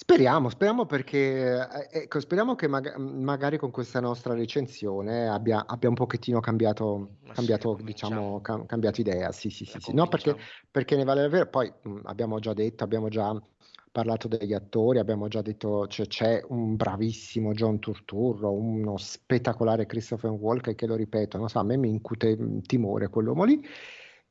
Speriamo, 0.05 0.49
speriamo 0.49 0.85
perché, 0.85 1.65
eh, 1.91 2.01
ecco, 2.03 2.19
speriamo 2.19 2.57
che 2.57 2.67
maga- 2.67 2.99
magari 2.99 3.57
con 3.57 3.71
questa 3.71 4.01
nostra 4.01 4.35
recensione 4.35 5.29
abbia, 5.29 5.65
abbia 5.65 5.89
un 5.89 5.95
pochettino 5.95 6.41
cambiato, 6.41 7.19
sì, 7.23 7.31
cambiato, 7.35 7.77
convinciamo, 7.77 8.15
diciamo, 8.15 8.41
cam- 8.41 8.67
cambiato 8.67 9.01
idea. 9.01 9.31
Sì, 9.31 9.49
sì, 9.49 9.65
sì, 9.65 9.79
sì. 9.79 9.95
No, 9.95 10.09
perché, 10.09 10.37
perché 10.69 10.97
ne 10.97 11.05
vale 11.05 11.23
la 11.23 11.29
pena. 11.29 11.47
Poi 11.47 11.73
mh, 11.83 12.01
abbiamo 12.03 12.41
già 12.41 12.53
detto, 12.53 12.83
abbiamo 12.83 13.09
già 13.09 13.41
parlato 13.93 14.27
degli 14.27 14.53
attori, 14.55 14.99
abbiamo 14.99 15.29
già 15.29 15.41
detto 15.41 15.85
c'è 15.87 16.07
c'è 16.09 16.43
un 16.49 16.75
bravissimo 16.75 17.53
John 17.53 17.79
Turturro, 17.79 18.51
uno 18.51 18.97
spettacolare 18.97 19.87
Christopher 19.87 20.31
Walker 20.33 20.75
che 20.75 20.87
lo 20.87 20.97
ripeto, 20.97 21.39
non 21.39 21.49
so, 21.49 21.61
a 21.61 21.63
me 21.63 21.77
mi 21.77 21.89
incute 21.89 22.37
mh, 22.37 22.63
timore 22.63 23.09
quell'uomo 23.09 23.45
lì. 23.45 23.65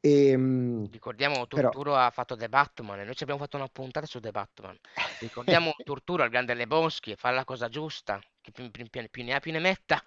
E, 0.02 0.36
mh, 0.38 0.89
Ricordiamo 0.89 1.47
però 1.52 1.70
Turturro 1.72 1.95
ha 1.95 2.10
fatto 2.12 2.36
The 2.36 2.49
Batman 2.49 2.99
e 2.99 3.04
noi 3.06 3.16
ci 3.16 3.24
abbiamo 3.24 3.41
fatto 3.41 3.56
una 3.58 3.68
puntata 3.68 4.06
su 4.06 4.20
The 4.20 4.32
Batman. 4.32 4.78
Ricordiamo 5.18 5.74
Turturro, 5.84 6.24
il 6.24 6.30
grande 6.30 6.54
Lebowski, 6.54 7.16
fa 7.16 7.32
la 7.32 7.45
cosa 7.45 7.70
giusta, 7.70 8.20
che 8.41 8.52
più, 8.52 8.70
più- 8.70 8.88
più- 9.10 9.24
ne 9.24 9.34
ha 9.34 9.39
più 9.39 9.52
ne 9.54 9.60
metta. 9.60 10.04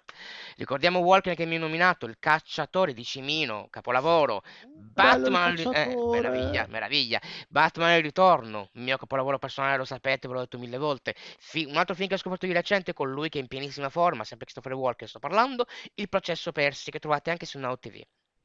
Ricordiamo 0.57 0.99
Walker 0.99 1.33
che 1.35 1.45
mi 1.45 1.55
ha 1.55 1.59
nominato, 1.59 2.05
il 2.05 2.17
cacciatore 2.19 2.93
di 2.93 3.03
Cimino, 3.03 3.67
capolavoro. 3.69 4.43
Batman, 4.73 5.57
eh, 5.69 5.97
meraviglia, 6.03 6.65
meraviglia. 6.67 7.19
Batman 7.49 7.95
il 7.97 8.03
ritorno, 8.03 8.69
il 8.73 8.81
mio 8.81 8.97
capolavoro 8.97 9.39
personale, 9.39 9.77
lo 9.77 9.85
sapete, 9.85 10.27
ve 10.27 10.33
l'ho 10.35 10.39
detto 10.41 10.59
mille 10.59 10.77
volte. 10.77 11.15
Fi- 11.39 11.65
un 11.65 11.77
altro 11.77 11.95
film 11.95 12.07
che 12.09 12.13
ho 12.15 12.17
scoperto 12.17 12.45
di 12.45 12.53
recente 12.53 12.93
con 12.93 13.09
lui 13.09 13.29
che 13.29 13.39
è 13.39 13.41
in 13.41 13.47
pienissima 13.47 13.89
forma, 13.89 14.23
sempre 14.23 14.45
Christopher 14.45 14.73
Walker 14.73 15.07
sto 15.09 15.19
parlando, 15.19 15.65
Il 15.95 16.09
processo 16.09 16.51
Persi, 16.51 16.91
che 16.91 16.99
trovate 16.99 17.31
anche 17.31 17.45
su 17.47 17.57
Now 17.59 17.75
TV. 17.77 18.01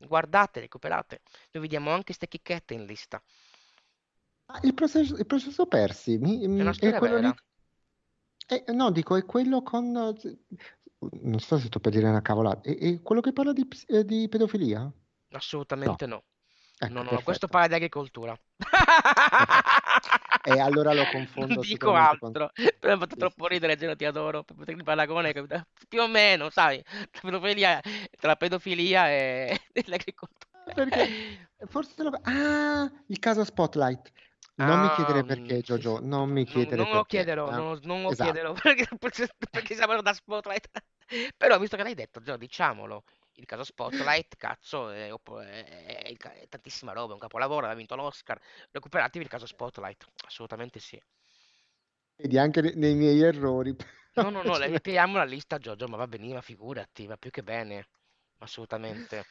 Guardate, 0.07 0.61
recuperate. 0.61 1.21
Noi 1.53 1.63
vediamo 1.63 1.91
anche 1.91 2.13
ste 2.13 2.27
chicchette 2.29 2.75
in 2.75 2.85
lista. 2.85 3.23
Ah, 4.47 4.59
Il 4.63 4.75
processo, 4.75 5.17
il 5.17 5.27
processo 5.27 5.67
Persi 5.67 6.17
mi- 6.19 6.43
È 6.43 6.47
mm, 6.49 6.61
una 6.61 6.71
è 6.71 6.75
storia 6.75 6.99
quello 6.99 7.17
lì. 7.17 7.23
vera. 7.23 7.35
eh, 8.67 8.73
no, 8.73 8.91
dico, 8.91 9.15
è 9.17 9.25
quello 9.25 9.63
con. 9.63 9.95
eh, 9.97 10.39
Non 11.23 11.39
so 11.41 11.59
se 11.59 11.67
sto 11.67 11.81
per 11.81 11.93
dire 11.93 12.09
una 12.09 12.23
cavolata. 12.23 12.69
È, 12.69 12.77
è 12.77 13.01
quello 13.03 13.21
che 13.21 13.33
parla 13.33 13.53
di, 13.53 13.67
eh, 13.87 14.05
di 14.05 14.29
pedofilia? 14.29 14.81
No. 14.81 14.93
Assolutamente 15.33 16.07
no. 16.07 16.25
Ecco, 16.79 16.93
No, 16.95 17.03
no, 17.03 17.11
no, 17.13 17.23
questo 17.23 17.47
parla 17.47 17.69
di 17.69 17.75
agricoltura. 17.75 18.35
E 20.43 20.59
allora 20.59 20.93
lo 20.93 21.07
Non 21.39 21.57
confondo 21.57 21.59
dico 21.59 21.95
sicuramente 21.95 22.19
con. 22.19 22.35
altro, 22.35 22.51
però 22.79 22.93
mi 22.93 22.93
ha 22.93 22.99
fatto 22.99 23.17
troppo 23.17 23.47
ridere, 23.47 23.77
Geno, 23.77 23.97
ti 23.97 24.05
adoro, 24.05 24.43
per 24.45 24.57
poter 24.57 24.77
il 24.77 24.83
paragone, 24.85 25.33
capito? 25.33 25.65
Più 25.89 26.01
o 26.03 26.07
meno, 26.09 26.51
sai, 26.51 26.83
la 27.13 27.21
pedofilia, 27.23 27.81
tra 28.19 28.29
la 28.29 28.37
pedofilia 28.37 29.09
e, 29.11 29.61
e 29.73 29.83
l'agricoltura. 29.87 30.49
Perché 30.73 31.11
forse 31.67 32.03
lo... 32.03 32.11
Ah, 32.23 32.91
il 33.09 33.19
caso 33.19 33.45
Spotlight. 33.45 34.11
Non 34.57 34.79
mi 34.81 34.89
Ah, 34.89 34.91
chiedere 34.91 35.25
mm, 35.25 35.25
perché, 35.25 35.61
Giorgio, 35.63 35.99
non 36.01 36.31
mi 36.31 36.45
Non, 36.45 36.45
chiedere 36.45 36.75
non 36.75 36.93
lo 36.93 37.05
perché. 37.05 37.05
chiederò, 37.05 37.51
eh. 37.51 37.53
non 37.53 37.75
lo, 37.75 37.81
non 37.85 38.03
lo 38.03 38.13
Esatto. 38.13 38.13
chiederò, 38.13 38.53
perché, 38.55 38.87
perché 39.51 39.75
siamo 39.75 40.01
da 40.03 40.13
Spotlight. 40.13 40.69
Però, 41.37 41.59
visto 41.59 41.77
che 41.77 41.83
l'hai 41.85 41.95
detto, 41.95 42.21
Gio, 42.23 42.37
diciamolo, 42.37 43.05
il 43.41 43.47
caso 43.47 43.65
Spotlight, 43.65 44.37
cazzo, 44.37 44.91
è, 44.91 45.09
è- 45.11 46.17
è- 46.17 46.49
tantissima 46.49 46.93
roba, 46.93 47.11
è 47.11 47.15
un 47.15 47.21
capolavoro, 47.21 47.67
ha 47.67 47.75
vinto 47.75 47.97
l'Oscar. 47.97 48.41
Recuperatevi 48.71 49.25
il 49.25 49.31
caso 49.31 49.47
Spotlight, 49.47 50.07
assolutamente 50.27 50.79
sì. 50.81 51.01
Vedi 52.17 52.39
anche 52.39 52.61
ne- 52.61 52.75
nei 52.75 52.95
miei 52.95 53.21
errori. 53.21 53.75
No, 54.19 54.31
no, 54.31 54.43
no, 54.45 54.57
ripetiamo 54.57 55.17
la 55.17 55.25
lista, 55.25 55.59
Giorgio, 55.59 55.89
ma 55.89 55.97
va 55.97 56.07
benissimo, 56.07 56.41
figurati, 56.41 57.07
va 57.07 57.17
più 57.17 57.31
che 57.31 57.43
bene, 57.43 57.89
assolutamente. 58.39 59.27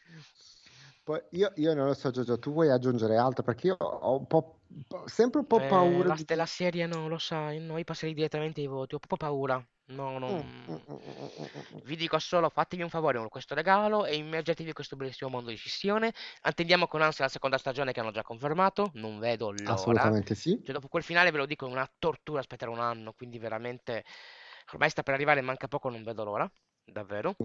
Poi 1.04 1.22
io, 1.32 1.52
io 1.56 1.74
non 1.74 1.88
lo 1.88 1.94
so, 1.94 2.12
Giorgio, 2.12 2.38
tu 2.40 2.52
vuoi 2.52 2.70
aggiungere 2.70 3.18
altro? 3.18 3.44
Perché 3.44 3.68
io 3.68 3.76
ho 3.80 4.18
un 4.18 4.28
po', 4.28 4.60
po- 4.88 5.08
sempre 5.08 5.40
un 5.40 5.48
po' 5.48 5.64
Eh, 5.64 5.66
paura 5.66 6.10
la, 6.10 6.18
di... 6.18 6.26
della 6.26 6.48
serie 6.48 6.88
no, 6.88 7.08
lo 7.08 7.20
sai, 7.20 7.60
noi 7.60 7.84
passerei 7.84 8.16
direttamente 8.16 8.62
ai 8.62 8.68
voti, 8.68 8.96
ho 8.96 9.00
proprio 9.00 9.30
paura. 9.30 9.68
No, 9.90 10.20
Mm, 10.28 10.34
mm, 10.68 10.76
mm, 10.88 10.96
mm, 10.96 11.78
mm. 11.78 11.82
Vi 11.84 11.96
dico 11.96 12.20
solo, 12.20 12.50
fatevi 12.50 12.84
un 12.84 12.90
favore 12.90 13.18
con 13.18 13.28
questo 13.30 13.56
regalo 13.56 14.06
e 14.06 14.16
immergetevi 14.18 14.70
in 14.70 14.74
questo 14.76 14.96
bellissimo 14.96 15.30
mondo 15.30 15.50
di 15.50 15.56
scissione. 15.56 16.14
Attendiamo 16.42 16.88
con 16.88 17.02
ansia 17.02 17.24
la 17.26 17.30
seconda 17.32 17.58
stagione 17.58 17.92
che 17.92 18.00
hanno 18.00 18.12
già 18.12 18.22
confermato, 18.22 18.92
non 18.96 19.18
vedo 19.20 19.52
l'ora. 19.52 20.12
Assolutamente 20.12 20.36
sì. 20.36 20.62
Cioè, 20.62 20.74
dopo 20.76 20.88
quel 20.88 21.04
finale 21.04 21.32
ve 21.32 21.38
lo 21.40 21.46
dico, 21.48 21.66
è 21.68 21.72
una 21.72 21.92
tortura 21.98 22.40
aspettare 22.40 22.72
un 22.72 22.80
anno, 22.80 23.14
quindi 23.14 23.40
veramente 23.40 24.04
ormai 24.74 24.90
sta 24.92 25.02
per 25.04 25.16
arrivare, 25.16 25.42
manca 25.42 25.68
poco, 25.68 25.90
non 25.90 26.04
vedo 26.04 26.24
l'ora, 26.24 26.52
davvero. 26.84 27.36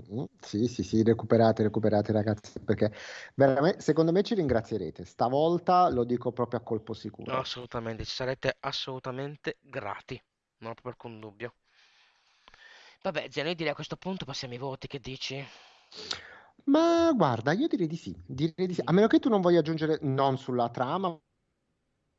Sì, 0.40 0.66
sì, 0.66 0.82
sì, 0.82 1.02
recuperate, 1.02 1.62
recuperate 1.62 2.12
ragazzi, 2.12 2.58
perché 2.60 2.92
veramente, 3.34 3.80
secondo 3.80 4.12
me 4.12 4.22
ci 4.22 4.34
ringrazierete. 4.34 5.04
Stavolta 5.04 5.88
lo 5.90 6.04
dico 6.04 6.32
proprio 6.32 6.60
a 6.60 6.62
colpo 6.62 6.94
No, 7.26 7.38
sicuro. 7.38 7.40
assolutamente, 7.40 8.02
ci 8.06 8.14
sarete 8.14 8.56
assolutamente 8.60 9.58
grati, 9.60 10.14
non 10.60 10.70
ho 10.70 10.74
proprio 10.74 10.92
alcun 10.92 11.20
dubbio. 11.20 11.54
Vabbè, 13.04 13.28
Zeno, 13.30 13.50
io 13.50 13.54
direi 13.54 13.72
a 13.72 13.74
questo 13.74 13.96
punto 13.96 14.24
passiamo 14.24 14.54
ai 14.54 14.58
voti, 14.60 14.86
che 14.86 14.98
dici? 14.98 15.46
Ma 16.66 17.12
guarda, 17.14 17.52
io 17.52 17.68
direi 17.68 17.86
di 17.86 17.96
sì, 17.96 18.14
direi 18.26 18.66
di 18.66 18.74
sì. 18.74 18.80
A 18.84 18.92
meno 18.92 19.06
che 19.06 19.18
tu 19.18 19.28
non 19.28 19.40
voglia 19.40 19.58
aggiungere, 19.60 19.98
non 20.02 20.38
sulla 20.38 20.70
trama, 20.70 21.18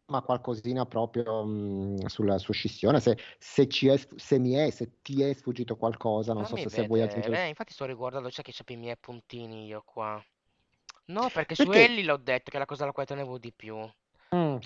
ma 0.08 0.22
qualcosina 0.22 0.86
proprio 0.86 1.44
mm, 1.46 2.06
sulla 2.06 2.38
sua 2.38 2.54
scissione, 2.54 3.00
se, 3.00 3.18
se 3.40 3.68
ci 3.68 3.88
è, 3.88 3.98
se 4.16 4.38
mi 4.40 4.54
è, 4.54 4.70
se 4.70 5.02
ti 5.02 5.22
è 5.24 5.34
sfuggito 5.34 5.76
qualcosa, 5.78 6.34
non 6.34 6.46
so 6.46 6.56
Fammi 6.56 6.62
se, 6.62 6.70
se 6.70 6.84
vuoi 6.84 7.02
aggiungere. 7.02 7.38
eh, 7.38 7.48
infatti 7.50 7.74
sto 7.74 7.84
riguardando, 7.86 8.30
sai 8.30 8.44
che 8.44 8.54
c'ho 8.54 8.64
i 8.72 8.78
miei 8.78 8.98
puntini 8.98 9.66
io 9.66 9.82
qua. 9.84 10.24
No, 11.08 11.30
perché 11.32 11.56
su 11.56 11.72
Perché? 11.72 11.80
Ellie 11.86 12.04
l'ho 12.04 12.18
detto 12.18 12.52
che 12.52 12.58
è 12.58 12.60
la 12.60 12.66
cosa 12.66 12.84
alla 12.84 12.92
quale 12.94 13.08
tenevo 13.08 13.38
di 13.38 13.52
più. 13.54 13.78
Mm, 14.36 14.58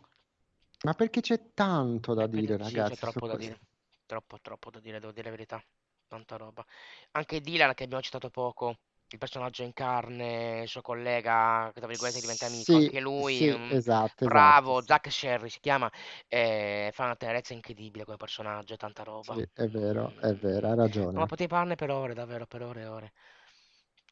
ma 0.85 0.93
perché 0.93 1.21
c'è 1.21 1.53
tanto 1.53 2.13
da 2.13 2.25
E 2.25 2.29
quindi 2.29 2.51
dire, 2.51 2.57
sì, 2.59 2.81
c'è 2.83 2.83
ragazzi, 2.83 3.07
su 3.07 3.19
troppo 3.19 3.27
da 3.27 3.35
questo. 3.35 3.35
dire. 3.35 3.59
Troppo, 4.05 4.39
troppo 4.39 4.69
da 4.69 4.79
dire, 4.79 4.99
devo 4.99 5.11
dire 5.11 5.25
la 5.25 5.35
verità. 5.35 5.63
Tanta 6.09 6.37
roba. 6.37 6.65
Anche 7.11 7.39
Dylan, 7.41 7.73
che 7.75 7.83
abbiamo 7.83 8.01
citato 8.03 8.29
poco, 8.31 8.79
il 9.09 9.17
personaggio 9.19 9.63
in 9.63 9.73
carne, 9.73 10.61
il 10.63 10.67
suo 10.67 10.81
collega, 10.81 11.69
che 11.73 11.79
tra 11.79 11.87
virgolette 11.87 12.19
diventa 12.19 12.47
amico, 12.47 12.73
Sì, 12.73 12.75
anche 12.75 12.99
lui, 12.99 13.47
sì, 13.47 13.55
mm, 13.55 13.71
esatto, 13.71 14.25
bravo, 14.25 14.81
esatto, 14.81 14.81
sì. 14.81 14.85
Zack 14.85 15.11
Sherry 15.11 15.49
si 15.49 15.59
chiama, 15.59 15.89
eh, 16.27 16.89
fa 16.93 17.03
una 17.05 17.15
tenerezza 17.15 17.53
incredibile 17.53 18.05
come 18.05 18.17
personaggio, 18.17 18.75
tanta 18.75 19.03
roba. 19.03 19.39
Sì, 19.39 19.47
è 19.53 19.67
vero, 19.67 20.13
è 20.19 20.33
vero, 20.33 20.67
hai 20.69 20.75
Mm, 20.85 21.09
No, 21.13 21.21
ma 21.21 21.25
ragione. 21.25 21.27
potevi 21.27 21.49
parlarne 21.49 21.75
per 21.75 21.89
ore, 21.91 22.13
davvero, 22.13 22.45
per 22.47 22.61
ore 22.63 22.81
e 22.81 22.85
ore. 22.87 23.13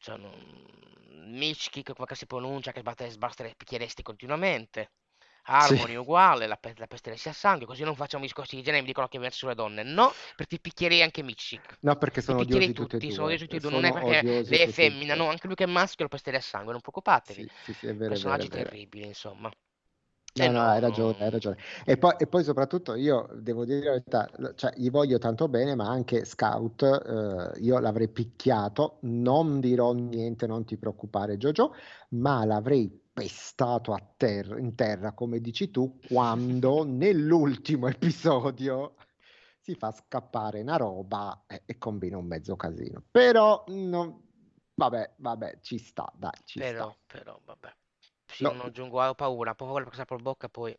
Cioè, 0.00 0.16
non... 0.16 0.32
Mitchkick, 1.30 1.94
come 1.94 2.14
si 2.14 2.26
pronuncia, 2.26 2.72
che 2.72 2.80
sbatte, 2.80 3.08
sbatte 3.10 3.54
picchieresti 3.56 4.02
continuamente. 4.02 4.92
Sì. 5.56 5.74
Harmony 5.74 5.94
uguale, 5.96 6.46
la, 6.46 6.56
pe- 6.56 6.74
la 6.76 6.86
peste 6.86 7.16
sia 7.16 7.30
a 7.30 7.34
sangue, 7.34 7.66
così 7.66 7.82
non 7.82 7.94
facciamo 7.96 8.24
discorsi 8.24 8.56
di 8.56 8.62
genere 8.62 8.78
e 8.78 8.80
mi 8.82 8.88
dicono 8.88 9.08
che 9.08 9.18
verso 9.18 9.46
le 9.48 9.54
donne. 9.54 9.82
No, 9.82 10.12
perché 10.36 10.56
ti 10.56 10.60
picchierei 10.60 11.02
anche 11.02 11.22
Mitchkick. 11.22 11.78
No, 11.80 11.96
perché 11.96 12.20
sono 12.20 12.40
odiosi 12.40 12.72
tutti 12.72 12.96
tutti, 12.98 13.10
sono 13.10 13.26
odiosi 13.28 13.44
tutti 13.44 13.56
e 13.56 13.60
due. 13.60 13.70
Non 13.70 13.84
è 13.84 13.92
perché 13.92 14.24
lei 14.48 14.60
è 14.60 14.66
femmina, 14.66 15.14
no, 15.14 15.28
anche 15.28 15.46
lui 15.46 15.56
che 15.56 15.64
è 15.64 15.66
maschio 15.66 16.04
lo 16.04 16.10
pesterei 16.10 16.38
a 16.40 16.42
sangue, 16.42 16.72
non 16.72 16.80
preoccupatevi. 16.80 17.44
Sì, 17.44 17.50
sì, 17.60 17.72
sì, 17.74 17.86
è 17.86 17.94
vero, 17.94 18.16
è 18.16 18.20
vero, 18.20 18.42
è 18.42 18.46
Personaggi 18.46 18.48
vero. 18.48 18.70
terribili, 18.70 19.06
insomma. 19.06 19.50
No, 20.34 20.44
Eh 20.44 20.48
no, 20.50 20.60
no, 20.60 20.68
hai 20.68 20.78
ragione, 20.78 21.16
hai 21.24 21.30
ragione. 21.30 21.56
E 21.84 21.96
poi, 21.98 22.14
e 22.16 22.28
poi 22.28 22.44
soprattutto 22.44 22.94
io 22.94 23.28
devo 23.40 23.64
dire 23.64 23.84
la 23.86 23.90
verità, 23.90 24.30
cioè, 24.54 24.72
gli 24.76 24.88
voglio 24.88 25.18
tanto 25.18 25.48
bene, 25.48 25.74
ma 25.74 25.88
anche 25.88 26.24
Scout, 26.24 26.82
eh, 27.56 27.60
io 27.60 27.78
l'avrei 27.80 28.08
picchiato, 28.08 28.98
non 29.02 29.58
dirò 29.58 29.92
niente, 29.92 30.46
non 30.46 30.64
ti 30.64 30.76
preoccupare 30.76 31.36
Jojo, 31.38 31.74
ma 32.10 32.44
l'avrei 32.44 32.88
pestato 33.18 33.92
a 33.92 34.00
terra, 34.16 34.58
in 34.58 34.74
terra, 34.74 35.12
come 35.12 35.40
dici 35.40 35.70
tu, 35.70 35.98
quando 36.06 36.84
nell'ultimo 36.86 37.88
episodio 37.88 38.94
si 39.60 39.74
fa 39.74 39.90
scappare 39.92 40.60
una 40.60 40.76
roba 40.76 41.44
e, 41.46 41.62
e 41.66 41.78
combina 41.78 42.16
un 42.16 42.26
mezzo 42.26 42.56
casino. 42.56 43.02
Però, 43.10 43.64
non- 43.68 44.20
vabbè, 44.74 45.14
vabbè, 45.18 45.58
ci 45.62 45.78
sta, 45.78 46.10
dai, 46.16 46.30
ci 46.44 46.60
Però, 46.60 46.86
sta. 46.86 46.96
però, 47.06 47.40
vabbè. 47.44 47.74
Sì, 48.26 48.44
No. 48.44 48.52
non 48.52 48.60
aggiungo, 48.66 49.02
ho 49.02 49.14
paura, 49.14 49.50
ho 49.52 49.54
paura 49.54 49.84
perché 49.84 50.04
per 50.04 50.20
bocca 50.20 50.48
poi 50.48 50.76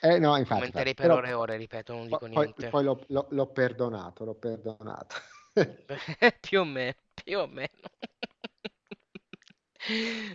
Eh, 0.00 0.18
no, 0.18 0.36
infatti, 0.36 0.60
commenterei 0.60 0.94
per 0.94 1.04
però 1.06 1.16
ore 1.16 1.28
e 1.28 1.32
ore, 1.32 1.56
ripeto, 1.56 1.92
non 1.94 2.06
dico 2.06 2.26
poi- 2.26 2.44
niente. 2.44 2.68
poi 2.70 2.84
l'ho, 2.84 3.04
l'ho- 3.08 3.26
l'ho 3.30 3.46
perdonato, 3.52 4.24
l'ho 4.24 4.34
perdonato. 4.34 5.16
Più 6.40 6.60
o 6.60 6.64
meno, 6.64 6.94
più 7.14 7.38
o 7.38 7.46
meno. 7.46 7.88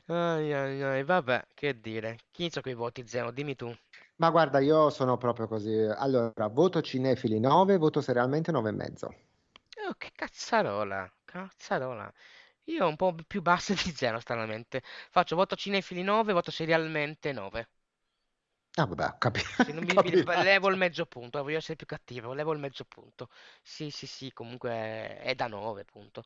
Ai 0.07 0.53
ai 0.53 0.81
ai, 0.83 1.03
vabbè, 1.03 1.47
che 1.53 1.79
dire. 1.79 2.17
Chi 2.31 2.41
inizia 2.43 2.61
con 2.61 2.71
i 2.71 2.75
voti, 2.75 3.07
Zeno? 3.07 3.31
Dimmi 3.31 3.55
tu. 3.55 3.75
Ma 4.17 4.29
guarda, 4.29 4.59
io 4.59 4.91
sono 4.91 5.17
proprio 5.17 5.47
così. 5.47 5.73
Allora, 5.73 6.45
voto 6.49 6.81
cinefili 6.83 7.39
9, 7.39 7.77
voto 7.77 7.99
serialmente 7.99 8.51
9 8.51 8.69
e 8.69 8.73
mezzo. 8.73 9.15
Oh, 9.87 9.93
che 9.97 10.11
cazzarola, 10.13 11.09
cazzarola. 11.25 12.11
Io 12.65 12.85
ho 12.85 12.89
un 12.89 12.95
po' 12.97 13.15
più 13.25 13.41
basso 13.41 13.73
di 13.73 13.91
Zeno, 13.95 14.19
stranamente. 14.19 14.81
Faccio 15.09 15.35
voto 15.37 15.55
cinefili 15.55 16.03
9, 16.03 16.33
voto 16.33 16.51
serialmente 16.51 17.31
9. 17.31 17.69
Ah, 18.77 18.85
vabbè, 18.85 19.05
ho 19.07 19.17
capi- 19.17 19.41
Se 19.59 19.71
non 19.73 19.83
mi, 19.83 19.97
mi 19.99 20.15
levo 20.23 20.69
il 20.69 20.77
mezzo 20.77 21.05
punto, 21.05 21.39
eh, 21.39 21.41
voglio 21.41 21.57
essere 21.57 21.75
più 21.75 21.85
cattivo, 21.85 22.33
levo 22.33 22.53
il 22.53 22.59
mezzo 22.59 22.85
punto. 22.85 23.29
Sì, 23.61 23.89
sì, 23.89 24.07
sì, 24.07 24.31
comunque 24.31 24.69
è, 24.71 25.19
è 25.21 25.35
da 25.35 25.47
9, 25.47 25.83
punto. 25.85 26.23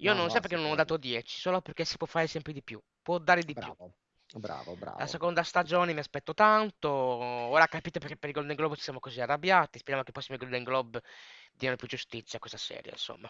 Io 0.00 0.12
No, 0.12 0.14
non 0.14 0.28
no, 0.28 0.30
so 0.30 0.40
perché 0.40 0.56
non 0.56 0.70
ho 0.70 0.74
dato 0.74 0.96
sicuramente. 0.96 0.98
10, 0.98 1.38
solo 1.38 1.60
perché 1.60 1.84
si 1.84 1.96
può 1.96 2.06
fare 2.06 2.26
sempre 2.26 2.52
di 2.52 2.62
più. 2.62 2.80
Può 3.02 3.18
dare 3.18 3.42
di 3.44 3.56
più. 3.56 3.74
Bravo, 3.74 3.94
bravo, 4.34 4.76
La 4.94 5.06
bravo. 5.06 5.08
seconda 5.08 5.42
stagione 5.42 5.92
mi 5.92 5.98
aspetto 5.98 6.32
tanto. 6.34 6.88
Ora 6.90 7.66
capite 7.66 7.98
perché 7.98 8.16
per 8.16 8.28
i 8.30 8.32
Golden 8.32 8.54
Globe 8.54 8.76
ci 8.76 8.82
siamo 8.82 9.00
così 9.00 9.20
arrabbiati. 9.20 9.78
Speriamo 9.78 10.04
che 10.04 10.10
i 10.10 10.12
prossimi 10.12 10.38
Golden 10.38 10.62
Globe 10.62 11.02
diano 11.52 11.74
più 11.76 11.88
giustizia 11.88 12.36
a 12.38 12.40
questa 12.40 12.58
serie, 12.58 12.92
insomma. 12.92 13.28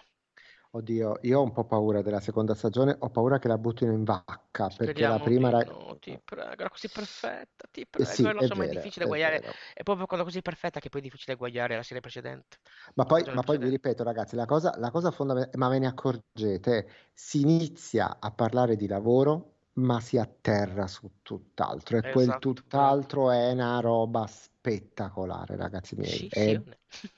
Oddio, 0.73 1.19
io 1.23 1.39
ho 1.39 1.43
un 1.45 1.53
po' 1.53 1.65
paura 1.65 2.03
della 2.03 2.19
seconda 2.21 2.55
stagione, 2.57 2.97
ho 2.99 3.11
paura 3.11 3.39
che 3.39 3.47
la 3.47 3.57
buttino 3.59 3.93
in 3.93 4.03
vacca, 4.03 4.71
perché 4.71 5.07
la 5.07 5.21
prima 5.21 5.49
era... 5.49 5.65
no, 5.65 5.97
ti 6.01 6.19
prego, 6.23 6.51
era 6.63 6.69
così 6.71 6.91
perfetta, 6.91 7.67
ti 7.71 7.87
Eh 7.97 8.05
prego. 8.05 8.15
sì, 8.15 8.25
Io 8.29 8.33
lo 8.33 8.43
è 8.43 8.49
so, 8.49 8.55
ma 8.55 8.65
è 8.65 8.69
vero, 8.69 8.69
difficile 8.69 9.05
è 9.05 9.07
guagliare. 9.07 9.41
vero. 9.41 9.61
È 9.75 9.83
proprio 9.83 10.07
quando 10.07 10.25
è 10.25 10.29
così 10.29 10.43
perfetta 10.43 10.81
che 10.81 10.89
poi 10.89 11.01
è 11.01 11.05
difficile 11.05 11.37
guagliare 11.37 11.77
la 11.77 11.83
serie 11.83 12.01
precedente. 12.01 12.59
Ma 12.95 13.05
poi, 13.07 13.29
ma 13.33 13.43
poi 13.43 13.59
vi 13.59 13.69
ripeto, 13.69 14.03
ragazzi, 14.03 14.35
la 14.37 14.47
cosa, 14.47 14.75
la 14.79 14.91
cosa 14.91 15.11
fondamentale, 15.11 15.57
ma 15.59 15.69
ve 15.69 15.79
ne 15.79 15.87
accorgete, 15.87 16.89
si 17.15 17.41
inizia 17.41 18.19
a 18.21 18.31
parlare 18.33 18.77
di 18.77 18.87
lavoro, 18.87 19.55
ma 19.75 20.01
si 20.01 20.19
atterra 20.19 20.87
su 20.87 21.19
tutt'altro, 21.23 21.99
e 21.99 22.07
quel 22.09 22.39
Esatto, 22.39 22.61
bravo. 22.69 23.07
tutt'altro 23.09 23.31
è 23.31 23.53
una 23.53 23.81
roba 23.81 24.27
spettacolare, 24.27 25.57
ragazzi 25.57 25.95
miei. 25.97 26.27
È... 26.29 26.61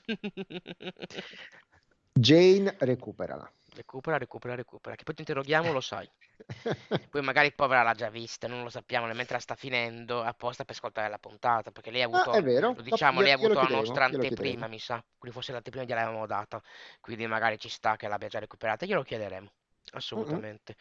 Jane, 2.19 2.75
recuperala. 2.79 3.51
Recupera, 3.75 4.17
recupera, 4.17 4.55
recupera. 4.55 4.95
Che 4.95 5.03
poi 5.03 5.15
ti 5.15 5.21
interroghiamo, 5.21 5.71
lo 5.73 5.81
sai. 5.81 6.09
Poi 7.09 7.21
magari 7.21 7.53
povera 7.53 7.83
l'ha 7.83 7.93
già 7.93 8.09
vista, 8.09 8.47
non 8.47 8.63
lo 8.63 8.69
sappiamo, 8.69 9.05
mentre 9.13 9.35
la 9.35 9.39
sta 9.39 9.55
finendo, 9.55 10.21
apposta 10.23 10.63
per 10.65 10.73
ascoltare 10.75 11.09
la 11.09 11.19
puntata, 11.19 11.71
perché 11.71 11.91
lei 11.91 12.01
ha 12.01 12.05
Ah, 12.11 12.25
avuto, 12.31 12.41
vero, 12.41 12.75
lo 12.75 12.81
lo- 12.83 12.83
diciamo, 12.83 13.21
lei 13.21 13.31
ha 13.31 13.35
avuto 13.35 13.59
la 13.61 13.67
nostra 13.67 14.05
anteprima, 14.05 14.67
mi 14.67 14.79
sa, 14.79 15.03
quindi 15.17 15.35
forse 15.37 15.51
l'anteprima 15.51 15.85
gliel'avevamo 15.85 16.25
data, 16.25 16.61
quindi 16.99 17.27
magari 17.27 17.59
ci 17.59 17.69
sta 17.69 17.95
che 17.97 18.07
l'abbia 18.07 18.27
già 18.29 18.39
recuperata, 18.39 18.85
glielo 18.87 19.03
chiederemo, 19.03 19.51
assolutamente. 19.91 20.75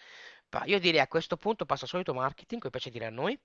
Pa- 0.48 0.64
io 0.64 0.78
direi 0.80 1.00
a 1.00 1.08
questo 1.08 1.36
punto 1.36 1.66
passo 1.66 1.84
al 1.84 1.90
solito 1.90 2.14
marketing, 2.14 2.60
come 2.60 2.70
piace 2.72 2.90
dire 2.90 3.06
a 3.06 3.10
noi. 3.10 3.38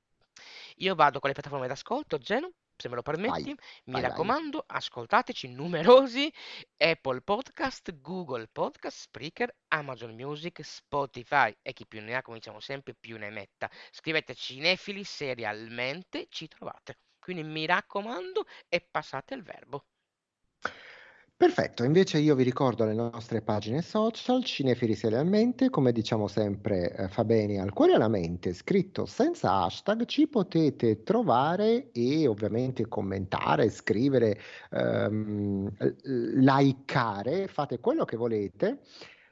Io 0.77 0.95
vado 0.95 1.19
con 1.19 1.29
le 1.29 1.33
piattaforme 1.35 1.67
d'ascolto, 1.67 2.17
Geno, 2.19 2.51
se 2.78 2.89
me 2.89 2.95
lo 2.95 3.01
permetti. 3.01 3.53
Vai, 3.53 3.57
Mi 3.86 3.99
vai, 3.99 4.03
vai. 4.03 4.11
raccomando, 4.11 4.63
ascoltateci 4.65 5.47
numerosi 5.49 6.32
Apple 6.78 7.21
Podcast, 7.21 7.99
Google 8.01 8.47
Podcast, 8.47 8.97
Spreaker, 8.99 9.53
Amazon 9.69 10.13
Music, 10.15 10.63
Spotify 10.63 11.55
e 11.61 11.73
chi 11.73 11.86
più 11.88 12.01
ne 12.01 12.15
ha, 12.15 12.21
come 12.21 12.38
diciamo 12.38 12.59
sempre, 12.59 12.93
più 12.95 13.17
ne 13.17 13.30
metta. 13.30 13.69
Scrivete 13.91 14.36
cinefili 14.36 15.03
serialmente, 15.03 16.28
ci 16.30 16.47
trovate. 16.47 16.99
Quindi 17.19 17.43
mi 17.43 17.65
raccomando 17.65 18.45
e 18.69 18.82
passate 18.82 19.34
il 19.34 19.43
verbo. 19.43 19.86
Perfetto, 21.39 21.83
invece 21.83 22.17
io 22.17 22.33
vi 22.33 22.41
ricordo 22.41 22.83
le 22.83 22.95
nostre 22.95 23.43
pagine 23.43 23.83
social, 23.83 24.43
Cinefili 24.43 24.95
Serialmente, 24.95 25.69
come 25.69 25.91
diciamo 25.91 26.27
sempre 26.27 26.91
eh, 26.95 27.07
fa 27.09 27.23
bene 27.25 27.59
al 27.59 27.73
cuore 27.73 27.91
e 27.91 27.95
alla 27.95 28.07
mente, 28.07 28.55
scritto 28.55 29.05
senza 29.05 29.61
hashtag, 29.61 30.05
ci 30.05 30.27
potete 30.27 31.03
trovare 31.03 31.91
e 31.91 32.25
ovviamente 32.25 32.88
commentare, 32.88 33.69
scrivere, 33.69 34.39
ehm, 34.71 35.69
eh, 35.77 35.95
likeare, 36.03 37.47
fate 37.47 37.79
quello 37.79 38.03
che 38.03 38.17
volete 38.17 38.79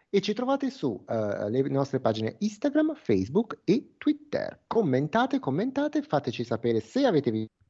e 0.07 0.21
ci 0.21 0.35
trovate 0.35 0.69
su 0.69 1.03
le 1.07 1.61
nostre 1.69 1.99
pagine 1.99 2.35
Instagram, 2.37 2.93
Facebook 2.93 3.61
e 3.63 3.95
Twitter. 3.97 4.61
Commentate, 4.67 5.39
commentate, 5.39 6.03
fateci 6.03 6.43
sapere 6.43 6.81
se 6.81 7.03
avete 7.03 7.31
visto 7.31 7.64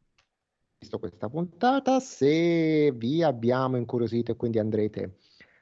visto 0.86 1.00
questa 1.00 1.30
puntata, 1.30 2.00
se 2.00 2.92
vi 2.92 3.24
abbiamo 3.24 3.76
incuriosito 3.76 4.32
e 4.32 4.36
quindi 4.36 4.60
andrete 4.60 5.18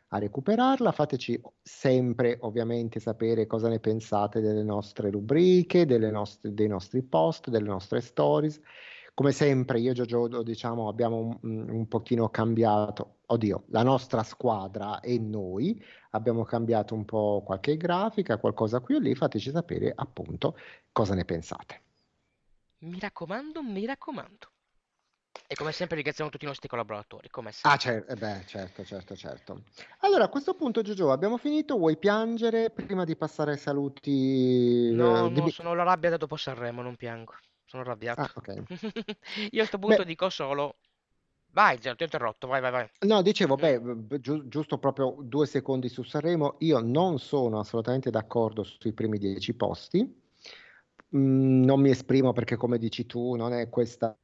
a 0.09 0.19
recuperarla, 0.19 0.91
fateci 0.91 1.41
sempre 1.61 2.37
ovviamente 2.41 2.99
sapere 2.99 3.47
cosa 3.47 3.69
ne 3.69 3.79
pensate 3.79 4.41
delle 4.41 4.63
nostre 4.63 5.09
rubriche, 5.09 5.85
delle 5.85 6.11
nostre, 6.11 6.53
dei 6.53 6.67
nostri 6.67 7.01
post, 7.01 7.49
delle 7.49 7.69
nostre 7.69 8.01
stories. 8.01 8.59
Come 9.15 9.31
sempre 9.31 9.79
io 9.79 9.91
e 9.91 9.93
Giorgio 9.93 10.43
diciamo 10.43 10.89
abbiamo 10.89 11.39
un, 11.41 11.69
un 11.69 11.87
pochino 11.87 12.29
cambiato, 12.29 13.19
oddio, 13.27 13.63
la 13.67 13.83
nostra 13.83 14.23
squadra 14.23 14.99
e 14.99 15.17
noi 15.19 15.81
abbiamo 16.11 16.43
cambiato 16.43 16.95
un 16.95 17.05
po' 17.05 17.43
qualche 17.45 17.77
grafica, 17.77 18.37
qualcosa 18.37 18.81
qui 18.81 18.95
o 18.95 18.99
lì, 18.99 19.15
fateci 19.15 19.51
sapere 19.51 19.93
appunto 19.95 20.57
cosa 20.91 21.13
ne 21.15 21.25
pensate. 21.25 21.81
Mi 22.79 22.99
raccomando, 22.99 23.63
mi 23.63 23.85
raccomando. 23.85 24.51
E 25.47 25.55
come 25.55 25.71
sempre 25.71 25.95
ringraziamo 25.97 26.29
tutti 26.29 26.45
i 26.45 26.47
nostri 26.47 26.67
collaboratori, 26.67 27.29
come 27.29 27.51
Ah, 27.63 27.77
sempre. 27.77 27.79
cer- 27.79 28.05
eh 28.09 28.15
beh, 28.15 28.45
certo, 28.45 28.83
certo, 28.83 29.15
certo. 29.15 29.63
Allora, 29.99 30.25
a 30.25 30.29
questo 30.29 30.53
punto, 30.53 30.81
Giorgio, 30.81 31.11
abbiamo 31.11 31.37
finito. 31.37 31.77
Vuoi 31.77 31.97
piangere 31.97 32.69
prima 32.69 33.03
di 33.03 33.15
passare 33.15 33.51
ai 33.51 33.57
saluti? 33.57 34.91
No, 34.93 35.17
eh, 35.17 35.21
no, 35.21 35.29
dimmi- 35.29 35.51
sono 35.51 35.71
arrabbiato 35.71 36.17
dopo 36.17 36.35
Sanremo, 36.35 36.81
non 36.81 36.95
piango. 36.95 37.33
Sono 37.65 37.83
arrabbiato. 37.83 38.21
Ah, 38.21 38.31
ok. 38.35 38.63
Io 39.51 39.63
a 39.63 39.65
sto 39.65 39.79
punto 39.79 39.97
Beh, 39.97 40.05
dico 40.05 40.29
solo... 40.29 40.77
Vai, 41.51 41.77
Zero, 41.79 41.95
ti 41.95 42.01
ho 42.01 42.05
interrotto, 42.05 42.47
vai, 42.47 42.61
vai, 42.61 42.71
vai. 42.71 42.89
no, 43.05 43.21
dicevo, 43.21 43.55
Mm. 43.55 44.07
beh, 44.07 44.19
giu- 44.19 44.47
giusto 44.47 44.79
proprio 44.79 45.17
due 45.21 45.45
secondi 45.45 45.87
su 45.87 46.01
Sanremo. 46.01 46.55
Io 46.59 46.79
non 46.79 47.19
sono 47.19 47.59
assolutamente 47.59 48.09
d'accordo 48.09 48.63
sui 48.63 48.91
primi 48.93 49.19
dieci 49.19 49.53
posti. 49.53 49.99
Mm, 51.15 51.63
non 51.63 51.79
mi 51.79 51.91
esprimo 51.91 52.33
perché, 52.33 52.55
come 52.55 52.77
dici 52.79 53.05
tu, 53.05 53.35
non 53.35 53.53
è 53.53 53.69
questa. 53.69 54.17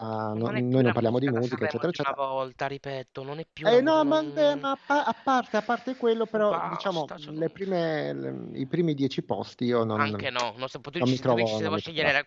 Ah, 0.00 0.32
non 0.34 0.52
più 0.52 0.64
noi 0.70 0.82
non 0.82 0.92
parliamo 0.92 1.18
di 1.20 1.28
musica 1.28 1.66
da 1.66 1.68
musica, 1.68 1.68
eccetera, 1.72 1.88
di 1.88 1.98
una 1.98 2.12
eccetera. 2.12 2.16
volta, 2.16 2.66
ripeto, 2.66 3.22
non 3.22 3.38
è 3.38 3.46
più 3.50 3.68
Eh 3.68 3.80
no, 3.82 4.02
musica, 4.02 4.04
ma, 4.04 4.22
non... 4.22 4.56
ma 4.56 4.70
a, 4.72 4.76
pa- 4.76 5.04
a 5.04 5.12
parte, 5.14 5.56
a 5.58 5.62
parte 5.62 5.96
quello, 5.96 6.26
però 6.26 6.58
diciamo 6.60 7.10
Basta, 7.10 7.16
cioè, 7.16 7.34
le 7.34 7.50
non- 7.50 7.50
prime, 7.50 8.12
le- 8.14 8.58
i 8.58 8.66
primi 8.66 8.94
dieci 8.94 9.22
posti 9.22 9.64
io 9.64 9.84
non, 9.84 10.02
Anche 10.04 10.30
no, 10.30 10.54
non 10.56 10.68
so, 10.68 10.80
tu 10.80 11.00
non 11.00 11.06
se 11.06 11.20
trovo, 11.20 11.46
se 11.46 11.62
non 11.62 11.62
devo 11.62 11.76
scegliere 11.76 12.12
la- 12.12 12.26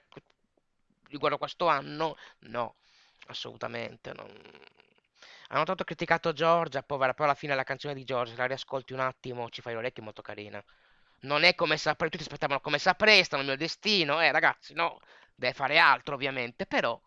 riguardo 1.10 1.36
a 1.36 1.40
questo 1.40 1.68
anno, 1.68 2.16
no, 2.40 2.76
assolutamente 3.28 4.14
non... 4.14 4.30
Hanno 5.50 5.64
tanto 5.66 5.84
criticato 5.84 6.34
Giorgia, 6.34 6.82
povera, 6.84 7.14
però 7.14 7.26
alla 7.26 7.36
fine 7.38 7.56
la 7.56 7.64
canzone 7.64 7.94
di 7.94 8.04
Giorgia, 8.04 8.36
la 8.36 8.46
riascolti 8.46 8.94
un 8.94 9.00
attimo, 9.00 9.50
ci 9.50 9.62
fai 9.62 9.74
l'orecchio, 9.74 10.04
molto 10.04 10.22
carina. 10.22 10.64
Non 11.22 11.44
è 11.44 11.56
come 11.56 11.78
saprei, 11.78 12.10
tutti 12.10 12.24
aspettavano 12.24 12.60
come 12.60 12.80
saprei, 12.80 13.24
sta 13.24 13.38
nel 13.38 13.46
mio 13.46 13.56
destino, 13.58 14.20
eh 14.22 14.32
ragazzi, 14.32 14.74
no, 14.74 15.00
deve 15.36 15.54
fare 15.54 15.78
altro 15.78 16.16
ovviamente, 16.16 16.66
però 16.66 17.00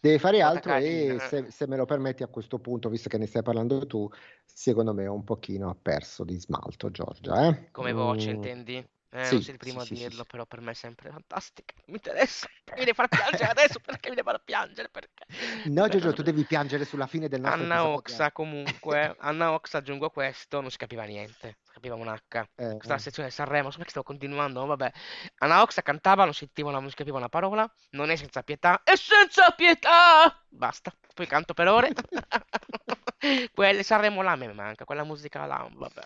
Deve 0.00 0.18
fare 0.18 0.40
altro 0.42 0.74
e 0.74 1.16
se, 1.20 1.50
se 1.50 1.66
me 1.66 1.76
lo 1.76 1.84
permetti 1.84 2.22
a 2.22 2.28
questo 2.28 2.58
punto, 2.58 2.88
visto 2.88 3.08
che 3.08 3.18
ne 3.18 3.26
stai 3.26 3.42
parlando 3.42 3.86
tu, 3.86 4.08
secondo 4.44 4.92
me 4.94 5.06
un 5.06 5.24
pochino 5.24 5.68
ha 5.70 5.74
perso 5.80 6.24
di 6.24 6.38
smalto 6.38 6.90
Giorgia, 6.90 7.48
eh? 7.48 7.68
Come 7.70 7.92
voce, 7.92 8.30
Mm, 8.30 8.30
intendi? 8.30 8.76
Eh, 8.76 9.30
non 9.30 9.40
sì, 9.40 9.42
sei 9.42 9.54
il 9.54 9.58
primo 9.60 9.80
sì, 9.80 9.80
a 9.80 9.86
dirlo, 9.86 10.22
sì. 10.22 10.24
però 10.24 10.44
per 10.46 10.60
me 10.60 10.70
è 10.72 10.74
sempre 10.74 11.10
fantastica. 11.10 11.74
Non 11.76 11.84
mi 11.88 11.94
interessa. 11.96 12.48
Mi 12.74 12.80
devi 12.84 12.94
far 12.94 13.08
piangere 13.08 13.50
adesso? 13.50 13.78
Perché 13.80 14.08
mi 14.08 14.16
devi 14.16 14.26
far 14.28 14.42
piangere? 14.42 14.88
Perché? 14.90 15.26
No, 15.64 15.88
Giorgio, 15.88 16.12
tu 16.12 16.22
non- 16.22 16.24
devi 16.24 16.44
piangere 16.46 16.84
sulla 16.84 17.06
fine 17.06 17.28
del 17.28 17.40
nostro 17.40 17.66
Anna. 17.66 17.86
Oxa 17.88 18.32
comunque, 18.32 19.14
Anna 19.18 19.52
Oxa 19.52 19.78
aggiungo 19.78 20.10
questo, 20.10 20.60
non 20.60 20.70
si 20.70 20.76
capiva 20.76 21.04
niente. 21.04 21.58
Capiva 21.84 21.94
un 21.94 22.08
H. 22.08 22.38
Eh, 22.56 22.74
Questa 22.76 22.92
la 22.94 22.98
sezione 22.98 23.28
di 23.28 23.34
Sanremo, 23.34 23.70
so 23.70 23.78
che 23.78 23.88
stavo 23.90 24.04
continuando, 24.06 24.64
vabbè. 24.64 24.90
Anna 25.38 25.62
Oxa 25.62 25.82
cantava, 25.82 26.24
non 26.24 26.34
sentivo, 26.34 26.70
la- 26.70 26.78
non 26.78 26.88
si 26.88 26.96
capiva 26.96 27.18
una 27.18 27.28
parola, 27.28 27.70
non 27.90 28.10
è 28.10 28.16
senza 28.16 28.42
pietà, 28.42 28.82
è 28.82 28.96
senza 28.96 29.50
pietà! 29.50 30.42
Basta, 30.48 30.92
poi 31.14 31.26
canto 31.26 31.52
per 31.54 31.68
ore. 31.68 31.92
Quelle 33.52 33.82
Sanremo 33.82 34.22
là 34.22 34.36
mi 34.36 34.52
manca, 34.52 34.84
quella 34.84 35.04
musica 35.04 35.44
là, 35.46 35.66
vabbè. 35.72 36.02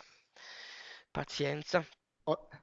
Pazienza. 1.10 1.84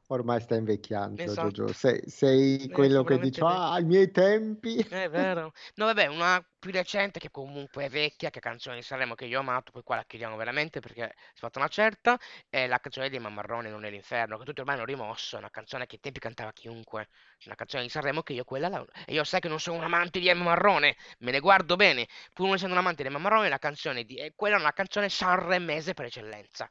Ormai 0.08 0.40
stai 0.42 0.60
invecchiando, 0.60 1.24
Esatto. 1.24 1.52
Giorgio. 1.52 1.72
Sei, 1.74 2.02
sei 2.08 2.68
Eh, 2.68 2.70
quello 2.70 3.04
che 3.04 3.18
dice, 3.20 3.42
ah, 3.42 3.74
ai 3.74 3.84
miei 3.86 4.12
tempi. 4.12 4.78
È 4.88 5.10
vero. 5.10 5.52
No, 5.76 5.86
vabbè, 5.86 6.06
una 6.08 6.44
più 6.60 6.72
recente 6.72 7.20
che 7.20 7.30
comunque 7.32 7.86
è 7.86 7.90
vecchia, 7.90 8.30
che 8.30 8.40
è 8.40 8.42
canzone 8.42 8.76
di 8.78 8.82
Sanremo 8.84 9.14
che 9.16 9.26
io 9.26 9.38
ho 9.38 9.42
amato, 9.42 9.72
poi 9.72 9.84
qua 9.84 9.96
la 9.98 10.06
chiudiamo 10.06 10.36
veramente 10.38 10.80
perché 10.80 11.14
si 11.16 11.34
è 11.36 11.40
fatta 11.40 11.60
una 11.60 11.68
certa, 11.68 12.18
è 12.50 12.66
la 12.68 12.80
canzone 12.80 13.10
di 13.10 13.20
Mammarrone, 13.20 13.70
Non 13.70 13.84
è 13.86 13.90
l'inferno, 13.90 14.38
che 14.38 14.46
tutti 14.46 14.60
ormai 14.62 14.76
hanno 14.76 14.86
rimosso, 14.86 15.36
è 15.36 15.40
una 15.40 15.50
canzone 15.50 15.86
che 15.88 15.96
ai 15.96 16.02
tempi 16.02 16.20
cantava 16.20 16.52
chiunque, 16.54 17.10
una 17.46 17.56
canzone 17.56 17.84
di 17.84 17.90
Sanremo 17.90 18.22
che 18.24 18.34
io 18.34 18.44
quella 18.44 18.70
la... 18.70 18.86
E 19.06 19.14
io 19.14 19.24
sai 19.24 19.40
che 19.40 19.48
non 19.50 19.60
sono 19.60 19.78
un 19.78 19.84
amante 19.84 20.20
di 20.20 20.28
Emma 20.30 20.44
Marrone, 20.46 20.96
me 21.20 21.32
ne 21.32 21.40
guardo 21.40 21.76
bene, 21.76 22.08
pur 22.34 22.46
non 22.46 22.56
essendo 22.56 22.74
un 22.76 22.80
amante 22.80 23.02
di 23.04 23.10
Emma 23.10 23.20
Marrone, 23.20 23.50
la 23.50 23.58
canzone 23.60 24.04
di... 24.04 24.16
e 24.18 24.34
quella 24.36 24.56
è 24.58 24.60
una 24.60 24.72
canzone 24.74 25.10
sanremese 25.10 25.94
per 25.94 26.06
eccellenza. 26.06 26.70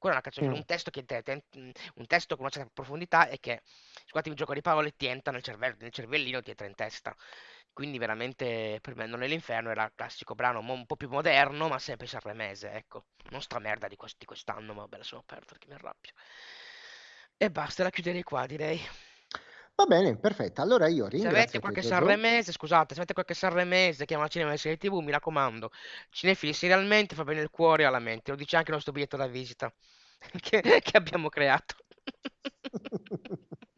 Quella 0.00 0.16
è 0.16 0.18
una 0.18 0.30
canzone, 0.30 0.48
Mm. 0.48 0.54
un 0.56 0.64
testo, 0.64 0.90
che 0.90 1.04
un 1.94 2.06
testo 2.06 2.34
con 2.36 2.44
una 2.44 2.50
certa 2.54 2.70
profondità 2.72 3.28
e 3.28 3.38
che, 3.38 3.62
scusatemi 4.06 4.34
il 4.34 4.40
gioco 4.40 4.54
di 4.54 4.62
parole, 4.62 4.96
ti 4.96 5.06
entra 5.06 5.30
nel 5.32 5.42
cervello, 5.42 5.76
nel 5.80 5.92
cervellino, 5.92 6.42
ti 6.42 6.50
entra 6.50 6.66
in 6.66 6.74
testa. 6.74 7.14
Quindi 7.72 7.98
veramente 7.98 8.78
per 8.82 8.96
me 8.96 9.06
Non 9.06 9.22
è 9.22 9.26
l'inferno 9.28 9.70
era 9.70 9.84
il 9.84 9.92
classico 9.94 10.34
brano 10.34 10.60
un 10.60 10.86
po' 10.86 10.96
più 10.96 11.08
moderno, 11.10 11.68
ma 11.68 11.78
sempre 11.78 12.06
sanremese, 12.06 12.70
ecco. 12.72 13.04
Non 13.30 13.42
sta 13.42 13.58
merda 13.58 13.88
di, 13.88 13.96
quest- 13.96 14.18
di 14.18 14.24
quest'anno, 14.26 14.72
ma 14.74 14.80
vabbè, 14.82 14.96
lasciamo 14.98 15.22
perdere 15.24 15.58
che 15.58 15.68
mi 15.68 15.74
arrabbio. 15.74 16.12
E 17.44 17.50
basta, 17.50 17.82
la 17.82 17.90
chiuderei 17.90 18.22
qua, 18.22 18.46
direi. 18.46 18.78
Va 19.74 19.84
bene, 19.86 20.16
perfetto. 20.16 20.60
Allora 20.62 20.86
io 20.86 21.08
Se 21.12 21.28
ringrazio 21.28 21.58
avete 21.58 21.60
te, 21.60 21.60
qualche 21.60 21.82
sanremese, 21.82 22.50
scusate, 22.52 22.94
se 22.94 23.00
avete 23.00 23.12
qualche 23.12 23.34
sanremese 23.34 24.04
che 24.06 24.14
ama 24.14 24.26
cinema 24.28 24.52
e 24.52 24.56
serie 24.56 24.76
TV, 24.78 25.00
mi 25.00 25.10
raccomando, 25.12 25.70
cinefili 26.08 26.52
serialmente, 26.54 27.14
fa 27.14 27.24
bene 27.24 27.42
il 27.42 27.50
cuore 27.50 27.82
e 27.82 27.86
alla 27.86 27.98
mente. 27.98 28.30
Lo 28.30 28.36
dice 28.36 28.56
anche 28.56 28.70
il 28.70 28.74
nostro 28.76 28.92
biglietto 28.92 29.16
da 29.18 29.26
visita 29.26 29.72
che, 30.40 30.60
che 30.82 30.96
abbiamo 30.96 31.28
creato. 31.28 31.74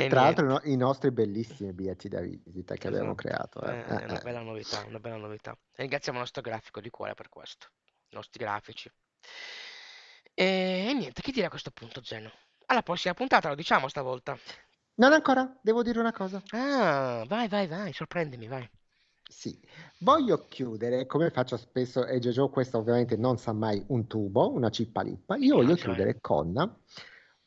E 0.00 0.02
Tra 0.06 0.22
l'altro 0.22 0.44
niente. 0.44 0.46
no- 0.46 0.60
i 0.64 0.76
nostri 0.76 1.10
bellissimi 1.12 1.72
biglietti 1.72 2.08
da 2.08 2.20
visita 2.20 2.76
che 2.76 2.88
abbiamo 2.88 3.14
Esatto, 3.14 3.14
creato. 3.14 3.60
eh. 3.62 3.70
eh, 3.70 4.00
è 4.00 4.04
una 4.04 4.16
Eh, 4.16 4.20
bella 4.20 4.40
novità, 4.42 4.82
una 4.84 4.98
bella 5.00 5.16
novità. 5.16 5.52
E 5.52 5.82
ringraziamo 5.82 6.18
il 6.18 6.24
nostro 6.24 6.42
grafico 6.42 6.80
di 6.80 6.90
cuore 6.90 7.14
per 7.14 7.28
questo, 7.28 7.68
i 8.08 8.14
nostri 8.14 8.38
grafici. 8.44 8.90
E, 10.34 10.86
e 10.88 10.92
niente, 10.94 11.22
che 11.22 11.32
dire 11.32 11.46
a 11.46 11.50
questo 11.50 11.70
punto, 11.70 12.02
Zeno? 12.02 12.30
Alla 12.70 12.82
prossima 12.82 13.14
puntata, 13.14 13.48
lo 13.48 13.56
diciamo 13.56 13.88
stavolta. 13.88 14.38
Non 14.94 15.12
ancora, 15.12 15.58
devo 15.60 15.82
dire 15.82 15.98
una 15.98 16.12
cosa. 16.12 16.40
Ah, 16.50 17.24
vai, 17.26 17.48
vai, 17.48 17.66
vai, 17.66 17.92
sorprendimi, 17.92 18.46
vai. 18.46 18.68
Sì, 19.28 19.60
voglio 19.98 20.46
chiudere, 20.46 21.04
come 21.06 21.30
faccio 21.30 21.56
spesso, 21.56 22.06
e 22.06 22.20
Jojo 22.20 22.48
questo 22.48 22.78
ovviamente 22.78 23.16
non 23.16 23.38
sa 23.38 23.52
mai 23.52 23.82
un 23.88 24.06
tubo, 24.06 24.52
una 24.52 24.70
cippa 24.70 25.02
lippa, 25.02 25.36
io 25.36 25.56
voglio 25.56 25.74
chiudere 25.74 26.18
con 26.20 26.76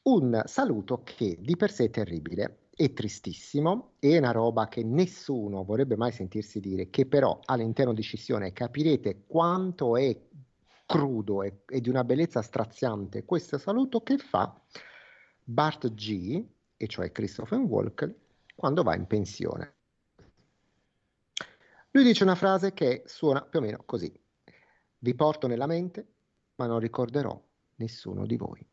un 0.03 0.41
saluto 0.45 1.03
che 1.03 1.37
di 1.39 1.55
per 1.55 1.71
sé 1.71 1.85
è 1.85 1.89
terribile, 1.89 2.67
è 2.75 2.91
tristissimo, 2.91 3.93
è 3.99 4.17
una 4.17 4.31
roba 4.31 4.67
che 4.67 4.83
nessuno 4.83 5.63
vorrebbe 5.63 5.95
mai 5.95 6.11
sentirsi 6.11 6.59
dire, 6.59 6.89
che 6.89 7.05
però 7.05 7.39
all'interno 7.45 7.93
di 7.93 8.01
Scissione 8.01 8.51
capirete 8.51 9.23
quanto 9.25 9.95
è 9.95 10.17
crudo 10.85 11.43
e, 11.43 11.63
e 11.69 11.79
di 11.79 11.87
una 11.87 12.03
bellezza 12.03 12.41
straziante 12.41 13.23
questo 13.23 13.57
saluto 13.57 14.01
che 14.01 14.17
fa 14.17 14.53
Bart 15.43 15.93
G, 15.93 16.43
e 16.77 16.87
cioè 16.87 17.11
Christopher 17.11 17.59
Walken, 17.59 18.15
quando 18.55 18.83
va 18.83 18.95
in 18.95 19.07
pensione. 19.07 19.73
Lui 21.91 22.03
dice 22.03 22.23
una 22.23 22.35
frase 22.35 22.73
che 22.73 23.03
suona 23.05 23.41
più 23.41 23.59
o 23.59 23.61
meno 23.61 23.83
così. 23.85 24.11
Vi 24.97 25.15
porto 25.15 25.47
nella 25.47 25.67
mente, 25.67 26.07
ma 26.55 26.65
non 26.65 26.79
ricorderò 26.79 27.39
nessuno 27.75 28.25
di 28.25 28.37
voi. 28.37 28.65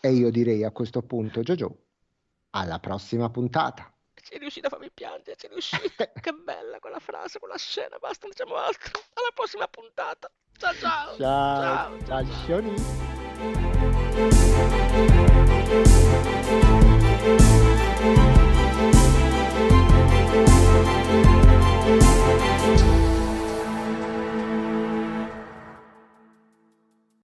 E 0.00 0.12
io 0.12 0.30
direi 0.30 0.62
a 0.62 0.70
questo 0.70 1.02
punto, 1.02 1.42
Jojo, 1.42 1.76
alla 2.50 2.78
prossima 2.78 3.30
puntata. 3.30 3.92
Sei 4.22 4.38
riuscita 4.38 4.66
a 4.66 4.70
farmi 4.70 4.90
piangere, 4.92 5.36
sei 5.38 5.50
riuscita. 5.50 6.10
Che 6.12 6.32
bella 6.32 6.78
quella 6.78 7.00
frase, 7.00 7.38
quella 7.38 7.56
scena, 7.56 7.96
basta, 7.98 8.26
non 8.26 8.30
diciamo 8.30 8.54
altro. 8.54 9.00
Alla 9.14 9.32
prossima 9.34 9.66
puntata. 9.66 10.30
Ciao 10.56 10.74
ciao. 10.74 11.16
Ciao, 11.16 11.98
Ciao, 12.04 12.24
ciao, 12.24 12.62
ciao. 12.62 13.67
Thank 14.18 14.32
you. 16.62 16.67